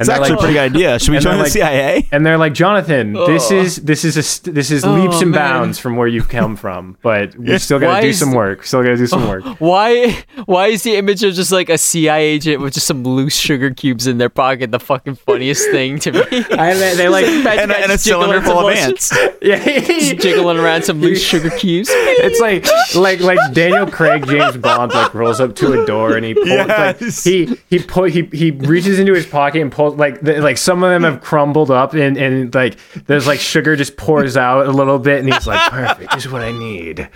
It's 0.01 0.09
actually 0.09 0.31
like, 0.31 0.39
a 0.39 0.43
pretty 0.43 0.55
good 0.55 0.73
idea. 0.77 0.99
Should 0.99 1.11
we 1.13 1.19
join 1.19 1.37
the 1.39 1.45
like- 1.45 1.53
CIA? 1.53 2.09
And 2.13 2.25
they're 2.25 2.39
like, 2.39 2.55
Jonathan, 2.55 3.13
this 3.13 3.51
oh. 3.51 3.57
is 3.57 3.77
this 3.77 4.05
is 4.05 4.17
a 4.17 4.51
this 4.51 4.71
is 4.71 4.85
leaps 4.85 5.17
Oh, 5.17 5.23
and 5.23 5.31
man. 5.31 5.39
bounds 5.39 5.79
from 5.79 5.97
where 5.97 6.07
you've 6.07 6.29
come 6.29 6.57
from, 6.57 6.97
but 7.03 7.37
we 7.37 7.59
still 7.59 7.79
gotta 7.79 8.03
do 8.03 8.13
some 8.13 8.33
work. 8.33 8.65
Still 8.65 8.83
gotta 8.83 8.97
do 8.97 9.07
some 9.07 9.29
work. 9.29 9.45
Why? 9.59 10.25
Why 10.47 10.69
is 10.69 10.83
the 10.83 10.97
image 10.97 11.23
of 11.23 11.35
just 11.35 11.53
like 11.53 11.69
a 11.69 11.79
CIA 11.79 12.25
agent 12.25 12.61
with 12.63 12.75
just 12.75 12.87
some 12.87 13.03
loose 13.05 13.37
sugar 13.37 13.71
cubes 13.71 14.07
in 14.07 14.19
their 14.19 14.29
pocket 14.29 14.71
the 14.71 14.81
fucking 14.81 15.17
funniest 15.17 15.71
thing 15.71 15.99
to 16.01 16.13
me? 16.13 16.23
And 16.59 16.79
they, 16.81 16.95
they 16.97 17.09
like, 17.09 17.25
And, 17.59 17.71
a- 17.71 17.79
and 17.79 17.93
a 17.93 17.99
cylinder 17.99 18.41
full 18.41 18.69
of 18.69 18.75
ants. 18.75 19.13
yeah, 19.41 19.59
jiggling 20.15 20.59
around 20.59 20.83
some 20.85 21.01
loose 21.01 21.23
sugar 21.23 21.51
cubes. 21.51 21.89
It's 21.91 22.41
like 22.41 22.67
like 22.95 23.21
like 23.21 23.39
Daniel 23.53 23.87
Craig, 23.87 24.27
James 24.27 24.57
Bond, 24.57 24.93
like 24.93 25.15
rolls 25.15 25.41
up 25.41 25.55
to 25.57 25.81
a 25.83 25.87
door 25.87 26.17
and 26.17 26.25
he 26.25 26.35
pulls 26.35 26.49
like 26.69 26.99
he 27.01 27.57
he 27.71 27.79
put 27.79 28.11
he 28.13 28.23
he 28.33 28.51
reaches 28.51 28.99
into 28.99 29.15
his 29.15 29.27
pocket 29.27 29.61
and 29.63 29.71
pulls 29.73 29.88
like 29.90 30.20
the, 30.20 30.40
like 30.40 30.59
some 30.59 30.83
of 30.83 30.90
them 30.90 31.03
have 31.05 31.20
crumbled 31.20 31.70
up 31.70 31.94
and 31.94 32.16
and 32.16 32.55
like 32.55 32.79
there's 33.07 33.27
like 33.27 33.40
sugar 33.40 33.77
just 33.77 33.96
pours 33.96 34.37
out 34.37 34.66
a 34.66 34.70
little 34.70 34.98
bit 34.98 35.20
and 35.20 35.33
he's 35.33 35.46
like 35.46 35.70
perfect, 35.70 36.12
this 36.12 36.27
is 36.27 36.33
what 36.33 36.42
I 36.42 36.53
need. 36.53 37.09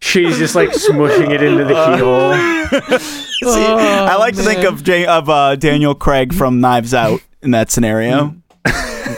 She's 0.00 0.36
just 0.36 0.54
like 0.54 0.70
smushing 0.70 1.30
it 1.30 1.42
into 1.42 1.64
the 1.64 1.74
keyhole. 1.74 2.98
See, 2.98 3.64
I 3.64 4.16
like 4.16 4.34
to 4.34 4.42
think 4.42 4.64
of 4.64 4.82
J- 4.82 5.06
of 5.06 5.28
uh, 5.28 5.54
Daniel 5.56 5.94
Craig 5.94 6.34
from 6.34 6.60
Knives 6.60 6.92
Out 6.92 7.20
in 7.40 7.52
that 7.52 7.70
scenario. 7.70 8.36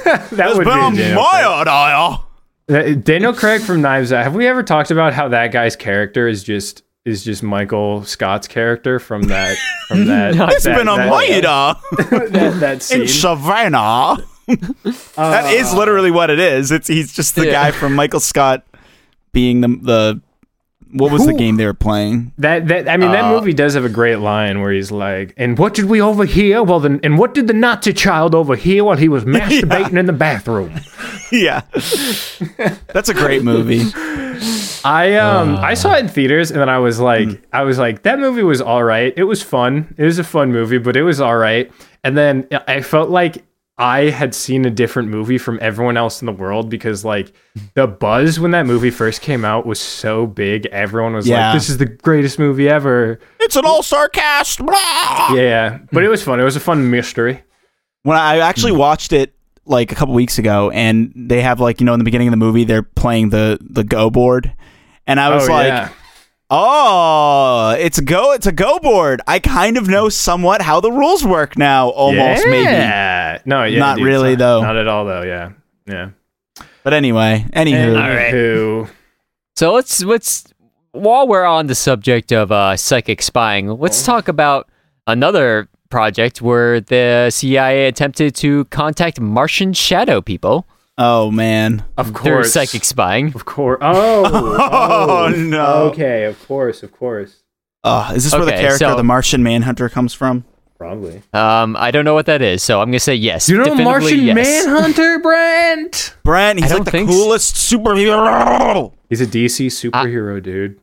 That 0.05 0.55
would 0.55 0.65
be 0.65 0.65
Been 0.65 0.95
Daniel 0.95 1.23
my 1.23 1.43
Daniel 2.67 3.33
Craig 3.33 3.61
from 3.61 3.83
Knives 3.83 4.13
Out. 4.13 4.25
Have 4.25 4.35
we 4.35 4.47
ever 4.47 4.63
talked 4.63 4.91
about 4.91 5.13
how 5.13 5.29
that 5.29 5.53
guy's 5.53 5.77
character 5.77 6.27
is 6.27 6.43
just 6.43 6.83
is 7.05 7.23
just 7.23 7.43
Michael 7.43 8.03
Scott's 8.05 8.49
character 8.49 8.99
from 8.99 9.23
that 9.25 9.57
from 9.89 10.05
that? 10.07 10.35
It's 10.53 10.65
that, 10.65 10.77
been 10.79 10.89
on 10.89 10.99
that, 10.99 11.11
my 11.11 11.25
idea. 11.25 11.77
that, 12.31 12.57
that 12.61 12.83
scene. 12.83 13.03
in 13.03 13.09
Savannah. 13.09 14.17
that 15.17 15.53
is 15.53 15.73
literally 15.75 16.11
what 16.11 16.31
it 16.31 16.39
is. 16.39 16.71
It's 16.71 16.89
he's 16.89 17.13
just 17.13 17.35
the 17.35 17.47
Yeah. 17.47 17.53
guy 17.53 17.71
from 17.73 17.95
Michael 17.95 18.21
Scott 18.21 18.65
being 19.33 19.61
the 19.61 19.69
the 19.69 20.21
what 20.93 21.11
was 21.11 21.27
the 21.27 21.33
game 21.33 21.57
they 21.57 21.67
were 21.67 21.75
playing? 21.75 22.33
That 22.39 22.69
that 22.69 22.89
I 22.89 22.97
mean 22.97 23.11
that 23.11 23.25
Uh, 23.25 23.31
movie 23.33 23.53
does 23.53 23.75
have 23.75 23.85
a 23.85 23.89
great 23.89 24.21
line 24.21 24.61
where 24.61 24.71
he's 24.71 24.93
like, 24.93 25.35
"And 25.37 25.59
what 25.59 25.75
did 25.75 25.87
we 25.87 26.01
overhear? 26.01 26.63
Well, 26.63 26.79
then, 26.79 27.01
and 27.03 27.19
what 27.19 27.35
did 27.35 27.49
the 27.49 27.53
Nazi 27.53 27.93
child 27.93 28.33
overhear 28.35 28.85
while 28.85 28.97
he 28.97 29.09
was 29.09 29.25
masturbating 29.25 29.99
in 29.99 30.07
the 30.07 30.13
bathroom?" 30.13 30.79
yeah, 31.33 31.63
that's 32.93 33.09
a 33.09 33.15
great 33.15 33.43
movie. 33.43 33.83
I 34.85 35.17
um 35.17 35.57
I 35.57 35.75
saw 35.75 35.95
it 35.95 36.01
in 36.01 36.09
theaters 36.09 36.51
and 36.51 36.61
then 36.61 36.69
I 36.69 36.79
was 36.79 37.01
like 37.01 37.29
Hmm. 37.29 37.35
I 37.53 37.63
was 37.63 37.79
like 37.79 38.03
that 38.03 38.19
movie 38.19 38.43
was 38.43 38.61
all 38.61 38.85
right. 38.85 39.13
It 39.17 39.25
was 39.25 39.43
fun. 39.43 39.95
It 39.97 40.05
was 40.05 40.19
a 40.19 40.25
fun 40.25 40.53
movie, 40.53 40.79
but 40.79 40.97
it 40.97 41.03
was 41.03 41.21
all 41.21 41.37
right. 41.37 41.71
And 42.03 42.17
then 42.17 42.47
I 42.69 42.81
felt 42.83 43.09
like 43.11 43.45
I 43.77 44.11
had 44.11 44.37
seen 44.37 44.65
a 44.67 44.71
different 44.71 45.09
movie 45.09 45.37
from 45.39 45.59
everyone 45.61 45.97
else 45.97 46.23
in 46.23 46.27
the 46.27 46.33
world 46.33 46.71
because 46.71 47.05
like 47.05 47.33
the 47.75 47.89
buzz 47.89 48.39
when 48.39 48.53
that 48.53 48.67
movie 48.67 48.91
first 48.91 49.21
came 49.21 49.45
out 49.45 49.67
was 49.67 49.81
so 49.81 50.27
big. 50.27 50.67
Everyone 50.67 51.15
was 51.15 51.27
Yeah. 51.27 51.47
like 51.49 51.55
this 51.57 51.69
is 51.69 51.79
the 51.79 51.87
greatest 51.87 52.39
movie 52.39 52.69
ever. 52.69 53.19
It's 53.41 53.57
an 53.57 53.65
all 53.65 53.83
star 53.83 54.09
cast. 54.09 54.61
Yeah, 55.35 55.79
but 55.93 56.05
it 56.05 56.09
was 56.09 56.23
fun. 56.23 56.39
It 56.41 56.45
was 56.45 56.57
a 56.57 56.61
fun 56.61 56.91
mystery. 56.91 57.43
When 58.03 58.17
I 58.17 58.39
actually 58.39 58.73
watched 58.73 59.13
it 59.13 59.35
like 59.65 59.91
a 59.91 59.95
couple 59.95 60.15
weeks 60.15 60.39
ago, 60.39 60.71
and 60.71 61.13
they 61.17 61.41
have 61.43 61.59
like 61.59 61.81
you 61.81 61.87
know 61.87 61.95
in 61.95 61.99
the 61.99 62.05
beginning 62.05 62.29
of 62.29 62.33
the 62.33 62.37
movie 62.37 62.65
they're 62.65 62.83
playing 62.83 63.31
the 63.31 63.59
the 63.61 63.83
Go 63.83 64.11
board, 64.11 64.55
and 65.07 65.21
I 65.21 65.35
was 65.35 65.49
oh 65.49 65.53
like, 65.53 65.69
yeah. 65.69 65.89
oh, 66.51 67.77
it's 67.79 67.99
a 67.99 68.03
go, 68.03 68.33
it's 68.33 68.47
a 68.47 68.53
Go 68.53 68.79
board. 68.79 69.21
I 69.27 69.39
kind 69.39 69.77
of 69.77 69.89
know 69.89 70.09
somewhat 70.09 70.63
how 70.63 70.81
the 70.81 70.91
rules 70.91 71.25
work 71.25 71.59
now, 71.59 71.89
almost 71.89 72.47
maybe. 72.47 72.65
Yeah. 72.65 73.39
No, 73.45 73.65
yeah. 73.65 73.79
Not 73.79 73.99
dude, 73.99 74.07
really, 74.07 74.33
it's 74.33 74.39
though. 74.39 74.63
Not 74.63 74.77
at 74.77 74.89
all 74.89 75.05
though. 75.05 75.23
Yeah. 75.23 75.53
Yeah. 75.87 76.11
But 76.83 76.93
anyway, 76.93 77.47
anywho, 77.53 77.97
Anywho. 77.97 78.91
So 79.57 79.73
let's 79.73 80.03
let's 80.03 80.45
while 80.93 81.27
we're 81.27 81.45
on 81.45 81.67
the 81.67 81.75
subject 81.75 82.33
of 82.33 82.53
uh, 82.53 82.77
psychic 82.77 83.23
spying, 83.23 83.69
let's 83.69 84.05
talk 84.05 84.29
about 84.29 84.69
another 85.07 85.69
project 85.91 86.43
where 86.43 86.81
the 86.81 87.31
CIA 87.31 87.87
attempted 87.87 88.35
to 88.37 88.65
contact 88.67 89.21
Martian 89.21 89.73
shadow 89.73 90.21
people 90.21 90.67
oh 90.99 91.31
man, 91.31 91.85
Of 91.97 92.07
through 92.09 92.15
course. 92.15 92.53
psychic 92.53 92.85
spying. 92.85 93.33
Of 93.35 93.45
course. 93.45 93.79
Oh. 93.81 94.59
Oh, 95.27 95.29
no. 95.35 95.85
Okay. 95.93 96.25
Of 96.25 96.45
course. 96.47 96.83
Of 96.83 96.93
course. 96.93 97.43
uh, 97.85 98.13
is 98.15 98.25
this 98.25 98.33
where 98.33 98.45
the 98.45 98.53
character 98.53 98.79
so- 98.91 98.97
the 98.97 99.05
Martian 99.05 99.43
Manhunter 99.43 99.89
comes 99.89 100.13
from? 100.15 100.45
Probably. 100.77 101.23
Um, 101.33 101.77
I 101.79 101.91
don't 101.93 102.05
know 102.05 102.15
what 102.15 102.27
that 102.27 102.43
is, 102.43 102.63
so 102.63 102.81
I'm 102.81 102.89
gonna 102.89 102.99
say 103.01 103.15
yes. 103.15 103.49
You 103.49 103.57
know 103.59 103.65
Definitively 103.65 103.85
Martian 104.01 104.25
yes. 104.25 104.67
Manhunter, 104.67 105.19
Brent? 105.23 106.17
Brent, 106.25 106.59
he's 106.61 106.73
like 106.73 106.85
the 106.85 106.91
think 106.91 107.09
so. 107.09 107.15
coolest 107.17 107.55
superhero. 107.55 108.93
He's 109.09 109.21
a 109.21 109.27
DC 109.27 109.67
superhero, 109.67 110.43
dude. 110.43 110.81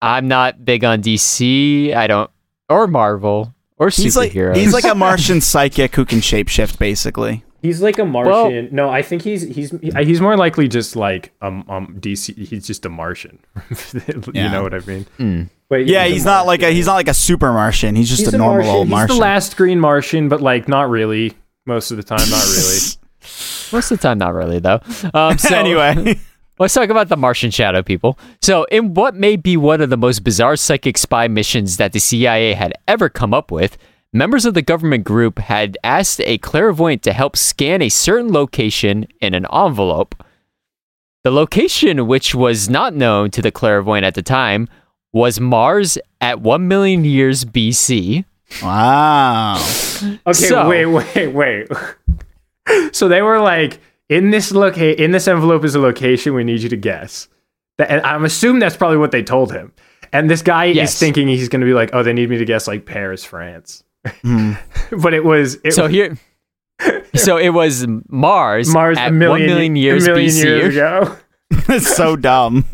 I'm 0.00 0.28
not 0.28 0.64
big 0.64 0.82
on 0.82 1.02
DC. 1.02 1.94
I 1.94 2.06
don't 2.06 2.30
or 2.68 2.86
Marvel 2.86 3.54
or 3.76 3.90
He's 3.90 4.16
like 4.16 4.32
he's 4.32 4.72
like 4.72 4.84
a 4.84 4.94
Martian 4.96 5.40
psychic 5.40 5.94
who 5.94 6.04
can 6.04 6.18
shapeshift, 6.20 6.78
basically. 6.78 7.44
He's 7.60 7.82
like 7.82 7.98
a 7.98 8.04
Martian. 8.04 8.68
no, 8.72 8.88
I 8.88 9.02
think 9.02 9.22
he's 9.22 9.42
he's 9.42 9.72
he's 9.80 10.20
more 10.20 10.36
likely 10.36 10.68
just 10.68 10.94
like 10.96 11.32
um 11.42 11.64
um 11.68 11.96
DC. 12.00 12.36
He's 12.36 12.66
just 12.66 12.84
a 12.86 12.88
Martian. 12.88 13.38
you 13.94 14.22
Yeah. 14.32 14.50
know 14.52 14.62
what 14.62 14.74
I 14.74 14.78
mean? 14.80 15.06
Mm. 15.18 15.50
But 15.68 15.86
Yeah, 15.86 16.04
a 16.04 16.08
he's 16.08 16.24
not 16.24 16.46
like 16.46 16.62
a 16.62 16.70
he's 16.70 16.86
not 16.86 16.94
like 16.94 17.08
a 17.08 17.14
super 17.14 17.52
Martian. 17.52 17.96
He's 17.96 18.08
just 18.08 18.20
He's 18.22 18.34
a 18.34 18.38
normal 18.38 18.68
old 18.70 18.86
He's 18.86 18.90
Martian. 18.92 19.16
the 19.16 19.20
last 19.20 19.56
green 19.56 19.80
Martian, 19.80 20.28
but 20.28 20.40
like 20.40 20.68
not 20.68 20.88
really. 20.88 21.34
Most 21.66 21.90
of 21.90 21.96
the 21.96 22.02
time, 22.02 22.18
not 22.30 22.44
really. 22.46 22.78
Most 23.72 23.90
of 23.90 23.98
the 23.98 24.02
time, 24.02 24.18
not 24.18 24.32
really 24.34 24.58
though. 24.60 24.80
Um, 25.12 25.36
so 25.38 25.54
anyway, 25.54 26.18
Let's 26.60 26.74
talk 26.74 26.88
about 26.88 27.08
the 27.08 27.16
Martian 27.16 27.50
shadow 27.52 27.82
people. 27.84 28.18
So, 28.42 28.64
in 28.64 28.94
what 28.94 29.14
may 29.14 29.36
be 29.36 29.56
one 29.56 29.80
of 29.80 29.90
the 29.90 29.96
most 29.96 30.24
bizarre 30.24 30.56
psychic 30.56 30.98
spy 30.98 31.28
missions 31.28 31.76
that 31.76 31.92
the 31.92 32.00
CIA 32.00 32.54
had 32.54 32.72
ever 32.88 33.08
come 33.08 33.32
up 33.32 33.52
with, 33.52 33.78
members 34.12 34.44
of 34.46 34.54
the 34.54 34.62
government 34.62 35.04
group 35.04 35.38
had 35.38 35.76
asked 35.84 36.20
a 36.22 36.38
clairvoyant 36.38 37.02
to 37.02 37.12
help 37.12 37.36
scan 37.36 37.82
a 37.82 37.88
certain 37.88 38.32
location 38.32 39.06
in 39.20 39.34
an 39.34 39.46
envelope. 39.52 40.14
The 41.24 41.30
location, 41.30 42.06
which 42.06 42.34
was 42.34 42.68
not 42.70 42.94
known 42.94 43.30
to 43.32 43.42
the 43.42 43.50
clairvoyant 43.50 44.04
at 44.06 44.14
the 44.14 44.22
time, 44.22 44.68
was 45.12 45.40
Mars 45.40 45.98
at 46.20 46.40
1 46.40 46.68
million 46.68 47.04
years 47.04 47.44
BC. 47.44 48.24
wow. 48.62 49.56
Okay, 50.26 50.32
So- 50.32 50.68
wait, 50.68 50.86
wait, 50.86 51.28
wait. 51.34 51.68
so 52.92 53.08
they 53.08 53.22
were 53.22 53.40
like, 53.40 53.80
in 54.08 54.30
this 54.30 54.52
loca- 54.52 55.02
in 55.02 55.10
this 55.10 55.28
envelope 55.28 55.64
is 55.64 55.74
a 55.74 55.80
location 55.80 56.32
we 56.34 56.44
need 56.44 56.60
you 56.62 56.68
to 56.70 56.76
guess. 56.76 57.28
And 57.78 58.00
I'm 58.02 58.24
assuming 58.24 58.60
that's 58.60 58.76
probably 58.76 58.96
what 58.98 59.10
they 59.10 59.22
told 59.22 59.52
him. 59.52 59.72
And 60.12 60.30
this 60.30 60.40
guy 60.40 60.66
Yes. 60.66 60.94
is 60.94 60.98
thinking 60.98 61.28
he's 61.28 61.48
going 61.50 61.60
to 61.60 61.66
be 61.66 61.74
like, 61.74 61.90
oh, 61.92 62.02
they 62.02 62.12
need 62.14 62.30
me 62.30 62.38
to 62.38 62.44
guess 62.46 62.66
like 62.66 62.86
Paris, 62.86 63.22
France. 63.24 63.84
Hmm. 64.22 64.52
but 65.02 65.14
it 65.14 65.24
was 65.24 65.58
it 65.64 65.72
So 65.72 65.84
was 65.84 65.92
here. 65.92 66.16
So 67.14 67.36
it 67.36 67.48
was 67.50 67.86
Mars, 68.08 68.72
Mars 68.72 68.96
at 68.98 69.08
a 69.08 69.12
million, 69.12 69.46
1 69.48 69.56
million 69.56 69.76
years 69.76 70.06
a 70.06 70.10
million 70.10 70.30
BC. 70.30 70.44
years 70.44 70.74
ago. 70.76 71.16
It's 71.70 71.94
so 71.96 72.14
dumb. 72.16 72.64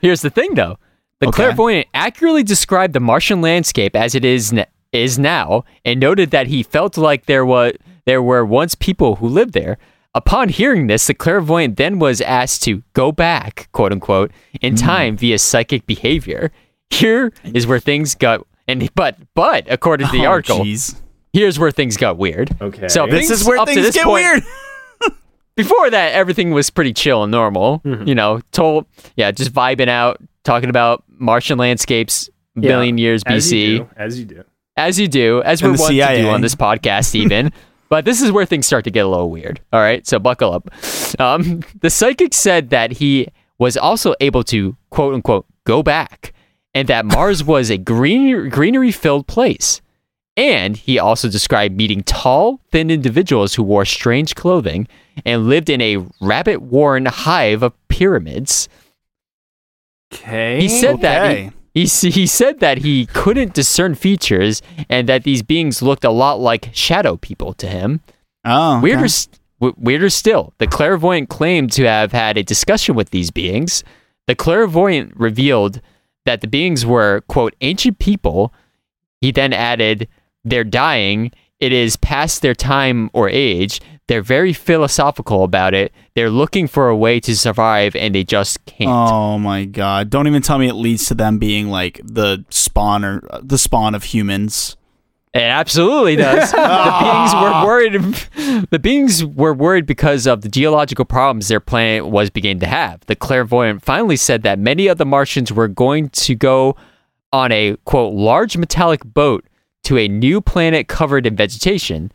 Here's 0.00 0.22
the 0.22 0.30
thing, 0.30 0.54
though. 0.54 0.78
The 1.20 1.28
Okay. 1.28 1.36
clairvoyant 1.36 1.86
accurately 1.92 2.42
described 2.42 2.92
the 2.94 3.00
Martian 3.00 3.40
landscape 3.42 3.94
as 3.94 4.14
it 4.14 4.24
is 4.24 4.52
n- 4.52 4.64
is 4.92 5.18
now, 5.18 5.64
and 5.84 6.00
noted 6.00 6.30
that 6.30 6.46
he 6.46 6.62
felt 6.62 6.96
like 6.96 7.26
there 7.26 7.44
was 7.44 7.72
there 8.06 8.22
were 8.22 8.44
once 8.46 8.74
people 8.74 9.16
who 9.16 9.28
lived 9.28 9.52
there. 9.52 9.76
Upon 10.14 10.48
hearing 10.48 10.86
this, 10.86 11.06
the 11.06 11.14
clairvoyant 11.14 11.76
then 11.76 11.98
was 11.98 12.20
asked 12.20 12.62
to 12.64 12.82
go 12.94 13.12
back, 13.12 13.68
quote 13.72 13.92
unquote, 13.92 14.30
in 14.60 14.72
Hmm. 14.76 14.86
time 14.86 15.16
via 15.16 15.38
psychic 15.38 15.86
behavior. 15.86 16.50
Here 16.90 17.32
is 17.44 17.66
where 17.66 17.78
things 17.80 18.14
got, 18.16 18.44
and 18.70 18.88
but 18.94 19.16
but 19.34 19.66
according 19.70 20.06
to 20.08 20.12
the 20.12 20.26
Oh, 20.26 20.30
article, 20.30 20.58
jeez. 20.60 20.94
here's 21.32 21.58
where 21.58 21.70
things 21.70 21.96
got 21.96 22.16
weird. 22.18 22.50
Okay. 22.60 22.88
So 22.88 23.06
This 23.06 23.30
is 23.30 23.44
where 23.44 23.58
up 23.58 23.66
to 23.68 23.74
things 23.74 23.86
this 23.86 23.94
get 23.94 24.04
point- 24.04 24.22
weird. 24.24 24.42
before 25.56 25.90
that, 25.90 26.12
everything 26.12 26.50
was 26.52 26.70
pretty 26.70 26.92
chill 26.92 27.22
and 27.22 27.30
normal. 27.30 27.80
Mm-hmm. 27.80 28.06
You 28.08 28.14
know, 28.14 28.40
told 28.52 28.86
yeah, 29.16 29.30
just 29.30 29.52
vibing 29.52 29.88
out, 29.88 30.18
talking 30.44 30.70
about 30.70 31.04
Martian 31.08 31.58
landscapes, 31.58 32.30
Yeah, 32.56 32.68
billion 32.68 32.98
years 32.98 33.22
as 33.26 33.46
BC, 33.50 33.52
you 33.72 33.78
do, 33.78 33.88
as 33.96 34.18
you 34.18 34.24
do. 34.24 34.44
as 34.76 34.98
you 35.00 35.08
do, 35.08 35.42
as 35.42 35.62
we're 35.62 35.76
the 35.76 35.98
to 35.98 36.16
do 36.22 36.28
on 36.28 36.40
this 36.40 36.54
podcast, 36.54 37.14
even. 37.22 37.52
but 37.88 38.04
this 38.04 38.22
is 38.22 38.32
where 38.32 38.46
things 38.46 38.66
start 38.66 38.84
to 38.84 38.90
get 38.90 39.04
a 39.04 39.08
little 39.08 39.30
weird. 39.30 39.60
All 39.72 39.80
right, 39.80 40.06
so 40.06 40.18
buckle 40.18 40.52
up. 40.52 40.70
Um, 41.18 41.60
the 41.80 41.90
psychic 41.90 42.32
said 42.34 42.70
that 42.70 42.92
he 42.92 43.28
was 43.58 43.76
also 43.76 44.14
able 44.20 44.42
to 44.44 44.76
quote 44.90 45.12
unquote 45.14 45.44
go 45.64 45.82
back, 45.82 46.32
and 46.74 46.88
that 46.88 47.04
Mars 47.06 47.42
was 47.44 47.70
a 47.70 47.78
green 47.78 48.48
greenery 48.48 48.92
filled 48.92 49.26
place. 49.26 49.80
And 50.36 50.76
he 50.76 50.98
also 50.98 51.28
described 51.28 51.76
meeting 51.76 52.02
tall, 52.02 52.60
thin 52.70 52.90
individuals 52.90 53.54
who 53.54 53.62
wore 53.62 53.84
strange 53.84 54.34
clothing 54.34 54.88
and 55.26 55.48
lived 55.48 55.68
in 55.68 55.80
a 55.80 55.98
rabbit 56.20 56.62
worn 56.62 57.06
hive 57.06 57.62
of 57.62 57.74
pyramids. 57.88 58.68
Okay. 60.14 60.60
He 60.60 60.68
said 60.68 61.00
that 61.02 61.36
he, 61.36 61.50
He, 61.74 62.10
he 62.10 62.26
said 62.26 62.60
that 62.60 62.78
he 62.78 63.06
couldn't 63.06 63.54
discern 63.54 63.94
features 63.94 64.60
and 64.88 65.08
that 65.08 65.24
these 65.24 65.42
beings 65.42 65.82
looked 65.82 66.04
a 66.04 66.10
lot 66.10 66.40
like 66.40 66.70
shadow 66.72 67.16
people 67.16 67.52
to 67.54 67.68
him. 67.68 68.00
Oh, 68.44 68.78
okay. 68.78 68.82
Weirder, 68.82 69.08
w- 69.60 69.74
weirder 69.78 70.10
still, 70.10 70.52
the 70.58 70.66
clairvoyant 70.66 71.28
claimed 71.28 71.70
to 71.72 71.84
have 71.84 72.12
had 72.12 72.36
a 72.36 72.42
discussion 72.42 72.94
with 72.94 73.10
these 73.10 73.30
beings. 73.30 73.84
The 74.26 74.34
clairvoyant 74.34 75.12
revealed 75.16 75.80
that 76.26 76.40
the 76.40 76.48
beings 76.48 76.84
were, 76.84 77.22
quote, 77.22 77.54
ancient 77.60 77.98
people. 77.98 78.52
He 79.20 79.32
then 79.32 79.52
added, 79.52 80.08
they're 80.44 80.64
dying. 80.64 81.32
It 81.58 81.72
is 81.72 81.96
past 81.96 82.42
their 82.42 82.54
time 82.54 83.10
or 83.12 83.28
age. 83.28 83.80
They're 84.08 84.22
very 84.22 84.52
philosophical 84.52 85.44
about 85.44 85.74
it. 85.74 85.92
They're 86.16 86.30
looking 86.30 86.66
for 86.66 86.88
a 86.88 86.96
way 86.96 87.20
to 87.20 87.36
survive 87.36 87.94
and 87.94 88.14
they 88.14 88.24
just 88.24 88.64
can't. 88.64 88.90
Oh 88.90 89.38
my 89.38 89.66
god! 89.66 90.10
Don't 90.10 90.26
even 90.26 90.42
tell 90.42 90.58
me 90.58 90.66
it 90.66 90.74
leads 90.74 91.06
to 91.06 91.14
them 91.14 91.38
being 91.38 91.68
like 91.68 92.00
the 92.02 92.44
spawn 92.50 93.04
or 93.04 93.22
the 93.40 93.58
spawn 93.58 93.94
of 93.94 94.04
humans. 94.04 94.76
It 95.32 95.42
absolutely 95.42 96.16
does. 96.16 96.50
the 96.52 96.98
beings 97.00 97.34
were 97.34 97.64
worried. 97.64 98.66
The 98.70 98.78
beings 98.80 99.24
were 99.24 99.54
worried 99.54 99.86
because 99.86 100.26
of 100.26 100.40
the 100.42 100.48
geological 100.48 101.04
problems 101.04 101.46
their 101.48 101.60
planet 101.60 102.06
was 102.08 102.30
beginning 102.30 102.58
to 102.60 102.66
have. 102.66 103.00
The 103.06 103.14
clairvoyant 103.14 103.82
finally 103.82 104.16
said 104.16 104.42
that 104.42 104.58
many 104.58 104.88
of 104.88 104.98
the 104.98 105.04
Martians 105.06 105.52
were 105.52 105.68
going 105.68 106.08
to 106.10 106.34
go 106.34 106.74
on 107.32 107.52
a 107.52 107.76
quote 107.84 108.12
large 108.12 108.56
metallic 108.56 109.04
boat 109.04 109.44
to 109.84 109.96
a 109.98 110.08
new 110.08 110.40
planet 110.40 110.88
covered 110.88 111.26
in 111.26 111.36
vegetation. 111.36 112.10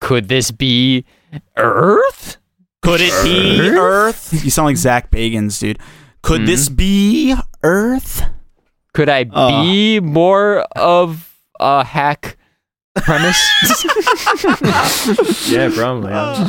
Could 0.00 0.28
this 0.28 0.50
be 0.50 1.04
Earth? 1.58 2.38
Could 2.82 3.00
it 3.02 3.12
be 3.24 3.60
Earth? 3.76 4.42
You 4.44 4.50
sound 4.50 4.66
like 4.66 4.76
Zak 4.78 5.10
Bagans, 5.10 5.60
dude. 5.60 5.78
Could 6.22 6.46
this 6.46 6.70
be 6.70 7.34
Earth? 7.62 8.22
Could 8.94 9.10
I 9.10 9.26
Uh. 9.30 9.62
be 9.62 10.00
more 10.00 10.60
of 10.76 11.30
a 11.60 11.84
hack 11.84 12.38
premise? 13.02 13.40
Yeah, 15.48 15.70
probably. 15.74 16.10
yeah. 16.10 16.48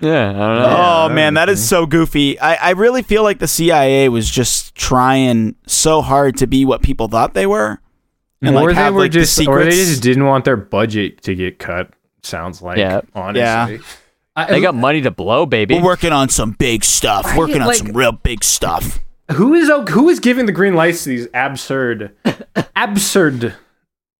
yeah, 0.00 0.28
I 0.30 0.32
don't 0.32 0.36
know. 0.36 0.76
oh 0.78 1.08
that 1.08 1.14
man, 1.14 1.34
would 1.34 1.48
that 1.48 1.56
so 1.58 1.86
goofy. 1.86 2.38
I, 2.40 2.54
I 2.54 2.70
really 2.70 3.02
feel 3.02 3.22
like 3.22 3.38
the 3.38 3.48
CIA 3.48 4.08
was 4.08 4.28
just 4.30 4.74
trying 4.74 5.54
so 5.66 6.02
hard 6.02 6.36
to 6.38 6.46
be 6.46 6.64
what 6.64 6.82
people 6.82 7.08
thought 7.08 7.34
they 7.34 7.46
were. 7.46 7.80
And 8.42 8.54
or 8.54 8.60
like 8.66 8.68
they 8.68 8.74
have, 8.74 8.94
were 8.94 9.00
like, 9.00 9.12
the 9.12 9.20
just, 9.20 9.46
or 9.48 9.64
they 9.64 9.70
just 9.70 10.02
didn't 10.02 10.26
want 10.26 10.44
their 10.44 10.56
budget 10.56 11.22
to 11.22 11.34
get 11.34 11.58
cut. 11.58 11.90
Sounds 12.22 12.60
like, 12.60 12.76
Yeah. 12.78 13.00
honestly. 13.14 13.40
Yeah. 13.76 13.78
I- 14.36 14.50
They 14.50 14.60
got 14.60 14.74
money 14.74 15.00
to 15.02 15.10
blow, 15.10 15.46
baby. 15.46 15.76
We're 15.76 15.84
working 15.84 16.12
on 16.12 16.28
some 16.28 16.50
big 16.52 16.84
stuff. 16.84 17.34
Working 17.36 17.62
on 17.62 17.68
like- 17.68 17.78
some 17.78 17.92
real 17.96 18.12
big 18.12 18.44
stuff. 18.44 18.98
who 19.32 19.54
is 19.54 19.70
who 19.90 20.08
is 20.10 20.20
giving 20.20 20.44
the 20.46 20.52
green 20.52 20.74
lights 20.74 21.04
to 21.04 21.08
these 21.10 21.28
absurd, 21.34 22.14
absurd 22.76 23.54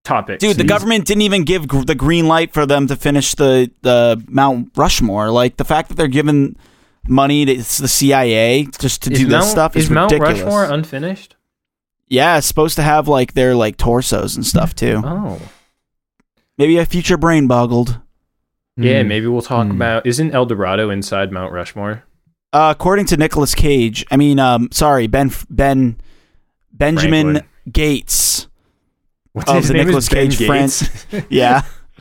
topics? 0.06 0.40
Dude, 0.40 0.56
the 0.56 0.62
These- 0.62 0.68
government 0.68 1.04
didn't 1.04 1.22
even 1.22 1.44
give 1.44 1.68
gr- 1.68 1.82
the 1.82 1.94
green 1.94 2.26
light 2.28 2.52
for 2.54 2.64
them 2.66 2.86
to 2.86 2.96
finish 2.96 3.34
the 3.34 3.70
the 3.82 4.22
Mount 4.28 4.70
Rushmore. 4.76 5.30
Like 5.30 5.56
the 5.58 5.64
fact 5.64 5.88
that 5.88 5.96
they're 5.96 6.08
giving 6.08 6.56
money 7.08 7.44
to 7.44 7.56
s- 7.58 7.78
the 7.78 7.88
CIA 7.88 8.66
just 8.78 9.02
to 9.02 9.10
do 9.10 9.28
Mount, 9.28 9.42
this 9.42 9.50
stuff 9.50 9.76
is, 9.76 9.84
is 9.84 9.90
Mount 9.90 10.12
ridiculous. 10.12 10.40
Rushmore 10.42 10.64
unfinished? 10.64 11.36
yeah, 12.08 12.38
it's 12.38 12.46
supposed 12.46 12.76
to 12.76 12.82
have 12.82 13.08
like 13.08 13.34
their 13.34 13.54
like 13.54 13.76
torsos 13.76 14.36
and 14.36 14.46
stuff 14.46 14.74
too. 14.74 15.02
Oh, 15.04 15.40
Maybe 16.58 16.78
a 16.78 16.86
future 16.86 17.16
brain 17.18 17.46
boggled. 17.48 18.00
yeah. 18.76 19.02
Hmm. 19.02 19.08
Maybe 19.08 19.26
we'll 19.26 19.42
talk 19.42 19.66
Hmm. 19.66 19.72
about. 19.72 20.06
Isn't 20.06 20.32
El 20.34 20.46
Dorado 20.46 20.88
inside 20.90 21.30
Mount 21.32 21.52
Rushmore? 21.52 22.04
Uh, 22.52 22.72
according 22.74 23.04
to 23.06 23.16
Nicolas 23.18 23.54
Cage, 23.54 24.06
I 24.10 24.16
mean, 24.16 24.38
um, 24.38 24.68
sorry, 24.72 25.06
Ben 25.08 25.30
Ben 25.50 25.98
Benjamin 26.72 27.32
Franklin. 27.34 27.50
Gates. 27.72 28.46
What's 29.36 29.50
Of 29.50 29.56
his 29.56 29.68
the 29.68 29.74
name? 29.74 29.84
Nicolas 29.86 30.04
is 30.04 30.08
Ben 30.08 30.30
Cage 30.30 30.38
Gates? 30.38 31.06
Yeah. 31.28 31.62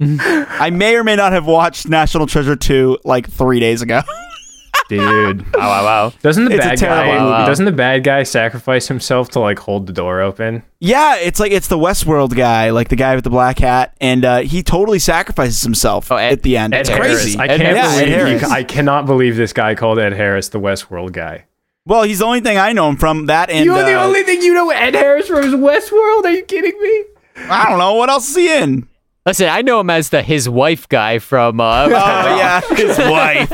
I 0.00 0.70
may 0.72 0.96
or 0.96 1.04
may 1.04 1.14
not 1.16 1.32
have 1.32 1.46
watched 1.46 1.88
National 1.88 2.26
Treasure 2.26 2.56
2 2.56 2.98
like 3.04 3.28
three 3.30 3.60
days 3.60 3.82
ago. 3.82 4.00
Dude, 4.88 5.42
Wow, 5.54 5.60
wow, 5.60 5.84
wow. 5.84 6.12
doesn't 6.22 6.44
the 6.44 6.52
It's 6.54 6.64
bad 6.64 6.76
terrible 6.78 7.12
guy? 7.12 7.18
movie. 7.38 7.46
Doesn't 7.46 7.64
the 7.64 7.72
bad 7.72 8.04
guy 8.04 8.22
sacrifice 8.22 8.86
himself 8.88 9.30
to 9.30 9.40
like 9.40 9.58
hold 9.58 9.86
the 9.86 9.92
door 9.94 10.20
open? 10.20 10.62
yeah, 10.80 11.16
it's 11.16 11.40
like 11.40 11.52
it's 11.52 11.68
the 11.68 11.78
Westworld 11.78 12.34
guy, 12.36 12.68
like 12.70 12.88
the 12.88 12.96
guy 12.96 13.14
with 13.14 13.24
the 13.24 13.30
black 13.30 13.58
hat, 13.58 13.94
and 14.00 14.24
uh, 14.26 14.38
he 14.40 14.62
totally 14.62 14.98
sacrifices 14.98 15.62
himself 15.62 16.12
Oh, 16.12 16.16
Ed- 16.16 16.32
at 16.32 16.42
the 16.42 16.58
end. 16.58 16.74
Ed 16.74 16.80
it's 16.80 16.88
Harris. 16.90 17.22
crazy. 17.22 17.38
I 17.38 17.46
can't 17.48 17.62
Harris. 17.62 17.76
Yeah, 17.78 17.92
Ed 17.92 18.04
believe. 18.04 18.40
Harris. 18.40 18.50
I 18.50 18.62
cannot 18.62 19.06
believe 19.06 19.36
this 19.36 19.52
guy 19.54 19.74
called 19.74 19.98
Ed 19.98 20.12
Harris 20.12 20.48
the 20.50 20.60
Westworld 20.60 21.12
guy. 21.12 21.46
Well, 21.86 22.02
he's 22.04 22.20
the 22.20 22.24
only 22.24 22.40
thing 22.40 22.56
I 22.56 22.72
know 22.72 22.88
him 22.88 22.96
from 22.96 23.26
that, 23.26 23.50
and 23.50 23.64
You're 23.64 23.82
the 23.84 23.92
uh, 23.94 24.04
only 24.06 24.22
thing 24.22 24.40
you 24.40 24.54
know 24.54 24.70
Ed 24.70 24.94
Harris 24.94 25.28
from 25.28 25.40
is 25.44 25.52
Westworld. 25.52 26.24
Are 26.24 26.30
you 26.30 26.42
kidding 26.44 26.80
me? 26.80 27.04
I 27.50 27.68
don't 27.68 27.78
know 27.78 27.94
what 27.94 28.08
else 28.08 28.28
is 28.30 28.36
he 28.36 28.50
in. 28.50 28.88
Listen, 29.26 29.48
I 29.50 29.60
know 29.62 29.80
him 29.80 29.90
as 29.90 30.08
the 30.08 30.22
his 30.22 30.48
wife 30.48 30.88
guy 30.88 31.18
from. 31.18 31.60
Uh, 31.60 31.84
Oh 31.84 31.88
yeah, 31.90 32.60
his 32.74 32.96
wife. 32.98 33.50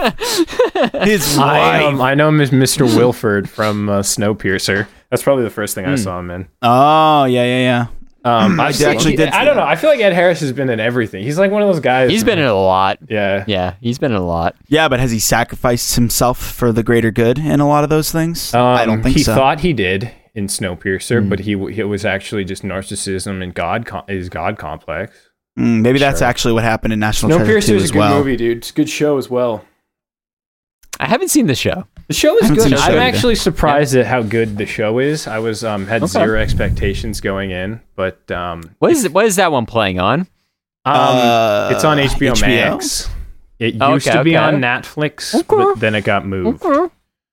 His 1.05 1.39
I, 1.39 1.83
wife. 1.83 1.95
um, 1.95 2.01
I 2.01 2.15
know 2.15 2.29
him 2.29 2.41
as 2.41 2.51
Mr. 2.51 2.83
Wilford 2.97 3.49
from 3.51 3.89
uh, 3.89 3.99
Snowpiercer. 4.01 4.87
That's 5.11 5.23
probably 5.25 5.43
the 5.43 5.51
first 5.51 5.75
thing 5.75 5.87
I 5.87 5.97
saw 5.97 6.21
him 6.21 6.31
in. 6.31 6.47
oh 6.63 7.25
yeah, 7.25 7.43
yeah, 7.45 7.59
yeah. 7.59 7.87
Um, 8.23 8.61
I've 8.61 8.81
actually 8.83 9.17
did 9.17 9.31
I 9.31 9.45
don't 9.45 9.57
know. 9.57 9.63
I 9.65 9.77
feel 9.77 9.89
like 9.91 10.01
Ed 10.01 10.13
Harris 10.13 10.41
has 10.41 10.53
been 10.53 10.69
in 10.69 10.79
everything. 10.79 11.23
He's 11.25 11.39
like 11.39 11.51
one 11.51 11.63
of 11.63 11.69
those 11.69 11.81
guys. 11.81 12.11
he's 12.11 12.23
been 12.25 12.39
in 12.39 12.45
a 12.45 12.55
lot. 12.55 12.99
Yeah. 13.09 13.45
Yeah, 13.47 13.75
he's 13.81 13.99
been 13.99 14.13
in 14.13 14.19
a 14.19 14.25
lot. 14.25 14.57
Yeah, 14.69 14.89
but 14.89 15.01
has 15.01 15.11
he 15.11 15.19
sacrificed 15.19 15.95
himself 15.95 16.39
for 16.39 16.71
the 16.73 16.83
greater 16.83 17.11
good 17.11 17.39
in 17.39 17.61
a 17.61 17.67
lot 17.69 17.83
of 17.85 17.89
those 17.91 18.13
things? 18.13 18.53
Um, 18.55 18.63
I 18.63 18.85
don't 18.85 19.03
think 19.03 19.15
so. 19.15 19.19
he 19.19 19.25
so. 19.25 19.35
thought 19.35 19.61
he 19.61 19.73
did 19.73 20.13
in 20.35 20.49
Snowpiercer, 20.49 21.29
but 21.29 21.41
he 21.41 21.53
it 21.53 21.85
was 21.89 22.05
actually 22.05 22.45
just 22.45 22.63
narcissism 22.63 23.43
and 23.43 23.55
God 23.55 23.87
com- 23.87 24.05
his 24.07 24.29
God 24.29 24.59
complex. 24.59 25.17
Mm, 25.59 25.81
maybe 25.83 25.99
that's 25.99 26.21
Sure. 26.21 26.29
actually 26.29 26.53
what 26.55 26.63
happened 26.63 26.93
in 26.93 27.01
National 27.01 27.37
Treasure 27.39 27.59
Snowpiercer 27.59 27.67
2 27.69 27.75
is 27.77 27.83
as 27.85 27.91
a 27.91 27.93
good 27.95 27.99
well. 27.99 28.19
movie, 28.19 28.37
dude. 28.37 28.59
It's 28.59 28.71
a 28.71 28.75
good 28.75 28.89
show 28.89 29.17
as 29.19 29.29
well. 29.29 29.65
I 31.01 31.07
haven't 31.07 31.29
seen 31.29 31.47
the 31.47 31.55
show. 31.55 31.87
The 32.09 32.15
show 32.15 32.37
is 32.37 32.43
haven't 32.49 32.57
good. 32.57 32.71
show 32.71 32.77
I'm 32.85 32.93
either. 32.93 33.01
actually 33.01 33.35
surprised 33.37 33.95
at 33.97 34.07
how 34.07 34.23
good 34.23 34.59
the 34.59 34.67
show 34.67 34.99
is. 34.99 35.27
I 35.27 35.39
was 35.39 35.65
um 35.65 35.87
had 35.87 36.03
Okay. 36.03 36.13
zero 36.13 36.39
expectations 36.39 37.21
going 37.21 37.51
in, 37.51 37.81
but 37.97 38.31
um 38.31 38.63
What 38.81 38.93
is 38.93 39.09
what 39.09 39.25
is 39.27 39.37
that 39.37 39.51
one 39.51 39.67
playing 39.67 39.99
on? 39.99 40.21
um 40.21 40.27
Uh, 40.87 41.71
it's 41.73 41.85
on 41.85 41.99
HBO, 41.99 42.33
HBO? 42.33 42.73
Max. 42.73 43.09
It 43.59 43.75
used 43.75 44.09
Okay, 44.09 44.17
to 44.19 44.25
be 44.25 44.37
okay. 44.37 44.45
on 44.45 44.55
Netflix, 44.57 45.35
Okay. 45.35 45.45
but 45.49 45.81
then 45.81 45.95
it 45.95 46.03
got 46.05 46.27
moved. 46.27 46.63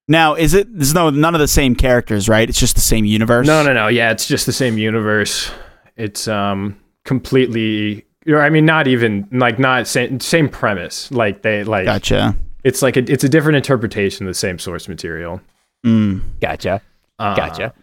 Now, 0.10 0.36
is 0.36 0.54
it? 0.54 0.68
There's 0.74 0.94
no 0.94 1.10
none 1.10 1.36
of 1.36 1.40
the 1.40 1.48
same 1.50 1.76
characters, 1.76 2.30
right? 2.30 2.48
It's 2.48 2.60
just 2.60 2.76
the 2.76 2.82
same 2.82 3.04
universe. 3.04 3.46
No, 3.48 3.64
no, 3.64 3.74
no. 3.74 3.88
Yeah, 3.90 4.12
it's 4.12 4.26
just 4.28 4.46
the 4.46 4.54
same 4.54 4.78
universe. 4.78 5.52
It's 5.98 6.28
um 6.30 6.78
completely. 7.04 8.06
Or 8.28 8.42
I 8.42 8.50
mean, 8.50 8.66
not 8.66 8.88
even 8.88 9.28
like 9.32 9.60
not 9.60 9.88
same 9.88 10.20
same 10.22 10.48
premise. 10.50 11.12
Like 11.12 11.42
they 11.42 11.64
like 11.64 11.86
Gotcha. 11.86 12.36
It's 12.68 12.82
like 12.82 12.98
a, 12.98 13.12
it's 13.12 13.24
a 13.24 13.30
different 13.30 13.56
interpretation 13.56 14.26
of 14.26 14.30
the 14.30 14.38
same 14.38 14.60
source 14.60 14.88
material. 14.88 15.42
Mm. 15.86 16.22
Gotcha. 16.42 16.82
Uh, 17.18 17.36
Gotcha. 17.36 17.74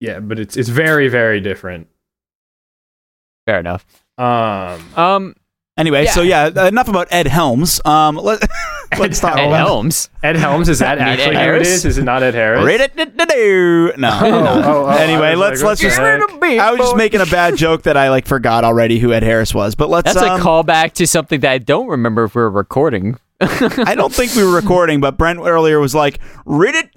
Yeah, 0.00 0.20
but 0.20 0.38
it's 0.38 0.56
it's 0.56 0.68
very 0.68 1.08
very 1.08 1.40
different. 1.40 1.88
Fair 3.46 3.60
enough. 3.60 3.84
Um, 4.18 4.80
Um, 4.96 5.34
Anyway, 5.80 6.04
so 6.04 6.20
yeah, 6.20 6.68
enough 6.68 6.88
about 6.88 7.08
Ed 7.10 7.26
Helms. 7.26 7.80
Um, 7.86 8.16
let, 8.16 8.42
let's 8.98 9.18
talk 9.18 9.32
about 9.32 9.44
Ed 9.44 9.46
about 9.46 9.66
Helms. 9.66 10.10
Ed 10.22 10.36
Helms 10.36 10.68
is 10.68 10.80
that 10.80 10.98
actually 10.98 11.24
who 11.24 11.30
it 11.30 11.36
Harris? 11.36 11.68
is? 11.68 11.84
Is 11.86 11.98
it 11.98 12.02
not 12.04 12.22
Ed 12.22 12.34
Harris? 12.34 12.62
No. 12.66 12.66
Oh, 12.66 13.94
no. 13.96 14.62
oh, 14.62 14.84
oh, 14.84 14.88
anyway, 14.90 15.36
let's 15.36 15.62
like, 15.62 15.68
let's 15.68 15.80
just. 15.80 15.96
heck? 15.96 16.20
I 16.42 16.72
was 16.72 16.80
just 16.80 16.96
making 16.96 17.22
a 17.22 17.26
bad 17.26 17.56
joke 17.56 17.84
that 17.84 17.96
I 17.96 18.10
like 18.10 18.26
forgot 18.26 18.62
already 18.62 18.98
who 18.98 19.14
Ed 19.14 19.22
Harris 19.22 19.54
was, 19.54 19.74
but 19.74 19.88
let's. 19.88 20.12
That's 20.12 20.26
um, 20.26 20.38
a 20.38 20.44
callback 20.44 20.92
to 20.94 21.06
something 21.06 21.40
that 21.40 21.50
I 21.50 21.58
don't 21.58 21.86
remember 21.88 22.24
if 22.24 22.34
we 22.34 22.42
were 22.42 22.50
recording. 22.50 23.18
I 23.40 23.94
don't 23.94 24.12
think 24.12 24.34
we 24.34 24.44
were 24.44 24.54
recording, 24.54 25.00
but 25.00 25.16
Brent 25.16 25.38
earlier 25.40 25.80
was 25.80 25.94
like, 25.94 26.20
"Read 26.44 26.74
it, 26.74 26.92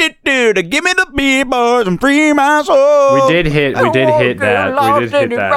to 0.55 0.61
give 0.63 0.83
me 0.83 0.91
the 0.93 1.05
beatbox 1.13 1.87
and 1.87 1.99
free 1.99 2.33
my 2.33 2.61
soul." 2.63 3.27
We 3.27 3.33
did 3.33 3.45
hit. 3.45 3.77
We 3.77 3.89
did 3.91 4.09
hit 4.09 4.39
that. 4.39 4.71
We 4.71 4.99
did 4.99 5.11
hit 5.11 5.29
that. 5.37 5.51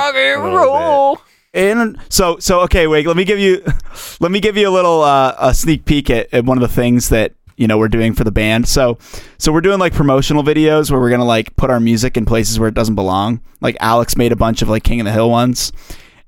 And 1.52 1.98
so, 2.08 2.38
so 2.38 2.60
okay, 2.60 2.86
wait. 2.86 3.06
Let 3.06 3.16
me 3.16 3.24
give 3.24 3.38
you, 3.38 3.64
let 4.20 4.30
me 4.30 4.38
give 4.40 4.56
you 4.56 4.68
a 4.68 4.70
little 4.70 5.02
uh, 5.02 5.34
a 5.38 5.54
sneak 5.54 5.86
peek 5.86 6.08
at, 6.10 6.32
at 6.32 6.44
one 6.44 6.56
of 6.56 6.62
the 6.62 6.72
things 6.74 7.08
that 7.08 7.32
you 7.56 7.66
know 7.66 7.78
we're 7.78 7.88
doing 7.88 8.12
for 8.12 8.22
the 8.22 8.30
band. 8.30 8.68
So, 8.68 8.98
so 9.38 9.52
we're 9.52 9.62
doing 9.62 9.80
like 9.80 9.92
promotional 9.92 10.44
videos 10.44 10.90
where 10.90 11.00
we're 11.00 11.10
gonna 11.10 11.24
like 11.24 11.56
put 11.56 11.70
our 11.70 11.80
music 11.80 12.16
in 12.16 12.26
places 12.26 12.60
where 12.60 12.68
it 12.68 12.74
doesn't 12.74 12.94
belong. 12.94 13.40
Like 13.60 13.76
Alex 13.80 14.16
made 14.16 14.30
a 14.30 14.36
bunch 14.36 14.62
of 14.62 14.68
like 14.68 14.84
King 14.84 15.00
of 15.00 15.06
the 15.06 15.12
Hill 15.12 15.30
ones, 15.30 15.72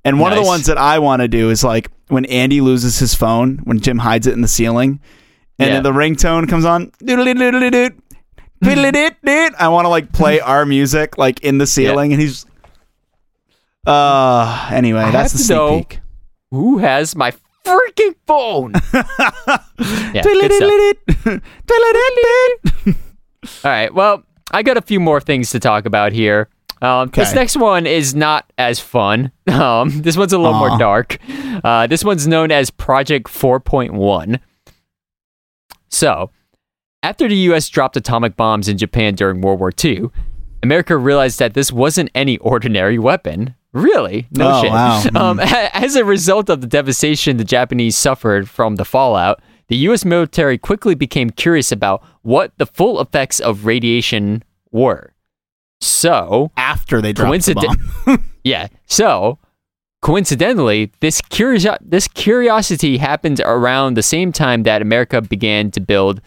and 0.05 0.19
one 0.19 0.33
of 0.33 0.39
the 0.39 0.45
ones 0.45 0.67
that 0.67 0.79
I 0.79 0.99
want 0.99 1.23
to 1.23 1.29
do 1.29 1.51
is 1.51 1.63
like 1.63 1.91
when 2.09 2.25
Andy 2.27 2.61
loses 2.61 2.99
his 2.99 3.15
phone 3.15 3.59
when 3.65 3.81
Jim 3.81 3.99
hides 3.99 4.27
it 4.27 4.33
in 4.35 4.41
the 4.41 4.49
ceiling, 4.49 5.01
and 5.59 5.69
Yeah. 5.69 5.75
then 5.75 5.83
the 5.83 5.93
ringtone 5.93 6.49
comes 6.49 6.65
on. 6.65 6.93
I 9.59 9.69
want 9.69 9.85
to 9.85 9.89
like 9.89 10.13
play 10.13 10.41
our 10.53 10.67
music 10.67 11.17
like 11.19 11.41
in 11.41 11.59
the 11.59 11.67
ceiling, 11.67 12.13
and 12.13 12.21
he's. 12.21 12.45
Uh, 13.87 14.69
anyway, 14.73 15.01
I 15.01 15.11
that's 15.11 15.33
the 15.33 15.39
sneak 15.39 15.89
peek. 15.91 16.01
Who 16.51 16.79
has 16.79 17.15
my 17.17 17.33
freaking 17.65 18.15
phone? 18.27 18.73
yeah. 20.15 20.23
All 22.87 23.71
right. 23.71 23.93
Well, 23.95 24.25
I 24.51 24.63
got 24.63 24.77
a 24.77 24.83
few 24.83 25.01
more 25.01 25.21
things 25.21 25.51
to 25.51 25.61
talk 25.61 25.87
about 25.87 26.13
here. 26.13 26.49
Um, 26.83 27.09
This 27.09 27.35
next 27.35 27.57
one 27.57 27.87
is 27.87 28.15
not 28.15 28.51
as 28.59 28.81
fun. 28.81 29.33
Um, 29.49 30.03
this 30.03 30.17
one's 30.17 30.33
a 30.35 30.39
little 30.39 30.55
Aw. 30.55 30.69
more 30.69 30.79
dark. 30.79 31.19
Uh, 31.65 31.87
this 31.87 32.05
one's 32.05 32.27
known 32.29 32.51
as 32.53 32.71
Project 32.71 33.27
4.1. 33.29 34.39
So, 35.89 36.31
after 37.03 37.29
the 37.29 37.37
U.S. 37.37 37.69
dropped 37.69 37.97
atomic 37.97 38.37
bombs 38.37 38.69
in 38.69 38.77
Japan 38.79 39.15
during 39.15 39.41
World 39.41 39.61
War 39.61 39.73
II, 39.83 40.11
America 40.63 40.97
realized 40.97 41.39
that 41.39 41.55
this 41.55 41.73
wasn't 41.73 42.11
any 42.15 42.37
ordinary 42.39 42.99
weapon. 42.99 43.55
Really? 43.73 44.27
No 44.33 44.51
Oh, 44.59 44.63
shit. 44.63 44.71
wow. 44.73 45.03
Um, 45.31 45.41
as 45.43 45.97
a 45.97 46.05
result 46.05 46.51
of 46.51 46.61
the 46.61 46.67
devastation 46.67 47.37
the 47.37 47.45
Japanese 47.45 47.97
suffered 47.97 48.49
from 48.49 48.77
the 48.77 48.85
fallout, 48.85 49.41
the 49.69 49.77
U.S. 49.89 50.05
military 50.05 50.59
quickly 50.59 50.95
became 50.95 51.31
curious 51.31 51.71
about 51.73 52.03
what 52.23 52.53
the 52.59 52.67
full 52.67 53.01
effects 53.01 53.41
of 53.41 53.65
radiation 53.67 54.43
were. 54.73 55.13
So, 55.81 56.51
After 56.57 57.01
they 57.01 57.13
dropped 57.13 57.45
the 57.47 57.55
bomb. 57.55 58.25
yeah. 58.45 58.69
So, 58.87 59.39
coincidentally, 60.03 60.93
this 61.01 61.21
curio- 61.21 61.79
this 61.81 62.09
curiosity 62.09 62.99
happened 62.99 63.41
around 63.45 63.95
the 63.95 64.03
same 64.03 64.33
time 64.33 64.65
that 64.65 64.83
America 64.83 65.21
began 65.21 65.71
to 65.73 65.81
build 65.81 66.21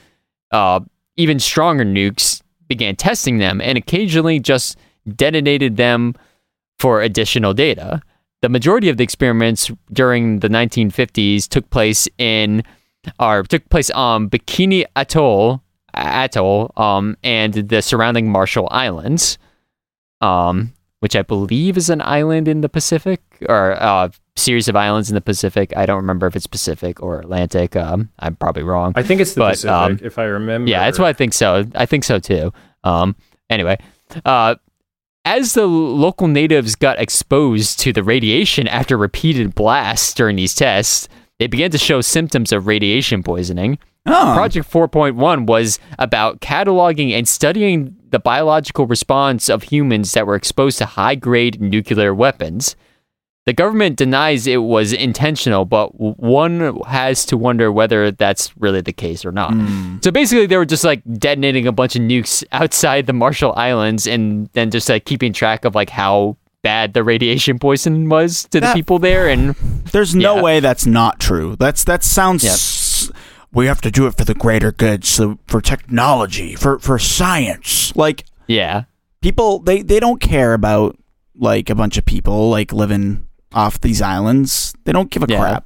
uh, 0.51 0.79
even 1.17 1.39
stronger 1.39 1.85
nukes, 1.85 2.41
began 2.67 2.95
testing 2.95 3.37
them, 3.37 3.61
and 3.61 3.77
occasionally 3.77 4.39
just 4.39 4.77
detonated 5.15 5.77
them 5.77 6.15
for 6.79 7.01
additional 7.01 7.53
data. 7.53 8.01
The 8.41 8.49
majority 8.49 8.89
of 8.89 8.97
the 8.97 9.03
experiments 9.03 9.69
during 9.93 10.39
the 10.39 10.47
1950s 10.47 11.47
took 11.47 11.69
place 11.69 12.07
in 12.17 12.63
or 13.19 13.43
took 13.43 13.67
place 13.69 13.89
on 13.91 14.29
Bikini 14.29 14.85
Atoll, 14.95 15.61
Atoll, 15.93 16.71
um, 16.77 17.17
and 17.23 17.53
the 17.53 17.81
surrounding 17.81 18.29
Marshall 18.29 18.67
Islands, 18.71 19.37
um, 20.21 20.73
which 20.99 21.15
I 21.15 21.21
believe 21.21 21.77
is 21.77 21.89
an 21.89 22.01
island 22.01 22.47
in 22.47 22.61
the 22.61 22.69
Pacific 22.69 23.21
or 23.49 23.71
a 23.71 24.11
series 24.35 24.67
of 24.67 24.75
islands 24.75 25.09
in 25.09 25.15
the 25.15 25.21
Pacific. 25.21 25.75
I 25.75 25.85
don't 25.85 25.97
remember 25.97 26.27
if 26.27 26.35
it's 26.35 26.47
Pacific 26.47 27.01
or 27.01 27.19
Atlantic. 27.19 27.75
Um, 27.75 28.09
I'm 28.19 28.35
probably 28.35 28.63
wrong. 28.63 28.93
I 28.95 29.03
think 29.03 29.21
it's 29.21 29.33
the 29.33 29.41
But, 29.41 29.51
Pacific, 29.51 29.71
um, 29.71 29.99
if 30.01 30.17
I 30.19 30.23
remember. 30.25 30.69
Yeah, 30.69 30.85
that's 30.85 30.99
what 30.99 31.07
I 31.07 31.13
think 31.13 31.33
so. 31.33 31.65
I 31.75 31.85
think 31.85 32.03
so 32.03 32.19
too. 32.19 32.53
Um, 32.83 33.15
anyway, 33.49 33.77
uh, 34.25 34.55
as 35.25 35.53
the 35.53 35.67
local 35.67 36.27
natives 36.27 36.75
got 36.75 36.99
exposed 36.99 37.79
to 37.81 37.93
the 37.93 38.03
radiation 38.03 38.67
after 38.67 38.97
repeated 38.97 39.53
blasts 39.53 40.13
during 40.13 40.35
these 40.35 40.55
tests, 40.55 41.07
they 41.39 41.47
began 41.47 41.71
to 41.71 41.77
show 41.77 42.01
symptoms 42.01 42.51
of 42.51 42.67
radiation 42.67 43.21
poisoning. 43.23 43.77
Oh. 44.05 44.33
Project 44.35 44.69
4.1 44.71 45.45
was 45.45 45.77
about 45.99 46.41
cataloging 46.41 47.11
and 47.11 47.27
studying 47.27 47.95
the 48.09 48.19
biological 48.19 48.87
response 48.87 49.47
of 49.49 49.63
humans 49.63 50.13
that 50.13 50.25
were 50.25 50.35
exposed 50.35 50.77
to 50.79 50.85
high 50.85 51.15
grade 51.15 51.61
nuclear 51.61 52.13
weapons. 52.13 52.75
The 53.45 53.53
government 53.53 53.95
denies 53.97 54.45
it 54.47 54.57
was 54.57 54.93
intentional, 54.93 55.65
but 55.65 55.89
one 56.19 56.79
has 56.87 57.25
to 57.25 57.37
wonder 57.37 57.71
whether 57.71 58.11
that's 58.11 58.55
really 58.57 58.81
the 58.81 58.93
case 58.93 59.25
or 59.25 59.31
not. 59.31 59.53
Hmm. 59.53 59.97
So 60.03 60.11
basically, 60.11 60.45
they 60.45 60.57
were 60.57 60.65
just 60.65 60.83
like 60.83 61.01
detonating 61.17 61.65
a 61.67 61.71
bunch 61.71 61.95
of 61.95 62.01
nukes 62.03 62.43
outside 62.51 63.07
the 63.07 63.13
Marshall 63.13 63.53
Islands 63.55 64.05
and 64.07 64.47
then 64.53 64.69
just 64.71 64.89
like 64.89 65.05
keeping 65.05 65.33
track 65.33 65.65
of 65.65 65.73
like 65.73 65.89
how 65.89 66.37
bad 66.63 66.93
the 66.93 67.03
radiation 67.03 67.57
poison 67.57 68.09
was 68.09 68.43
to 68.51 68.59
the 68.59 68.71
people 68.73 68.99
there. 68.99 69.27
And 69.27 69.55
There's 69.91 70.13
no 70.13 70.35
Yeah. 70.35 70.41
way 70.43 70.59
that's 70.59 70.85
not 70.85 71.19
true. 71.19 71.55
That's 71.57 71.83
that 71.85 72.03
sounds. 72.03 72.45
s- 72.45 72.51
We 73.53 73.65
have 73.65 73.81
to 73.81 73.91
do 73.91 74.07
it 74.07 74.15
for 74.15 74.23
the 74.23 74.33
greater 74.33 74.71
good, 74.71 75.03
so 75.03 75.37
for 75.47 75.59
technology, 75.61 76.55
for 76.55 76.79
for 76.79 76.97
science. 76.97 77.93
Like 77.95 78.23
yeah, 78.47 78.83
people, 79.21 79.59
they 79.59 79.81
they 79.81 79.99
don't 79.99 80.21
care 80.21 80.53
about 80.53 80.97
like 81.35 81.69
a 81.69 81.75
bunch 81.75 81.97
of 81.97 82.05
people 82.05 82.49
like 82.49 82.71
living 82.71 83.27
off 83.53 83.81
these 83.81 84.01
islands. 84.01 84.73
They 84.85 84.93
don't 84.93 85.09
give 85.11 85.23
a 85.23 85.27
Yeah. 85.29 85.39
crap. 85.39 85.65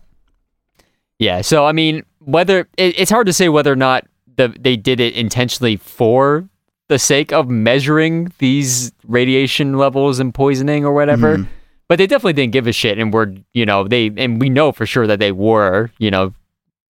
Yeah. 1.20 1.42
So 1.42 1.66
I 1.66 1.72
mean, 1.72 2.04
whether 2.20 2.62
it, 2.78 3.00
it's 3.00 3.12
hard 3.12 3.28
to 3.28 3.34
say 3.34 3.50
whether 3.50 3.72
or 3.72 3.76
not 3.78 4.06
the 4.36 4.54
they 4.60 4.76
did 4.76 5.00
it 5.00 5.14
intentionally 5.14 5.78
for 5.78 6.50
the 6.88 7.00
sake 7.00 7.32
of 7.32 7.50
measuring 7.50 8.32
these 8.40 8.92
radiation 9.08 9.78
levels 9.78 10.20
and 10.20 10.34
poisoning 10.34 10.86
or 10.86 10.94
whatever. 10.94 11.38
Mhm. 11.38 11.48
But 11.88 11.98
they 12.00 12.08
definitely 12.08 12.34
didn't 12.34 12.54
give 12.54 12.66
a 12.68 12.72
shit, 12.72 12.98
and 12.98 13.14
were 13.14 13.34
you 13.54 13.66
know 13.66 13.88
they 13.88 14.12
and 14.18 14.42
we 14.42 14.50
know 14.50 14.72
for 14.72 14.88
sure 14.88 15.06
that 15.06 15.20
they 15.20 15.32
were 15.32 15.92
you 16.00 16.10
know 16.10 16.34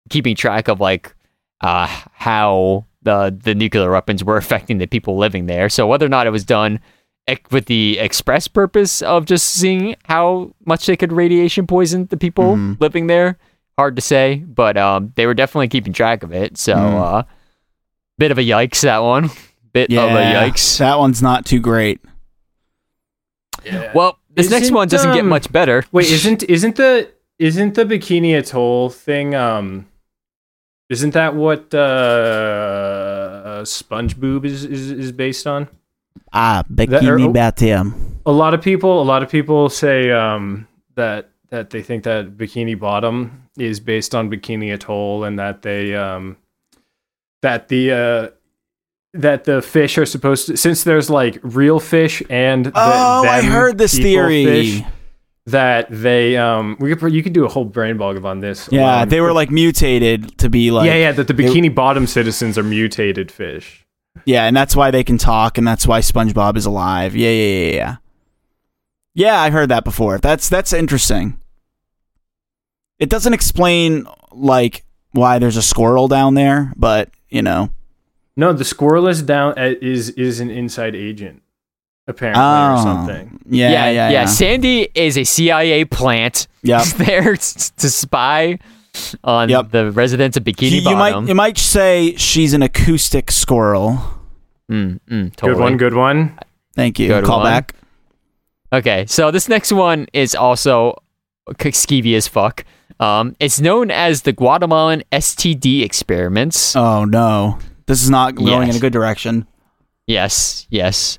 keeping 0.10 0.36
track 0.36 0.68
of 0.68 0.80
like 0.80 1.14
uh 1.62 1.88
how 2.14 2.86
the 3.04 3.36
the 3.44 3.56
nuclear 3.56 3.92
weapons 3.92 4.24
were 4.24 4.38
affecting 4.44 4.78
the 4.78 4.88
people 4.88 5.18
living 5.18 5.46
there. 5.48 5.70
So 5.70 5.88
whether 5.88 6.06
or 6.06 6.10
not 6.10 6.28
it 6.28 6.32
was 6.32 6.44
done 6.46 6.80
ec- 7.28 7.52
with 7.52 7.66
the 7.66 7.98
express 8.00 8.48
purpose 8.48 9.02
of 9.02 9.26
just 9.26 9.50
seeing 9.50 9.96
how 10.06 10.54
much 10.66 10.86
they 10.86 10.96
could 10.98 11.12
radiation 11.12 11.66
poison 11.68 12.06
the 12.08 12.18
people 12.18 12.56
Mhm. 12.56 12.80
living 12.80 13.08
there, 13.08 13.38
hard 13.78 13.96
to 13.96 14.02
say. 14.02 14.44
But 14.48 14.78
um, 14.78 15.12
they 15.16 15.26
were 15.26 15.34
definitely 15.34 15.68
keeping 15.70 15.94
track 15.94 16.24
of 16.24 16.32
it. 16.34 16.58
So 16.58 16.76
Mm. 16.76 17.02
uh, 17.20 17.24
bit 18.18 18.32
of 18.32 18.38
a 18.38 18.42
yikes 18.44 18.82
that 18.82 19.00
one. 19.00 19.30
Bit 19.74 19.92
of 19.94 20.10
a 20.12 20.24
yikes. 20.34 20.80
That 20.80 20.98
one's 20.98 21.22
not 21.22 21.46
too 21.46 21.60
great. 21.60 22.00
Well, 23.94 24.18
this 24.34 24.50
next 24.50 24.64
Isn't, 24.66 24.76
one 24.76 24.88
doesn't 24.88 25.12
get 25.14 25.22
um, 25.22 25.30
much 25.30 25.52
better. 25.52 25.84
Wait, 25.92 26.10
isn't 26.10 26.42
isn't 26.44 26.76
the 26.78 27.12
isn't 27.38 27.74
the 27.76 27.86
Bikini 27.86 28.36
Atoll 28.38 28.90
thing? 28.90 29.36
Um, 29.36 29.88
isn't 30.90 31.14
that 31.14 31.36
what 31.36 31.74
uh, 31.74 33.62
SpongeBob 33.64 34.46
is, 34.46 34.64
is 34.66 34.92
is 34.92 35.12
based 35.12 35.46
on? 35.48 35.68
Ah, 36.34 36.64
bikini 36.72 37.32
bathtub. 37.34 37.94
A 38.26 38.32
lot 38.32 38.54
of 38.54 38.62
people, 38.62 39.02
a 39.02 39.04
lot 39.04 39.24
of 39.24 39.30
people 39.30 39.70
say 39.70 40.12
um, 40.12 40.68
that 40.96 41.30
that 41.50 41.70
they 41.70 41.82
think 41.82 42.04
that 42.04 42.38
Bikini 42.38 42.78
Bottom 42.78 43.44
is 43.58 43.80
based 43.80 44.14
on 44.14 44.30
Bikini 44.30 44.74
Atoll, 44.74 45.24
and 45.24 45.40
that 45.40 45.62
they 45.62 45.96
um, 45.96 46.36
that 47.42 47.70
the 47.70 47.92
uh, 47.92 48.28
that 49.14 49.46
the 49.46 49.62
fish 49.62 49.98
are 49.98 50.06
supposed 50.06 50.48
to 50.48 50.58
since 50.58 50.84
there's 50.84 51.10
like 51.10 51.40
real 51.42 51.80
fish 51.80 52.22
and 52.30 52.66
the, 52.66 52.72
Oh, 52.76 53.24
I 53.26 53.42
heard 53.42 53.78
this 53.78 53.96
theory. 53.96 54.44
fish, 54.46 54.84
that 55.48 55.88
they 55.90 56.36
um 56.36 56.76
we 56.80 56.94
could 56.96 57.14
you 57.14 57.24
could 57.24 57.34
do 57.34 57.46
a 57.46 57.48
whole 57.48 57.66
brain 57.66 57.98
bog 57.98 58.24
on 58.24 58.42
this. 58.42 58.70
Yeah, 58.72 59.02
Um, 59.02 59.10
they 59.10 59.22
were 59.22 59.34
like 59.34 59.50
mutated 59.50 60.38
to 60.40 60.50
be 60.50 60.72
like 60.72 60.86
yeah, 60.86 60.96
yeah, 60.96 61.12
that 61.14 61.28
the 61.28 61.34
Bikini 61.34 61.74
Bottom 61.74 62.06
citizens 62.06 62.58
are 62.58 62.64
mutated 62.64 63.32
fish. 63.32 63.86
Yeah, 64.26 64.46
and 64.46 64.56
that's 64.56 64.76
why 64.76 64.92
they 64.92 65.04
can 65.04 65.18
talk, 65.18 65.58
and 65.58 65.66
that's 65.66 65.88
why 65.88 66.00
SpongeBob 66.02 66.58
is 66.58 66.66
alive. 66.66 67.16
Yeah, 67.16 67.30
yeah, 67.30 67.66
yeah, 67.66 67.76
yeah. 67.76 67.96
Yeah, 69.14 69.40
I 69.42 69.50
heard 69.50 69.70
that 69.70 69.84
before. 69.84 70.18
That's 70.18 70.50
that's 70.50 70.74
interesting. 70.74 71.40
It 73.00 73.10
doesn't 73.10 73.34
explain 73.34 74.06
like 74.32 74.84
why 75.12 75.40
there's 75.40 75.58
a 75.58 75.62
squirrel 75.62 76.08
down 76.10 76.34
there, 76.34 76.74
but 76.76 77.10
you 77.30 77.42
know. 77.42 77.70
No, 78.36 78.54
the 78.54 78.66
squirrel 78.66 79.08
is 79.08 79.22
down 79.22 79.54
uh, 79.58 79.76
is 79.82 80.10
is 80.12 80.42
an 80.42 80.50
inside 80.50 80.94
agent 80.94 81.42
apparently 82.08 82.42
Oh, 82.44 82.74
or 82.74 82.78
something. 82.84 83.40
Yeah, 83.50 83.70
yeah, 83.72 83.90
yeah. 83.92 84.10
yeah. 84.10 84.26
Sandy 84.26 84.90
is 84.96 85.18
a 85.18 85.24
CIA 85.24 85.86
plant 85.86 86.48
Yep. 86.64 86.84
there 86.98 87.36
to 87.36 87.90
spy 87.90 88.60
on 89.24 89.50
Yep. 89.50 89.72
the 89.72 89.92
residents 89.92 90.38
of 90.38 90.44
Bikini 90.44 90.82
You, 90.82 90.90
you 90.90 90.96
might 90.96 91.28
you 91.28 91.36
might 91.36 91.58
say 91.58 92.16
she's 92.16 92.54
an 92.54 92.62
acoustic 92.64 93.32
squirrel. 93.32 94.00
Mm, 94.72 95.00
mm, 95.10 95.36
totally. 95.36 95.54
Good 95.54 95.62
one, 95.62 95.78
good 95.78 95.94
one. 95.94 96.40
Thank 96.76 97.00
you. 97.00 97.08
Good 97.08 97.24
Call 97.26 97.40
one. 97.40 97.46
back. 97.52 97.74
Okay, 98.74 99.06
so 99.08 99.32
this 99.32 99.48
next 99.48 99.72
one 99.72 100.08
is 100.14 100.36
also 100.36 101.02
k- 101.58 101.72
skeevy 101.72 102.16
as 102.18 102.28
fuck. 102.28 102.66
Um, 103.00 103.36
it's 103.40 103.62
known 103.62 103.92
as 103.92 104.24
the 104.24 104.34
Guatemalan 104.34 105.04
STD 105.12 105.84
experiments. 105.84 106.76
Oh 106.76 107.06
no, 107.06 107.60
this 107.86 108.04
is 108.04 108.10
not 108.10 108.36
going 108.36 108.68
in 108.70 108.76
a 108.76 108.80
good 108.80 108.92
direction. 108.94 109.48
Yes, 110.08 110.68
yes. 110.70 111.18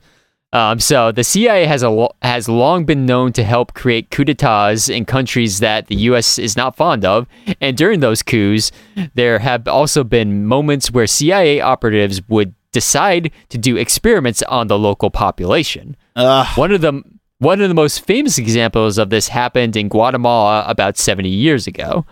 Um, 0.52 0.80
so 0.80 1.12
the 1.12 1.24
CIA 1.24 1.66
has 1.66 1.82
a 1.82 2.08
has 2.22 2.48
long 2.48 2.84
been 2.86 3.04
known 3.04 3.32
to 3.34 3.44
help 3.44 3.74
create 3.74 4.10
coups 4.10 4.32
d'états 4.32 4.88
in 4.88 5.04
countries 5.04 5.58
that 5.60 5.88
the 5.88 5.96
U.S. 5.96 6.38
is 6.38 6.56
not 6.56 6.74
fond 6.74 7.04
of, 7.04 7.26
and 7.60 7.76
during 7.76 8.00
those 8.00 8.22
coups, 8.22 8.72
there 9.14 9.38
have 9.40 9.68
also 9.68 10.04
been 10.04 10.46
moments 10.46 10.90
where 10.90 11.06
CIA 11.06 11.60
operatives 11.60 12.22
would 12.28 12.54
decide 12.72 13.30
to 13.50 13.58
do 13.58 13.76
experiments 13.76 14.42
on 14.44 14.68
the 14.68 14.78
local 14.78 15.10
population. 15.10 15.96
Ugh. 16.16 16.46
One 16.56 16.72
of 16.72 16.80
the 16.80 17.02
one 17.40 17.60
of 17.60 17.68
the 17.68 17.74
most 17.74 18.04
famous 18.04 18.38
examples 18.38 18.96
of 18.96 19.10
this 19.10 19.28
happened 19.28 19.76
in 19.76 19.88
Guatemala 19.88 20.64
about 20.66 20.96
70 20.96 21.28
years 21.28 21.66
ago. 21.66 22.04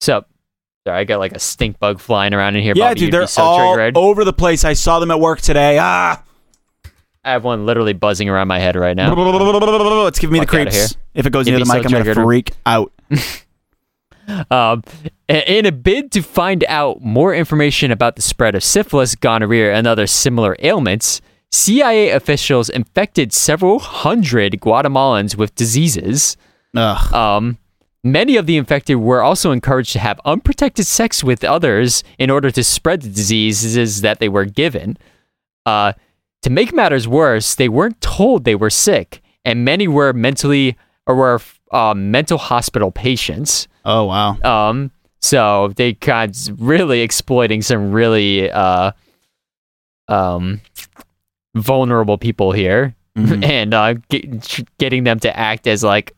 So, 0.00 0.24
sorry, 0.86 1.00
I 1.00 1.04
got 1.04 1.18
like 1.18 1.32
a 1.32 1.38
stink 1.40 1.78
bug 1.80 1.98
flying 2.00 2.32
around 2.32 2.56
in 2.56 2.62
here. 2.62 2.72
Yeah, 2.76 2.90
Bobby, 2.90 3.00
dude, 3.00 3.12
they're 3.12 3.26
so 3.26 3.42
all 3.42 3.74
triggered. 3.74 3.96
over 3.96 4.24
the 4.24 4.32
place. 4.32 4.64
I 4.64 4.72
saw 4.74 5.00
them 5.00 5.10
at 5.10 5.18
work 5.20 5.40
today. 5.40 5.78
Ah. 5.80 6.22
I 7.24 7.32
have 7.32 7.44
one 7.44 7.66
literally 7.66 7.92
buzzing 7.94 8.28
around 8.28 8.48
my 8.48 8.58
head 8.58 8.76
right 8.76 8.96
now. 8.96 9.14
It's 10.08 10.18
giving 10.18 10.34
me 10.34 10.40
the 10.40 10.46
Fuck 10.46 10.50
creeps. 10.50 10.74
here. 10.74 10.86
If 11.14 11.26
it 11.26 11.30
goes 11.30 11.46
You'd 11.46 11.52
near 11.52 11.60
the 11.60 11.66
so 11.66 11.74
mic, 11.74 11.86
I'm 11.86 11.92
gonna 12.04 12.14
freak 12.14 12.52
out. 12.66 12.92
Um, 14.50 14.82
in 15.28 15.66
a 15.66 15.72
bid 15.72 16.10
to 16.12 16.22
find 16.22 16.64
out 16.66 17.02
more 17.02 17.34
information 17.34 17.90
about 17.90 18.16
the 18.16 18.22
spread 18.22 18.54
of 18.54 18.64
syphilis, 18.64 19.14
gonorrhea, 19.14 19.74
and 19.74 19.86
other 19.86 20.06
similar 20.06 20.56
ailments, 20.60 21.20
CIA 21.52 22.08
officials 22.08 22.70
infected 22.70 23.34
several 23.34 23.78
hundred 23.78 24.54
Guatemalans 24.60 25.36
with 25.36 25.54
diseases. 25.54 26.38
Ugh. 26.74 27.12
Um, 27.12 27.58
many 28.02 28.36
of 28.36 28.46
the 28.46 28.56
infected 28.56 28.96
were 28.96 29.22
also 29.22 29.50
encouraged 29.52 29.92
to 29.92 29.98
have 29.98 30.18
unprotected 30.24 30.86
sex 30.86 31.22
with 31.22 31.44
others 31.44 32.02
in 32.18 32.30
order 32.30 32.50
to 32.50 32.64
spread 32.64 33.02
the 33.02 33.10
diseases 33.10 34.00
that 34.00 34.20
they 34.20 34.28
were 34.30 34.46
given. 34.46 34.96
Uh, 35.66 35.92
to 36.44 36.50
make 36.50 36.72
matters 36.72 37.08
worse, 37.08 37.54
they 37.56 37.68
weren't 37.68 38.00
told 38.00 38.44
they 38.44 38.54
were 38.54 38.70
sick, 38.70 39.20
and 39.44 39.64
many 39.64 39.88
were 39.88 40.12
mentally 40.12 40.76
or 41.06 41.14
were 41.16 41.40
uh, 41.72 41.92
mental 41.94 42.38
hospital 42.38 42.90
patients. 42.90 43.68
Oh 43.84 44.04
wow. 44.04 44.38
Um, 44.44 44.90
so 45.20 45.72
they 45.76 45.94
kind 45.94 46.30
of 46.34 46.60
really 46.60 47.00
exploiting 47.00 47.60
some 47.62 47.92
really 47.92 48.50
uh, 48.50 48.92
um, 50.08 50.60
vulnerable 51.54 52.18
people 52.18 52.52
here, 52.52 52.94
Mhm. 53.16 53.44
and 53.58 53.74
uh, 53.74 53.94
get, 54.08 54.64
getting 54.78 55.04
them 55.04 55.20
to 55.20 55.36
act 55.38 55.66
as 55.66 55.84
like 55.84 56.12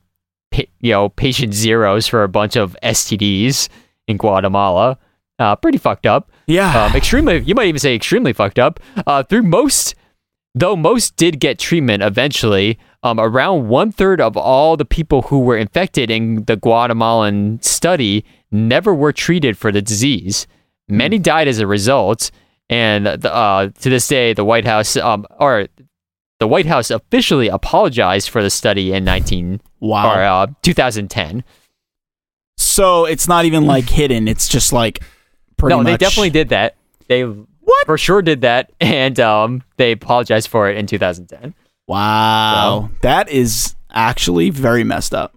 you 0.81 0.93
know 0.93 1.09
patient 1.11 1.53
zeros 1.55 2.07
for 2.07 2.22
a 2.22 2.29
bunch 2.29 2.57
of 2.57 2.77
STDs 2.83 3.68
in 4.09 4.16
Guatemala. 4.16 4.99
Uh, 5.39 5.55
pretty 5.55 5.77
fucked 5.79 6.07
up. 6.07 6.31
Yeah. 6.47 6.85
Um, 6.87 6.97
extremely, 6.97 7.41
you 7.41 7.55
might 7.55 7.66
even 7.66 7.79
say 7.79 7.95
extremely 7.95 8.33
fucked 8.33 8.59
up. 8.59 8.81
Uh, 9.07 9.22
through 9.22 9.43
most, 9.43 9.95
though 10.57 10.75
most 10.75 11.17
did 11.17 11.39
get 11.39 11.59
treatment 11.59 12.03
eventually, 12.03 12.79
um, 13.03 13.21
around 13.21 13.69
one 13.69 13.93
third 13.93 14.21
of 14.23 14.37
all 14.37 14.77
the 14.77 14.87
people 14.87 15.23
who 15.23 15.41
were 15.41 15.57
infected 15.57 16.11
in 16.11 16.45
the 16.45 16.57
Guatemalan 16.57 17.61
study 17.63 18.25
never 18.51 18.95
were 18.95 19.13
treated 19.13 19.59
for 19.59 19.71
the 19.71 19.83
disease. 19.83 20.47
Many 20.89 21.19
died 21.19 21.47
as 21.47 21.59
a 21.59 21.67
result, 21.67 22.31
and 22.71 23.07
the, 23.07 23.33
uh, 23.33 23.69
to 23.69 23.91
this 23.91 24.09
day, 24.09 24.33
the 24.33 24.45
White 24.45 24.65
House, 24.65 24.97
um, 24.97 25.27
or 25.39 25.69
the 26.41 26.49
White 26.49 26.67
House 26.67 26.91
officially 26.91 27.49
apologized 27.49 28.31
for 28.31 28.43
the 28.43 28.51
study 28.51 28.93
in 28.93 29.05
19 29.05 29.61
wow. 29.81 30.11
or 30.11 30.23
uh, 30.23 30.47
2010. 30.63 31.45
So 32.57 33.05
it's 33.05 33.29
not 33.29 33.45
even 33.45 33.67
like 33.67 33.89
hidden. 33.89 34.27
It's 34.27 34.49
just 34.49 34.73
like 34.73 35.01
pretty 35.59 35.77
no, 35.77 35.83
they 35.83 35.99
definitely 35.99 36.31
did 36.31 36.49
that. 36.49 36.77
They 37.09 37.25
What? 37.67 37.87
for 37.87 37.99
sure 37.99 38.23
did 38.23 38.41
that, 38.43 38.71
and 38.81 39.19
um, 39.21 39.62
they 39.77 39.93
apologized 39.93 40.49
for 40.49 40.71
it 40.71 40.77
in 40.79 40.87
2010. 40.87 41.55
Wow. 41.89 42.91
That 43.03 43.29
is 43.29 43.75
actually 43.91 44.51
very 44.51 44.85
messed 44.85 45.14
up. 45.14 45.37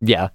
Yeah, 0.00 0.28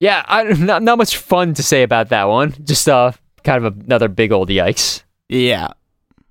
yeah. 0.00 0.24
I 0.28 0.42
not 0.58 0.82
not 0.82 0.98
much 0.98 1.16
fun 1.16 1.54
to 1.54 1.62
say 1.62 1.82
about 1.82 2.10
that 2.10 2.24
one. 2.28 2.54
Just 2.64 2.88
uh, 2.88 3.12
kind 3.44 3.64
of 3.64 3.80
another 3.80 4.08
big 4.08 4.30
old 4.30 4.48
yikes. 4.48 5.02
Yeah. 5.28 5.68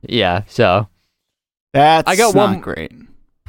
Yeah. 0.02 0.44
So 0.48 0.88
That's 1.74 2.08
I 2.10 2.16
got 2.16 2.34
not 2.36 2.50
one- 2.52 2.62
great. 2.62 2.92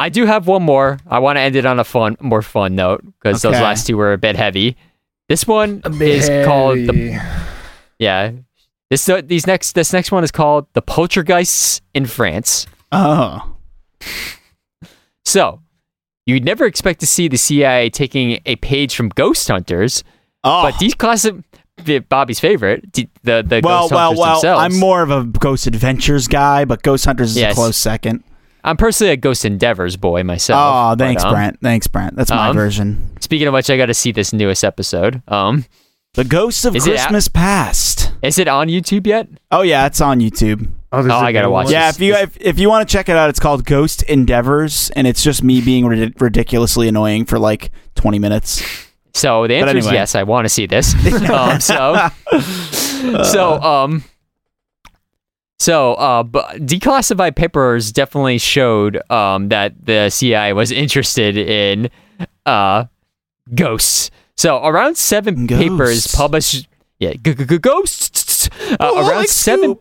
I 0.00 0.10
do 0.10 0.26
have 0.26 0.46
one 0.46 0.62
more. 0.62 0.98
I 1.08 1.18
want 1.18 1.36
to 1.36 1.40
end 1.40 1.56
it 1.56 1.66
on 1.66 1.80
a 1.80 1.84
fun, 1.84 2.16
more 2.20 2.40
fun 2.42 2.76
note 2.76 3.02
because 3.04 3.42
those 3.42 3.54
last 3.54 3.86
two 3.86 3.96
were 3.96 4.12
a 4.12 4.18
bit 4.18 4.36
heavy. 4.36 4.76
This 5.28 5.44
one 5.44 5.82
is 6.00 6.28
called 6.46 6.78
the 6.78 7.20
yeah. 7.98 8.30
This 8.90 9.08
uh, 9.08 9.20
these 9.24 9.46
next 9.46 9.72
this 9.72 9.92
next 9.92 10.10
one 10.12 10.24
is 10.24 10.30
called 10.30 10.66
the 10.72 10.82
Poltergeists 10.82 11.80
in 11.94 12.06
France. 12.06 12.66
Oh. 12.90 13.54
So, 15.24 15.60
you'd 16.26 16.44
never 16.44 16.64
expect 16.64 17.00
to 17.00 17.06
see 17.06 17.28
the 17.28 17.36
CIA 17.36 17.90
taking 17.90 18.40
a 18.46 18.56
page 18.56 18.94
from 18.96 19.10
Ghost 19.10 19.46
Hunters, 19.48 20.02
Oh. 20.42 20.62
but 20.62 20.78
these 20.78 20.94
classic 20.94 21.34
Bobby's 22.08 22.40
favorite, 22.40 22.90
the 22.92 23.08
the 23.22 23.60
well, 23.62 23.82
Ghost 23.88 23.92
well, 23.92 24.06
Hunters 24.08 24.18
well. 24.18 24.34
themselves. 24.36 24.62
I'm 24.74 24.80
more 24.80 25.02
of 25.02 25.10
a 25.10 25.24
Ghost 25.24 25.66
Adventures 25.66 26.26
guy, 26.28 26.64
but 26.64 26.82
Ghost 26.82 27.04
Hunters 27.04 27.32
is 27.32 27.36
Yes. 27.36 27.52
a 27.52 27.54
close 27.56 27.76
second. 27.76 28.24
I'm 28.64 28.76
personally 28.76 29.12
a 29.12 29.16
Ghost 29.16 29.44
Endeavors 29.44 29.96
boy 29.96 30.24
myself. 30.24 30.60
Oh, 30.60 30.96
but, 30.96 31.04
thanks, 31.04 31.24
um, 31.24 31.32
Brent. 31.32 31.60
Thanks, 31.62 31.86
Brent. 31.86 32.16
That's 32.16 32.30
my 32.30 32.48
um, 32.48 32.56
version. 32.56 33.10
Speaking 33.20 33.46
of 33.46 33.54
which, 33.54 33.70
I 33.70 33.76
got 33.76 33.86
to 33.86 33.94
see 33.94 34.12
this 34.12 34.32
newest 34.32 34.64
episode. 34.64 35.22
Um, 35.28 35.64
The 36.18 36.24
Ghosts 36.24 36.64
of 36.64 36.74
is 36.74 36.84
it 36.88 36.96
out- 36.96 37.02
Christmas 37.02 37.28
Past. 37.28 38.12
is 38.22 38.40
it 38.40 38.48
on 38.48 38.66
YouTube 38.66 39.06
yet? 39.06 39.28
Oh 39.52 39.62
yeah, 39.62 39.86
it's 39.86 40.00
on 40.00 40.18
YouTube. 40.18 40.68
Oh, 40.90 41.00
there's 41.00 41.12
Oh, 41.12 41.16
a 41.16 41.20
I 41.20 41.30
gotta 41.30 41.46
new 41.46 41.52
watch 41.52 41.66
one. 41.66 41.72
it. 41.74 41.76
Yeah, 41.76 41.88
if 41.90 42.00
you 42.00 42.12
if, 42.14 42.36
if 42.40 42.58
you 42.58 42.68
want 42.68 42.88
to 42.88 42.92
check 42.92 43.08
it 43.08 43.14
out, 43.14 43.30
it's 43.30 43.38
called 43.38 43.64
Ghost 43.64 44.02
Endeavors, 44.02 44.90
and 44.96 45.06
it's 45.06 45.22
just 45.22 45.44
me 45.44 45.60
being 45.60 45.86
rid- 45.86 46.20
ridiculously 46.20 46.88
annoying 46.88 47.24
for 47.24 47.38
like 47.38 47.70
20 47.94 48.18
minutes. 48.18 48.64
So 49.14 49.46
the 49.46 49.54
answer 49.54 49.76
is 49.76 49.86
anyway. 49.86 49.98
yes. 50.00 50.16
I 50.16 50.24
want 50.24 50.44
to 50.44 50.48
see 50.48 50.66
this. 50.66 50.92
um, 51.30 51.60
so, 51.60 52.08
so 53.22 53.62
um, 53.62 54.02
so 55.60 55.94
uh, 55.94 56.24
but 56.24 56.56
declassified 56.66 57.36
papers 57.36 57.92
definitely 57.92 58.38
showed 58.38 59.00
um 59.08 59.50
that 59.50 59.86
the 59.86 60.10
CIA 60.10 60.52
was 60.52 60.72
interested 60.72 61.36
in 61.36 61.90
uh 62.44 62.86
ghosts. 63.54 64.10
So 64.38 64.64
around 64.64 64.96
seven 64.96 65.46
papers 65.48 66.06
published. 66.14 66.68
Yeah, 67.00 67.12
g- 67.14 67.34
g- 67.34 67.44
g- 67.44 67.58
ghosts. 67.58 68.48
Uh, 68.70 68.76
Oh, 68.80 68.98
around 69.08 69.16
like 69.18 69.28
seven. 69.28 69.76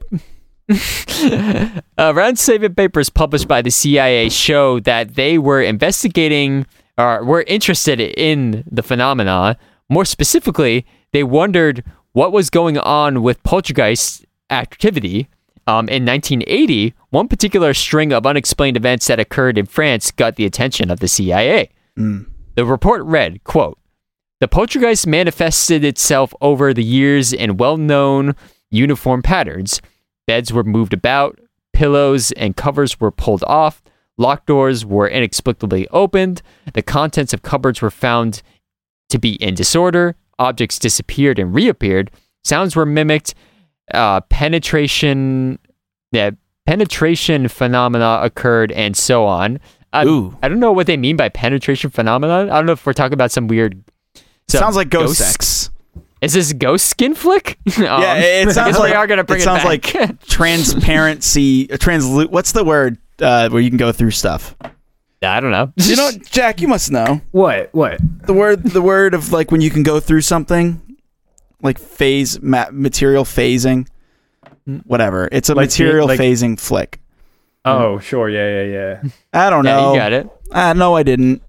around 1.97 2.39
seven 2.39 2.73
papers 2.75 3.09
published 3.09 3.47
by 3.47 3.61
the 3.61 3.69
CIA 3.71 4.29
show 4.29 4.79
that 4.81 5.15
they 5.15 5.37
were 5.37 5.61
investigating 5.61 6.65
or 6.97 7.23
were 7.23 7.43
interested 7.43 7.99
in 8.01 8.63
the 8.69 8.81
phenomena. 8.83 9.57
More 9.89 10.05
specifically, 10.05 10.85
they 11.13 11.23
wondered 11.23 11.83
what 12.13 12.31
was 12.31 12.49
going 12.49 12.77
on 12.79 13.21
with 13.21 13.41
poltergeist 13.43 14.25
activity. 14.49 15.27
Um, 15.67 15.87
in 15.89 16.05
1980, 16.05 16.93
one 17.09 17.27
particular 17.27 17.73
string 17.73 18.11
of 18.13 18.25
unexplained 18.25 18.77
events 18.77 19.05
that 19.07 19.19
occurred 19.19 19.57
in 19.57 19.65
France 19.65 20.11
got 20.11 20.35
the 20.35 20.45
attention 20.45 20.89
of 20.89 20.99
the 20.99 21.07
CIA. 21.07 21.69
The 22.55 22.65
report 22.65 23.03
read, 23.03 23.43
quote, 23.43 23.77
the 24.39 24.47
poltergeist 24.47 25.07
manifested 25.07 25.83
itself 25.83 26.33
over 26.41 26.73
the 26.73 26.83
years 26.83 27.33
in 27.33 27.57
well 27.57 27.77
known 27.77 28.35
uniform 28.69 29.21
patterns. 29.21 29.81
Beds 30.27 30.51
were 30.51 30.63
moved 30.63 30.93
about, 30.93 31.39
pillows 31.73 32.31
and 32.33 32.55
covers 32.55 32.99
were 32.99 33.11
pulled 33.11 33.43
off, 33.45 33.81
locked 34.17 34.47
doors 34.47 34.85
were 34.85 35.07
inexplicably 35.07 35.87
opened, 35.89 36.41
the 36.73 36.81
contents 36.81 37.33
of 37.33 37.41
cupboards 37.41 37.81
were 37.81 37.91
found 37.91 38.41
to 39.09 39.17
be 39.17 39.35
in 39.35 39.53
disorder, 39.53 40.15
objects 40.37 40.79
disappeared 40.79 41.39
and 41.39 41.53
reappeared, 41.53 42.11
sounds 42.43 42.75
were 42.75 42.85
mimicked, 42.85 43.33
uh, 43.93 44.21
penetration, 44.21 45.59
yeah, 46.11 46.31
penetration 46.65 47.47
phenomena 47.47 48.19
occurred, 48.21 48.71
and 48.73 48.95
so 48.97 49.25
on. 49.25 49.59
I, 49.93 50.05
Ooh. 50.05 50.37
I 50.43 50.49
don't 50.49 50.59
know 50.59 50.73
what 50.73 50.87
they 50.87 50.97
mean 50.97 51.15
by 51.15 51.29
penetration 51.29 51.89
phenomenon. 51.89 52.49
I 52.49 52.55
don't 52.55 52.65
know 52.65 52.73
if 52.73 52.85
we're 52.85 52.93
talking 52.93 53.13
about 53.13 53.31
some 53.31 53.47
weird. 53.47 53.81
Some 54.49 54.59
sounds 54.59 54.75
like 54.75 54.89
ghost, 54.89 55.19
ghost- 55.19 55.31
sex. 55.31 55.69
Is 56.21 56.33
this 56.33 56.51
ghost 56.53 56.87
skin 56.87 57.13
flick? 57.13 57.59
Um, 57.77 57.83
Yeah, 57.83 58.15
it 58.15 58.47
I 58.47 58.51
sounds 58.51 58.79
like 58.79 58.89
we 58.91 58.95
are 58.95 59.05
gonna 59.07 59.23
bring 59.23 59.39
it 59.39 59.43
it, 59.43 59.45
sounds 59.45 59.59
back. 59.63 59.93
like 59.95 60.19
transparency, 60.27 61.67
translu 61.71 62.29
What's 62.29 62.51
the 62.53 62.63
word 62.63 62.97
uh, 63.19 63.49
where 63.49 63.61
you 63.61 63.69
can 63.69 63.77
go 63.77 63.91
through 63.91 64.11
stuff? 64.11 64.55
I 65.21 65.39
don't 65.39 65.51
know. 65.51 65.71
You 65.77 65.95
know, 65.95 66.11
Jack, 66.29 66.61
you 66.61 66.67
must 66.67 66.91
know 66.91 67.21
What? 67.31 67.69
What? 67.73 67.99
the 68.25 68.33
word. 68.33 68.63
The 68.63 68.81
word 68.81 69.13
of 69.13 69.31
like 69.31 69.51
when 69.51 69.61
you 69.61 69.69
can 69.69 69.83
go 69.83 69.99
through 69.99 70.21
something, 70.21 70.81
like 71.61 71.77
phase 71.79 72.41
ma- 72.41 72.67
material 72.71 73.23
phasing, 73.23 73.87
whatever. 74.85 75.27
It's 75.31 75.49
a 75.49 75.55
Like 75.55 75.69
the- 75.69 75.83
material 75.83 76.07
like- 76.07 76.19
phasing 76.19 76.59
flick. 76.59 76.99
Oh, 77.65 77.99
sure. 77.99 78.29
Yeah, 78.29 78.61
yeah, 78.63 78.63
yeah. 79.03 79.09
I 79.33 79.49
don't 79.49 79.65
yeah, 79.65 79.75
know. 79.75 79.91
you 79.93 79.99
got 79.99 80.13
it. 80.13 80.29
Uh, 80.51 80.71
no, 80.73 80.95
I 80.95 81.03
didn't. 81.03 81.41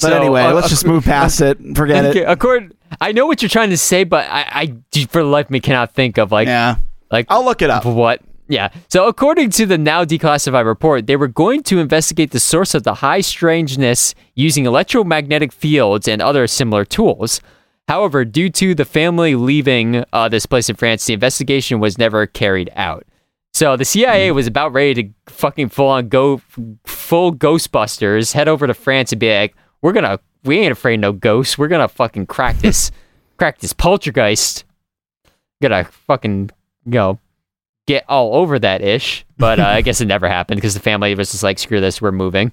But 0.00 0.08
So, 0.10 0.20
anyway, 0.20 0.42
uh, 0.42 0.54
let's 0.54 0.68
just 0.68 0.86
move 0.86 1.04
past 1.04 1.40
it. 1.40 1.58
Forget 1.74 2.04
Okay, 2.06 2.20
it. 2.22 2.28
accord. 2.28 2.74
I 3.00 3.12
know 3.12 3.26
what 3.26 3.42
you're 3.42 3.48
trying 3.48 3.70
to 3.70 3.76
say, 3.78 4.04
but 4.04 4.26
I, 4.30 4.74
I 4.92 5.04
for 5.06 5.22
the 5.22 5.28
life 5.28 5.46
of 5.46 5.50
me 5.50 5.60
cannot 5.60 5.92
think 5.92 6.18
of 6.18 6.30
like 6.32 6.46
yeah, 6.48 6.76
like 7.10 7.26
I'll 7.28 7.44
look 7.44 7.62
it 7.62 7.70
up. 7.70 7.84
what. 7.84 8.20
Yeah. 8.48 8.68
So 8.88 9.08
according 9.08 9.50
to 9.50 9.66
the 9.66 9.76
now 9.76 10.04
declassified 10.04 10.66
report, 10.66 11.06
they 11.08 11.16
were 11.16 11.26
going 11.28 11.62
to 11.64 11.80
investigate 11.80 12.30
the 12.30 12.38
source 12.38 12.74
of 12.74 12.84
the 12.84 12.94
high 12.94 13.20
strangeness 13.20 14.14
using 14.36 14.66
electromagnetic 14.66 15.50
fields 15.52 16.06
and 16.06 16.22
other 16.22 16.46
similar 16.46 16.84
tools. 16.84 17.40
However, 17.88 18.24
due 18.24 18.50
to 18.50 18.74
the 18.74 18.84
family 18.84 19.34
leaving 19.34 20.04
uh, 20.12 20.28
this 20.28 20.46
place 20.46 20.68
in 20.68 20.76
France, 20.76 21.06
the 21.06 21.12
investigation 21.14 21.80
was 21.80 21.98
never 21.98 22.26
carried 22.26 22.70
out. 22.76 23.04
So 23.52 23.76
the 23.76 23.84
CIA 23.84 24.30
was 24.32 24.46
about 24.46 24.72
ready 24.72 25.02
to 25.02 25.32
fucking 25.32 25.70
full 25.70 25.88
on 25.88 26.08
go 26.08 26.40
full 26.84 27.32
Ghostbusters, 27.34 28.32
head 28.32 28.48
over 28.48 28.66
to 28.66 28.74
France 28.74 29.12
and 29.12 29.18
be 29.20 29.34
like, 29.36 29.56
"We're 29.82 29.92
gonna, 29.92 30.20
we 30.44 30.58
ain't 30.58 30.72
afraid 30.72 30.94
of 30.94 31.00
no 31.00 31.12
ghosts. 31.12 31.56
We're 31.58 31.68
gonna 31.68 31.88
fucking 31.88 32.26
crack 32.26 32.56
this, 32.58 32.90
crack 33.36 33.58
this 33.58 33.72
poltergeist. 33.72 34.64
Gonna 35.62 35.84
fucking 35.84 36.50
you 36.84 36.92
know 36.92 37.18
get 37.86 38.04
all 38.08 38.34
over 38.34 38.58
that 38.58 38.82
ish." 38.82 39.24
But 39.38 39.60
uh, 39.60 39.66
I 39.66 39.82
guess 39.82 40.00
it 40.00 40.06
never 40.06 40.28
happened 40.28 40.58
because 40.58 40.74
the 40.74 40.80
family 40.80 41.14
was 41.14 41.30
just 41.30 41.42
like, 41.42 41.58
"Screw 41.58 41.80
this, 41.80 42.00
we're 42.00 42.12
moving." 42.12 42.52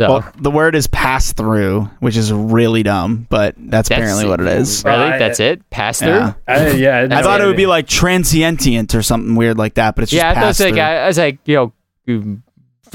So 0.00 0.08
Well, 0.08 0.32
the 0.36 0.50
word 0.50 0.74
is 0.74 0.88
pass 0.88 1.32
through, 1.32 1.82
which 2.00 2.16
is 2.16 2.32
really 2.32 2.82
dumb, 2.82 3.28
but 3.30 3.54
that's, 3.56 3.88
apparently 3.88 4.26
what 4.26 4.40
it 4.40 4.48
is. 4.48 4.82
Really? 4.84 4.98
Right. 4.98 5.18
That's 5.20 5.38
it? 5.38 5.70
Pass 5.70 6.00
through? 6.00 6.08
Yeah. 6.08 6.34
I, 6.48 6.70
yeah, 6.72 7.06
I 7.12 7.22
thought 7.22 7.40
it 7.40 7.44
it. 7.44 7.46
would 7.46 7.56
be 7.56 7.66
like 7.66 7.86
transient 7.86 8.92
or 8.96 9.02
something 9.02 9.36
weird 9.36 9.56
like 9.56 9.74
that, 9.74 9.94
but 9.94 10.02
it's 10.02 10.10
just 10.10 10.20
Yeah, 10.20 10.32
I 10.32 10.34
pass 10.34 10.58
was 10.58 10.60
like, 10.60 10.74
through. 10.74 10.82
I, 10.82 10.94
I 10.96 11.06
was 11.06 11.18
like, 11.18 11.38
you 11.44 11.54
know, 11.54 12.42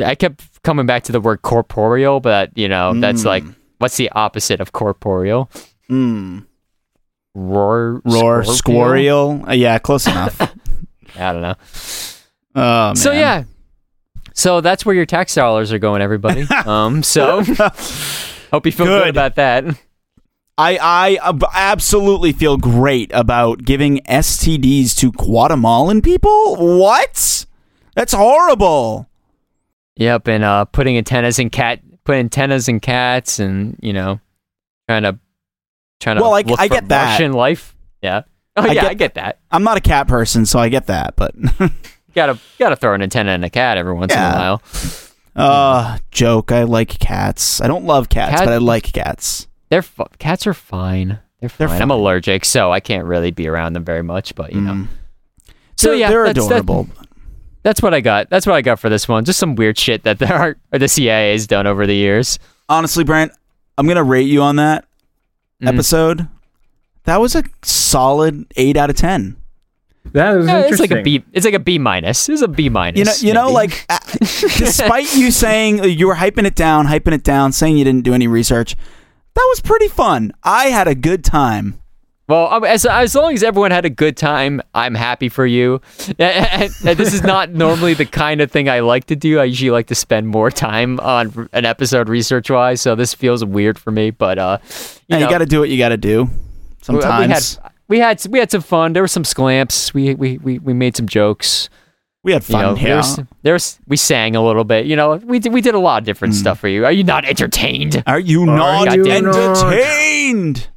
I 0.01 0.15
kept 0.15 0.61
coming 0.63 0.85
back 0.85 1.03
to 1.03 1.11
the 1.11 1.21
word 1.21 1.41
corporeal, 1.41 2.19
but 2.19 2.51
you 2.57 2.67
know, 2.67 2.93
that's 2.99 3.25
like, 3.25 3.43
Mm. 3.43 3.55
what's 3.79 3.97
the 3.97 4.09
opposite 4.11 4.59
of 4.61 4.71
corporeal? 4.71 5.49
Mm. 5.89 6.45
Roar, 7.35 8.01
Roar, 8.05 8.43
squarial. 8.43 9.43
Uh, 9.47 9.53
yeah, 9.53 9.77
close 9.79 10.07
enough. 10.07 10.39
I 11.17 11.33
don't 11.33 11.41
know. 11.41 11.55
Oh, 12.55 12.93
So 12.95 13.11
yeah, 13.11 13.43
so 14.33 14.61
that's 14.61 14.85
where 14.85 14.95
your 14.95 15.05
tax 15.05 15.35
dollars 15.35 15.71
are 15.71 15.79
going, 15.79 16.01
everybody. 16.01 16.47
um, 16.65 17.03
so 17.03 17.43
hope 18.51 18.65
you 18.65 18.71
feel 18.71 18.85
good. 18.85 19.03
Good. 19.03 19.09
about 19.09 19.35
that. 19.35 19.65
I 20.57 21.17
I 21.21 21.37
absolutely 21.55 22.33
feel 22.33 22.57
great 22.57 23.11
about 23.13 23.63
giving 23.63 23.99
STDs 24.09 24.95
to 24.97 25.11
Guatemalan 25.13 26.01
people. 26.01 26.55
What? 26.79 27.45
That's 27.95 28.13
horrible. 28.13 29.08
Yep, 29.99 30.27
and 30.29 30.43
uh, 30.43 30.65
putting 30.65 30.97
antennas 30.97 31.37
in 31.39 31.49
cat, 31.49 31.79
put 32.05 32.15
antennas 32.15 32.67
in 32.67 32.79
cats, 32.79 33.37
and 33.39 33.77
you 33.81 33.93
know, 33.93 34.19
trying 34.87 35.03
to, 35.03 35.19
trying 35.99 36.15
to. 36.15 36.21
Well, 36.23 36.33
I- 36.33 36.41
look 36.41 36.59
I 36.59 36.67
for 36.67 36.73
get 36.75 36.87
that. 36.89 37.05
Martian 37.19 37.33
life. 37.33 37.75
Yeah. 38.01 38.21
Oh 38.55 38.63
I 38.63 38.67
yeah, 38.67 38.73
get- 38.73 38.85
I 38.85 38.93
get 38.95 39.13
that. 39.13 39.39
I'm 39.51 39.63
not 39.63 39.77
a 39.77 39.81
cat 39.81 40.07
person, 40.07 40.45
so 40.45 40.57
I 40.57 40.69
get 40.69 40.87
that, 40.87 41.15
but 41.15 41.35
Gotta 42.15 42.39
gotta 42.57 42.75
throw 42.75 42.93
an 42.95 43.01
antenna 43.03 43.33
in 43.33 43.43
a 43.43 43.49
cat 43.51 43.77
every 43.77 43.93
once 43.93 44.11
in 44.11 44.19
a 44.19 44.31
while. 44.31 44.61
uh 45.35 45.97
joke. 46.11 46.51
I 46.51 46.63
like 46.63 46.89
cats. 46.99 47.61
I 47.61 47.67
don't 47.67 47.85
love 47.85 48.09
cats, 48.09 48.31
Cat- 48.37 48.45
but 48.45 48.53
I 48.53 48.57
like 48.57 48.91
cats. 48.91 49.47
They're 49.69 49.81
fu- 49.83 50.05
cats 50.17 50.47
are 50.47 50.53
fine. 50.55 51.19
They're 51.39 51.49
fine. 51.49 51.67
They're 51.69 51.77
I'm 51.81 51.91
allergic, 51.91 52.45
so 52.45 52.71
I 52.71 52.79
can't 52.79 53.05
really 53.05 53.31
be 53.31 53.47
around 53.47 53.73
them 53.73 53.85
very 53.85 54.01
much. 54.01 54.33
But 54.35 54.53
you 54.53 54.61
know, 54.61 54.73
Mm. 54.73 54.87
so 55.77 55.89
They're- 55.89 55.97
yeah, 55.99 56.09
they're 56.09 56.25
that's, 56.33 56.47
that- 56.47 56.61
adorable. 56.61 56.89
That's 57.63 57.81
what 57.81 57.93
I 57.93 58.01
got. 58.01 58.29
That's 58.29 58.45
what 58.45 58.55
I 58.55 58.61
got 58.61 58.79
for 58.79 58.89
this 58.89 59.07
one. 59.07 59.25
Just 59.25 59.39
some 59.39 59.55
weird 59.55 59.77
shit 59.77 60.03
that 60.03 60.19
the 60.19 60.31
art 60.33 60.57
or 60.71 60.79
the 60.79 60.87
CIA 60.87 61.31
has 61.31 61.47
done 61.47 61.67
over 61.67 61.85
the 61.87 61.95
years. 61.95 62.39
Honestly, 62.67 63.03
Brent, 63.03 63.31
I'm 63.77 63.87
gonna 63.87 64.03
rate 64.03 64.27
you 64.27 64.41
on 64.41 64.55
that 64.57 64.85
Mm. 65.61 65.67
episode. 65.73 66.27
That 67.03 67.19
was 67.19 67.35
a 67.35 67.43
solid 67.63 68.45
eight 68.55 68.77
out 68.77 68.89
of 68.89 68.95
ten. 68.95 69.35
that 70.13 70.31
was 70.33 70.47
Yeah, 70.47 70.59
it's 70.59 70.79
like 70.79 70.91
a 70.91 71.01
B. 71.01 71.23
It's 71.33 71.43
like 71.45 71.53
a 71.53 71.59
B 71.59 71.77
minus. 71.77 72.29
It's 72.29 72.41
a 72.41 72.47
B 72.47 72.69
minus. 72.69 73.21
You 73.21 73.33
know, 73.33 73.47
you 73.47 73.47
know, 73.49 73.51
like 73.53 73.85
uh, 73.89 73.99
despite 74.19 75.13
you 75.15 75.31
saying 75.31 75.83
you 75.83 76.07
were 76.07 76.15
hyping 76.15 76.45
it 76.45 76.55
down, 76.55 76.87
hyping 76.87 77.13
it 77.13 77.23
down, 77.23 77.51
saying 77.51 77.77
you 77.77 77.83
didn't 77.83 78.03
do 78.05 78.13
any 78.13 78.27
research, 78.27 78.75
that 79.33 79.45
was 79.49 79.59
pretty 79.61 79.87
fun. 79.89 80.31
I 80.43 80.67
had 80.67 80.87
a 80.87 80.95
good 80.95 81.23
time. 81.25 81.81
Well, 82.29 82.63
as 82.63 82.85
as 82.85 83.15
long 83.15 83.33
as 83.33 83.41
everyone 83.43 83.71
had 83.71 83.85
a 83.85 83.89
good 83.89 84.15
time, 84.15 84.61
I'm 84.75 84.93
happy 84.95 85.27
for 85.29 85.45
you. 85.45 85.81
And- 86.19 86.71
and 86.85 86.97
this 86.97 87.13
is 87.13 87.23
not 87.23 87.49
normally 87.51 87.95
the 87.95 88.05
kind 88.05 88.39
of 88.41 88.51
thing 88.51 88.69
I 88.69 88.79
like 88.81 89.05
to 89.05 89.15
do. 89.15 89.39
I 89.39 89.45
usually 89.45 89.71
like 89.71 89.87
to 89.87 89.95
spend 89.95 90.27
more 90.27 90.51
time 90.51 90.99
on 90.99 91.49
an 91.53 91.65
episode 91.65 92.07
research 92.07 92.49
wise, 92.49 92.81
so 92.81 92.93
this 92.95 93.13
feels 93.15 93.43
weird 93.43 93.79
for 93.79 93.91
me. 93.91 94.11
But 94.11 94.37
uh, 94.37 94.59
you, 95.07 95.17
Yeah, 95.17 95.17
you 95.19 95.29
got 95.29 95.39
to 95.39 95.45
do 95.47 95.59
what 95.59 95.69
you 95.69 95.77
got 95.79 95.89
to 95.89 95.97
do. 95.97 96.29
Sometimes 96.81 97.59
we 97.89 97.97
had 97.97 98.21
we 98.21 98.25
had 98.25 98.31
we 98.31 98.39
had 98.39 98.51
some 98.51 98.61
fun. 98.61 98.93
There 98.93 99.01
were 99.03 99.07
some 99.07 99.25
sclamps. 99.25 99.93
We 99.93 100.13
we 100.15 100.37
we, 100.37 100.59
we 100.59 100.73
made 100.73 100.95
some 100.95 101.07
jokes. 101.07 101.69
we 102.23 102.31
had 102.33 102.43
You 102.47 102.53
fun. 102.53 102.61
know, 102.61 102.75
yeah. 102.75 102.83
there 102.87 102.97
was, 102.97 103.19
there 103.43 103.53
was 103.53 103.79
we 103.87 103.97
sang 103.97 104.35
a 104.35 104.43
little 104.45 104.63
bit. 104.63 104.85
You 104.85 104.95
know, 104.95 105.15
we 105.15 105.39
did, 105.39 105.51
we 105.53 105.61
did 105.61 105.73
a 105.75 105.79
lot 105.79 106.01
of 106.01 106.05
different 106.05 106.33
Mm. 106.35 106.37
stuff 106.37 106.59
for 106.59 106.67
you. 106.67 106.85
Are 106.85 106.91
you 106.91 107.03
not 107.03 107.25
entertained? 107.25 108.03
Are 108.05 108.19
you 108.19 108.45
not 108.45 108.93
you 108.95 109.05
entertained? 109.11 110.69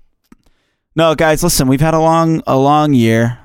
No, 0.95 1.15
guys, 1.15 1.43
listen. 1.43 1.69
We've 1.69 1.81
had 1.81 1.95
a 1.95 1.99
long, 2.01 2.43
a 2.47 2.57
long 2.57 2.93
year, 2.93 3.39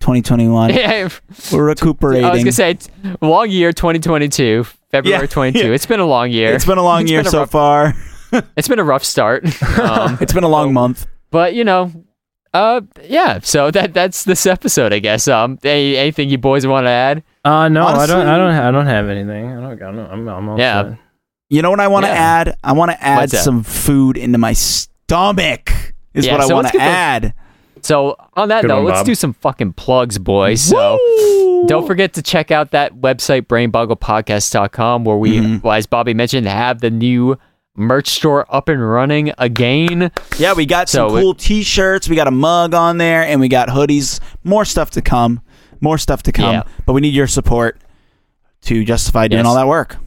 2021. 0.00 0.72
I 0.72 1.10
We're 1.52 1.64
recuperating. 1.64 2.24
I 2.24 2.30
was 2.30 2.40
gonna 2.40 2.52
say 2.52 2.78
long 3.20 3.50
year, 3.50 3.72
2022, 3.72 4.64
February 4.90 5.22
Yeah, 5.22 5.26
22. 5.26 5.58
yeah. 5.58 5.64
It's 5.74 5.86
been 5.86 6.00
a 6.00 6.06
long 6.06 6.30
year. 6.30 6.54
it's 6.54 6.64
been 6.64 6.78
a 6.78 6.82
long 6.82 7.02
It's 7.02 7.10
year 7.10 7.20
a 7.20 7.24
so 7.24 7.38
rough- 7.40 7.50
far. 7.50 7.94
It's 8.56 8.66
been 8.68 8.78
a 8.80 8.84
rough 8.84 9.04
start. 9.04 9.44
Um, 9.78 10.18
It's 10.20 10.32
been 10.32 10.44
a 10.44 10.48
long 10.48 10.72
month. 10.72 11.06
but 11.30 11.54
you 11.54 11.64
know, 11.64 11.92
uh, 12.54 12.80
yeah. 13.04 13.38
So 13.42 13.70
that 13.70 13.92
that's 13.94 14.24
this 14.24 14.46
episode, 14.46 14.92
I 14.92 14.98
guess. 14.98 15.28
Um, 15.28 15.58
any, 15.62 15.96
anything 15.96 16.28
you 16.30 16.38
boys 16.38 16.66
want 16.66 16.86
to 16.86 16.90
add? 16.90 17.22
Uh, 17.44 17.68
no, 17.68 17.86
I 17.86 18.06
don't. 18.06 18.26
I 18.26 18.36
don't. 18.38 18.50
I 18.54 18.70
don't 18.70 18.86
have 18.86 19.08
anything. 19.08 19.52
I 19.52 19.60
don't. 19.60 19.72
I 19.72 19.76
don't 19.92 19.98
I'm. 20.10 20.28
I'm 20.28 20.48
all 20.48 20.58
Yeah. 20.58 20.82
set. 20.90 20.98
You 21.50 21.62
know 21.62 21.70
what 21.70 21.80
I 21.80 21.88
want 21.88 22.04
to 22.06 22.10
Yeah. 22.10 22.14
add? 22.40 22.56
I 22.64 22.72
want 22.72 22.90
to 22.90 23.02
add 23.02 23.30
some 23.30 23.62
food 23.62 24.16
into 24.16 24.38
my 24.38 24.52
stomach. 24.54 25.70
Is 26.16 26.26
Yeah, 26.26 26.32
what 26.32 26.40
I 26.40 26.46
so 26.48 26.54
want 26.54 26.64
let's 26.64 26.72
to 26.72 26.78
get 26.78 26.84
those- 26.84 26.94
add. 26.94 27.34
So 27.82 28.16
on 28.34 28.48
that 28.48 28.62
Good 28.62 28.68
note, 28.68 28.76
one, 28.78 28.84
let's 28.86 29.00
Bob. 29.00 29.06
do 29.06 29.14
some 29.14 29.32
fucking 29.34 29.74
plugs, 29.74 30.18
boys. 30.18 30.60
So. 30.62 30.98
Woo! 31.00 31.66
Don't 31.68 31.86
forget 31.86 32.14
to 32.14 32.22
check 32.22 32.50
out 32.50 32.72
that 32.72 32.94
website, 32.96 33.42
brainboggledpodcast.com, 33.42 35.04
where 35.04 35.16
we, 35.16 35.38
Mhm. 35.40 35.62
well, 35.62 35.74
as 35.74 35.86
Bobby 35.86 36.14
mentioned, 36.14 36.46
have 36.48 36.80
the 36.80 36.90
new 36.90 37.36
merch 37.76 38.08
store 38.08 38.46
up 38.54 38.68
and 38.68 38.88
running 38.88 39.32
again. 39.38 40.10
Yeah, 40.38 40.54
we 40.54 40.64
got 40.66 40.88
some 40.88 41.10
So 41.10 41.16
it- 41.16 41.20
cool 41.20 41.34
T-shirts. 41.34 42.08
We 42.08 42.16
got 42.16 42.26
a 42.26 42.32
mug 42.32 42.74
on 42.74 42.98
there, 42.98 43.22
and 43.22 43.40
we 43.40 43.48
got 43.48 43.68
hoodies. 43.68 44.20
More 44.42 44.64
stuff 44.64 44.90
to 44.92 45.02
come. 45.02 45.40
More 45.80 45.98
stuff 45.98 46.22
to 46.24 46.32
come. 46.32 46.54
Yeah. 46.54 46.62
But 46.86 46.94
we 46.94 47.00
need 47.02 47.14
your 47.14 47.26
support 47.26 47.78
to 48.62 48.84
justify 48.84 49.28
doing 49.28 49.40
Yes. 49.44 49.46
all 49.48 49.54
that 49.54 49.68
work. 49.68 49.98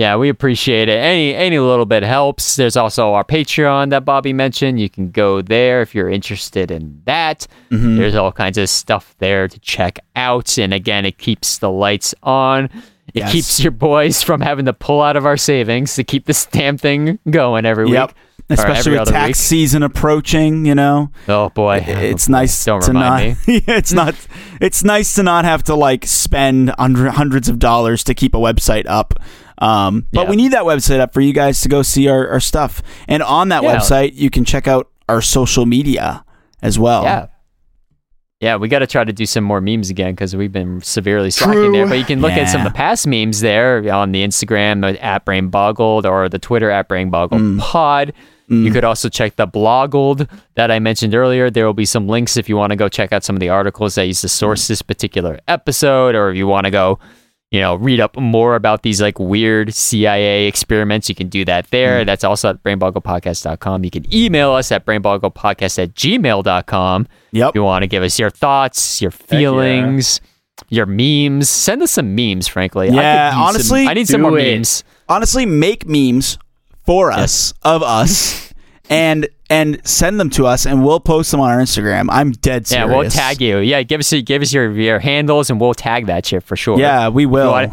Yeah, 0.00 0.16
we 0.16 0.30
appreciate 0.30 0.88
it. 0.88 0.96
Any 0.96 1.34
any 1.34 1.58
little 1.58 1.84
bit 1.84 2.02
helps. 2.02 2.56
There's 2.56 2.74
also 2.74 3.12
our 3.12 3.22
Patreon 3.22 3.90
that 3.90 4.06
Bobby 4.06 4.32
mentioned. 4.32 4.80
You 4.80 4.88
can 4.88 5.10
go 5.10 5.42
there 5.42 5.82
if 5.82 5.94
you're 5.94 6.08
interested 6.08 6.70
in 6.70 7.02
that. 7.04 7.46
Mhm. 7.70 7.98
There's 7.98 8.14
all 8.14 8.32
kinds 8.32 8.56
of 8.56 8.70
stuff 8.70 9.14
there 9.18 9.46
to 9.46 9.58
check 9.60 9.98
out. 10.16 10.56
And 10.56 10.72
again, 10.72 11.04
it 11.04 11.18
keeps 11.18 11.58
the 11.58 11.70
lights 11.70 12.14
on. 12.22 12.64
It 13.12 13.20
Yes. 13.20 13.32
keeps 13.32 13.60
your 13.60 13.72
boys 13.72 14.22
from 14.22 14.40
having 14.40 14.64
to 14.64 14.72
pull 14.72 15.02
out 15.02 15.16
of 15.16 15.26
our 15.26 15.36
savings 15.36 15.94
to 15.96 16.02
keep 16.04 16.24
this 16.24 16.46
damn 16.46 16.78
thing 16.78 17.18
going 17.28 17.66
every 17.66 17.90
Yep. 17.90 18.08
week. 18.08 18.16
Especially 18.48 18.92
every 18.94 18.98
with 19.00 19.08
tax 19.10 19.28
week. 19.28 19.36
season 19.36 19.82
approaching, 19.84 20.64
you 20.64 20.74
know. 20.74 21.10
Oh 21.28 21.50
boy, 21.50 21.84
it's 21.86 22.28
nice 22.28 22.64
Don't 22.64 22.82
to 22.82 22.92
not 22.92 23.22
it's 23.46 23.92
not 23.92 24.14
it's 24.60 24.82
nice 24.82 25.14
to 25.14 25.22
not 25.22 25.44
have 25.44 25.62
to 25.64 25.74
like 25.76 26.04
spend 26.06 26.70
hundreds 26.78 27.48
of 27.48 27.58
dollars 27.60 28.02
to 28.04 28.14
keep 28.14 28.34
a 28.34 28.38
website 28.38 28.86
up 28.88 29.14
um, 29.60 30.06
but 30.12 30.22
Yeah. 30.24 30.30
we 30.30 30.36
need 30.36 30.52
that 30.52 30.64
website 30.64 31.00
up 31.00 31.12
for 31.14 31.20
you 31.20 31.32
guys 31.32 31.60
to 31.62 31.68
go 31.68 31.82
see 31.82 32.08
our, 32.08 32.28
our 32.28 32.40
stuff 32.40 32.82
and 33.08 33.22
on 33.22 33.48
that 33.50 33.62
Yeah. 33.62 33.76
website 33.76 34.12
you 34.14 34.30
can 34.30 34.44
check 34.44 34.66
out 34.68 34.88
our 35.08 35.20
social 35.22 35.66
media 35.66 36.24
as 36.62 36.78
well 36.78 37.02
Yeah. 37.04 37.26
Yeah, 38.40 38.56
we 38.56 38.68
got 38.68 38.78
to 38.78 38.86
try 38.86 39.04
to 39.04 39.12
do 39.12 39.26
some 39.26 39.44
more 39.44 39.60
memes 39.60 39.90
again 39.90 40.12
because 40.14 40.34
we've 40.34 40.50
been 40.52 40.80
severely 40.80 41.30
slacking 41.30 41.60
True. 41.64 41.72
there. 41.72 41.86
But 41.86 41.98
you 41.98 42.06
can 42.06 42.22
look 42.22 42.32
at 42.32 42.48
some 42.48 42.62
of 42.62 42.64
the 42.72 42.74
past 42.74 43.06
memes 43.06 43.40
there 43.40 43.92
on 43.92 44.12
the 44.12 44.24
Instagram 44.26 44.82
uh, 44.82 44.96
at 44.98 45.26
Brain 45.26 45.50
Boggled 45.50 46.06
or 46.06 46.26
the 46.30 46.38
Twitter 46.38 46.70
at 46.70 46.88
Brain 46.88 47.10
Boggled 47.10 47.38
Mm. 47.42 47.58
Pod. 47.58 48.14
You 48.48 48.72
could 48.72 48.82
also 48.82 49.08
check 49.10 49.36
the 49.36 49.46
Bloggled 49.46 50.26
that 50.54 50.70
I 50.72 50.78
mentioned 50.78 51.14
earlier. 51.14 51.50
There 51.50 51.66
will 51.66 51.74
be 51.74 51.84
some 51.84 52.08
links 52.08 52.36
if 52.38 52.48
you 52.48 52.56
want 52.56 52.70
to 52.70 52.76
go 52.76 52.88
check 52.88 53.12
out 53.12 53.22
some 53.24 53.36
of 53.36 53.40
the 53.40 53.50
articles 53.50 53.94
that 53.96 54.06
used 54.06 54.22
to 54.22 54.28
source 54.28 54.66
this 54.68 54.80
particular 54.82 55.38
episode, 55.46 56.14
or 56.14 56.30
if 56.30 56.36
you 56.38 56.46
want 56.48 56.64
to 56.64 56.70
go, 56.70 56.98
you 57.50 57.60
know, 57.60 57.74
read 57.74 57.98
up 58.00 58.16
more 58.16 58.54
about 58.54 58.82
these 58.82 59.02
like 59.02 59.18
weird 59.18 59.74
CIA 59.74 60.46
experiments, 60.46 61.08
you 61.08 61.14
can 61.16 61.28
do 61.28 61.44
that 61.46 61.68
there. 61.70 62.02
Mm. 62.02 62.06
That's 62.06 62.22
also 62.22 62.50
at 62.50 62.62
brainboggledpodcast.com. 62.62 63.84
You 63.84 63.90
can 63.90 64.14
email 64.14 64.52
us 64.52 64.70
at 64.70 64.86
brainbogglepodcast 64.86 65.82
at 65.82 65.94
gmail.com 65.94 67.08
yep 67.32 67.48
if 67.50 67.54
you 67.56 67.62
want 67.64 67.82
to 67.82 67.86
give 67.88 68.02
us 68.04 68.18
your 68.18 68.30
thoughts, 68.30 69.02
your 69.02 69.10
yeah. 69.12 69.26
feelings, 69.26 70.20
your 70.68 70.86
memes. 70.86 71.48
Send 71.48 71.82
us 71.82 71.90
some 71.90 72.14
memes, 72.14 72.46
frankly. 72.46 72.86
I 72.86 72.90
could 72.90 72.96
Yeah, 72.96 73.30
some- 73.32 73.40
honestly, 73.42 73.86
I 73.86 73.94
need 73.94 74.06
some 74.06 74.20
more 74.22 74.38
it. 74.38 74.54
memes. 74.58 74.84
honestly 75.08 75.44
make 75.44 75.86
memes 75.86 76.38
for 76.86 77.10
us 77.10 77.52
of 77.62 77.82
us 77.82 78.54
and 78.88 79.28
and 79.50 79.80
send 79.86 80.18
them 80.20 80.30
to 80.30 80.46
us 80.46 80.64
and 80.64 80.84
we'll 80.84 81.00
post 81.00 81.30
them 81.32 81.40
on 81.40 81.50
our 81.50 81.58
instagram 81.58 82.06
i'm 82.10 82.30
dead 82.30 82.66
serious. 82.66 82.88
Yeah, 82.90 82.96
we'll 82.96 83.10
tag 83.10 83.40
you. 83.40 83.58
Yeah, 83.58 83.82
give 83.82 83.98
us 84.00 84.12
give 84.24 84.40
us 84.42 84.52
your, 84.52 84.70
your 84.72 84.98
handles 85.00 85.50
and 85.50 85.60
we'll 85.60 85.74
tag 85.74 86.06
that 86.06 86.24
shit 86.24 86.42
for 86.42 86.56
sure. 86.56 86.78
yeah 86.78 87.08
we 87.08 87.26
will 87.26 87.50
want- 87.50 87.72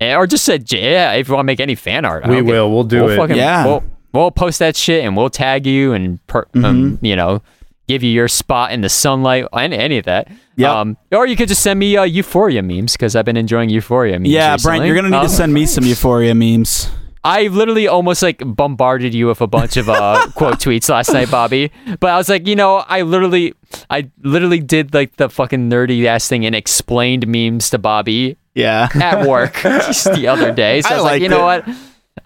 Eh, 0.00 0.14
or 0.14 0.28
just 0.28 0.44
said 0.44 0.70
yeah 0.72 1.12
if 1.14 1.26
you 1.28 1.34
want 1.34 1.44
to 1.44 1.46
make 1.52 1.58
any 1.60 1.74
fan 1.74 2.04
art. 2.04 2.22
We 2.24 2.36
don't 2.36 2.44
give- 2.44 2.52
will. 2.54 2.70
We'll 2.70 2.84
do 2.84 3.02
we'll 3.02 3.10
it. 3.10 3.16
Fucking, 3.16 3.36
Yeah. 3.36 3.64
we'll, 3.66 3.84
we'll 4.14 4.30
post 4.30 4.60
that 4.60 4.76
shit 4.76 5.04
and 5.04 5.16
we'll 5.16 5.28
tag 5.28 5.66
you 5.66 5.92
and 5.92 6.24
per, 6.28 6.44
Mm-hmm. 6.54 6.64
um, 6.64 6.98
you 7.02 7.16
know 7.16 7.42
give 7.88 8.02
you 8.04 8.10
your 8.10 8.28
spot 8.28 8.70
in 8.70 8.82
the 8.82 8.88
sunlight 8.88 9.46
and 9.52 9.72
any 9.74 9.96
of 9.98 10.04
that. 10.04 10.30
Yep. 10.56 10.70
Um, 10.70 10.96
or 11.10 11.26
you 11.26 11.34
could 11.36 11.48
just 11.48 11.62
send 11.62 11.80
me 11.80 11.96
uh, 11.96 12.02
Euphoria 12.04 12.62
memes 12.62 12.92
because 12.92 13.16
I've 13.16 13.24
been 13.24 13.36
enjoying 13.38 13.70
Euphoria 13.70 14.18
memes. 14.20 14.28
yeah 14.30 14.52
recently. 14.52 14.78
brent 14.78 14.86
you're 14.86 14.94
gonna 14.94 15.08
need 15.10 15.16
Um, 15.16 15.26
to 15.26 15.32
send 15.32 15.52
me 15.54 15.66
some 15.66 15.84
euphoria 15.84 16.34
memes 16.34 16.90
I 17.24 17.48
literally 17.48 17.88
almost 17.88 18.22
like 18.22 18.42
bombarded 18.44 19.14
you 19.14 19.26
with 19.26 19.40
a 19.40 19.46
bunch 19.46 19.76
of 19.76 19.88
uh, 19.88 20.28
quote 20.34 20.58
tweets 20.58 20.88
last 20.88 21.12
night, 21.12 21.30
Bobby. 21.30 21.70
But 22.00 22.10
I 22.10 22.16
was 22.16 22.28
like, 22.28 22.46
you 22.46 22.56
know, 22.56 22.76
I 22.76 23.02
literally, 23.02 23.54
I 23.90 24.10
literally 24.22 24.60
did 24.60 24.94
like 24.94 25.16
the 25.16 25.28
fucking 25.28 25.68
nerdy 25.68 26.04
ass 26.06 26.28
thing 26.28 26.46
and 26.46 26.54
explained 26.54 27.26
memes 27.26 27.70
to 27.70 27.78
Bobby 27.78 28.36
yeah 28.54 28.88
at 28.94 29.26
work 29.26 29.54
just 29.62 30.12
the 30.14 30.26
other 30.28 30.52
day. 30.52 30.80
So 30.82 30.88
I, 30.88 30.92
I 30.92 30.96
was 30.96 31.04
like, 31.04 31.22
you 31.22 31.28
know 31.28 31.48
it. 31.50 31.66
what? 31.66 31.76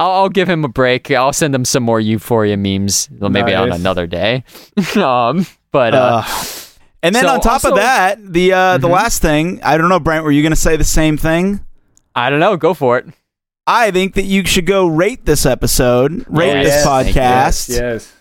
I'll, 0.00 0.10
I'll 0.10 0.28
give 0.28 0.48
him 0.48 0.64
a 0.64 0.68
break. 0.68 1.10
I'll 1.10 1.32
send 1.32 1.54
him 1.54 1.64
some 1.64 1.82
more 1.82 2.00
Euphoria 2.00 2.56
memes. 2.56 3.08
Well, 3.18 3.30
maybe 3.30 3.54
on 3.54 3.72
another 3.72 4.06
day. 4.06 4.44
um, 4.96 5.46
but 5.70 5.94
uh, 5.94 6.22
Uh, 6.24 6.44
and 7.02 7.14
then 7.14 7.24
So 7.24 7.28
on 7.30 7.40
top 7.40 7.52
also- 7.54 7.70
of 7.70 7.76
that, 7.76 8.18
the 8.32 8.52
uh, 8.52 8.78
the 8.78 8.88
Mhm. 8.88 8.92
last 8.92 9.22
thing, 9.22 9.60
I 9.62 9.76
don't 9.76 9.88
know, 9.88 10.00
Brent, 10.00 10.24
were 10.24 10.30
you 10.32 10.42
going 10.42 10.52
to 10.52 10.56
say 10.60 10.76
the 10.76 10.84
same 10.84 11.16
thing? 11.16 11.64
I 12.14 12.30
don't 12.30 12.40
know. 12.40 12.56
Go 12.56 12.74
for 12.74 12.98
it. 12.98 13.06
I 13.66 13.90
think 13.90 14.14
that 14.14 14.24
you 14.24 14.44
should 14.44 14.66
go 14.66 14.86
rate 14.86 15.24
this 15.24 15.46
episode, 15.46 16.24
rate 16.28 16.62
Yes. 16.62 16.66
this 16.66 16.86
podcast. 16.86 17.68
Yes. 17.68 18.12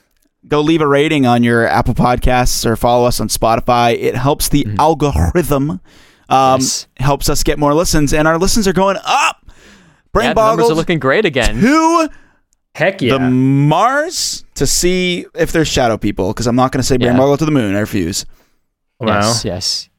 Go 0.47 0.61
leave 0.61 0.81
a 0.81 0.87
rating 0.87 1.25
on 1.25 1.43
your 1.43 1.67
Apple 1.67 1.93
Podcasts 1.93 2.65
or 2.65 2.75
follow 2.75 3.05
us 3.07 3.19
on 3.19 3.27
Spotify. 3.27 3.93
It 3.99 4.15
helps 4.15 4.49
the 4.49 4.65
algorithm. 4.79 5.81
Um, 6.29 6.59
Yes. 6.61 6.87
helps 6.97 7.27
us 7.29 7.43
get 7.43 7.59
more 7.59 7.73
listens, 7.73 8.13
and 8.13 8.27
our 8.27 8.37
listens 8.37 8.67
are 8.67 8.73
going 8.73 8.97
up. 9.03 9.45
Brain 10.13 10.27
Yeah, 10.29 10.33
the 10.33 10.47
numbers 10.47 10.69
are 10.69 10.73
looking 10.75 10.99
great 10.99 11.25
again. 11.25 11.55
Who? 11.57 12.07
Heck 12.75 13.01
yeah. 13.01 13.13
the 13.13 13.19
Mars 13.19 14.45
to 14.55 14.65
see 14.65 15.25
if 15.35 15.51
there's 15.51 15.67
shadow 15.67 15.97
people. 15.97 16.29
Because 16.29 16.47
I'm 16.47 16.55
not 16.55 16.71
going 16.71 16.79
to 16.81 16.87
say 16.87 16.97
brain 16.97 17.11
Yeah. 17.13 17.17
boggled 17.17 17.39
to 17.39 17.45
the 17.45 17.51
moon. 17.51 17.75
I 17.75 17.79
refuse. 17.79 18.25
wow. 18.99 19.19
Yes, 19.19 19.43
yes. 19.45 19.89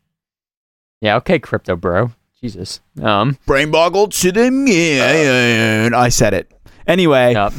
Yeah, 1.00 1.16
okay, 1.16 1.38
crypto 1.38 1.76
bro. 1.76 2.12
Jesus. 2.42 2.80
Um, 3.00 3.38
Brain 3.46 3.70
boggled 3.70 4.10
to 4.12 4.32
the 4.32 4.50
moon. 4.50 5.94
I 5.94 6.08
said 6.08 6.34
it. 6.34 6.52
Anyway, 6.88 7.34
yep. 7.34 7.52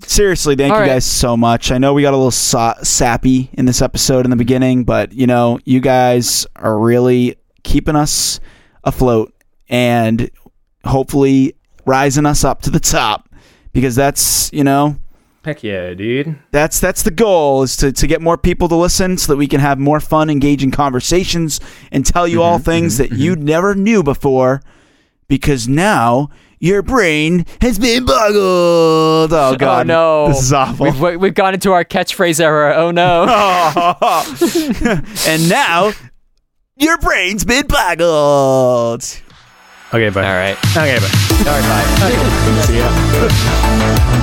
seriously, 0.00 0.54
thank 0.54 0.72
All 0.72 0.78
you 0.78 0.82
right. 0.82 0.94
guys 0.94 1.06
so 1.06 1.38
much. 1.38 1.72
I 1.72 1.78
know 1.78 1.94
we 1.94 2.02
got 2.02 2.12
a 2.12 2.18
little 2.18 2.30
sa- 2.30 2.76
sappy 2.82 3.48
in 3.54 3.64
this 3.64 3.80
episode 3.80 4.26
in 4.26 4.30
the 4.30 4.36
beginning, 4.36 4.84
but 4.84 5.12
you 5.14 5.26
know, 5.26 5.58
you 5.64 5.80
guys 5.80 6.46
are 6.56 6.78
really 6.78 7.36
keeping 7.62 7.96
us 7.96 8.38
afloat 8.84 9.32
and 9.70 10.30
hopefully 10.84 11.54
rising 11.86 12.26
us 12.26 12.44
up 12.44 12.60
to 12.62 12.70
the 12.70 12.80
top 12.80 13.30
because 13.72 13.94
that's, 13.94 14.52
you 14.52 14.64
know, 14.64 14.96
Heck 15.46 15.62
yeah, 15.62 15.94
dude. 15.94 16.36
that's 16.50 16.80
that's 16.80 17.04
the 17.04 17.12
goal 17.12 17.62
is 17.62 17.76
to, 17.76 17.92
to 17.92 18.08
get 18.08 18.20
more 18.20 18.36
people 18.36 18.66
to 18.66 18.74
listen 18.74 19.16
so 19.16 19.32
that 19.32 19.36
we 19.36 19.46
can 19.46 19.60
have 19.60 19.78
more 19.78 20.00
fun 20.00 20.28
engaging 20.28 20.72
conversations 20.72 21.60
and 21.92 22.04
tell 22.04 22.26
you 22.26 22.42
all 22.42 22.56
mm-hmm, 22.56 22.64
things 22.64 22.98
mm-hmm, 22.98 23.14
that 23.14 23.20
you 23.20 23.36
mm-hmm. 23.36 23.44
never 23.44 23.76
knew 23.76 24.02
before 24.02 24.60
because 25.28 25.68
now 25.68 26.30
your 26.58 26.82
brain 26.82 27.46
has 27.60 27.78
been 27.78 28.04
boggled 28.04 29.32
oh, 29.32 29.52
oh 29.52 29.56
god 29.56 29.86
no. 29.86 30.26
this 30.26 30.42
is 30.42 30.52
awful 30.52 30.86
We've, 30.86 31.00
we- 31.00 31.16
we've 31.16 31.34
gone 31.34 31.54
into 31.54 31.70
our 31.70 31.84
catchphrase 31.84 32.40
era. 32.40 32.74
Oh 32.74 32.90
no. 32.90 33.22
and 35.28 35.48
now 35.48 35.92
your 36.74 36.98
brain's 36.98 37.44
been 37.44 37.68
boggled 37.68 39.04
Okay, 39.92 40.08
bye. 40.08 40.26
All 40.26 40.34
right. 40.34 40.58
Okay, 40.76 40.98
bye. 40.98 41.08
All 41.38 41.60
right, 41.60 41.86
bye. 42.00 42.10
See 42.66 42.78
ya. 42.78 44.22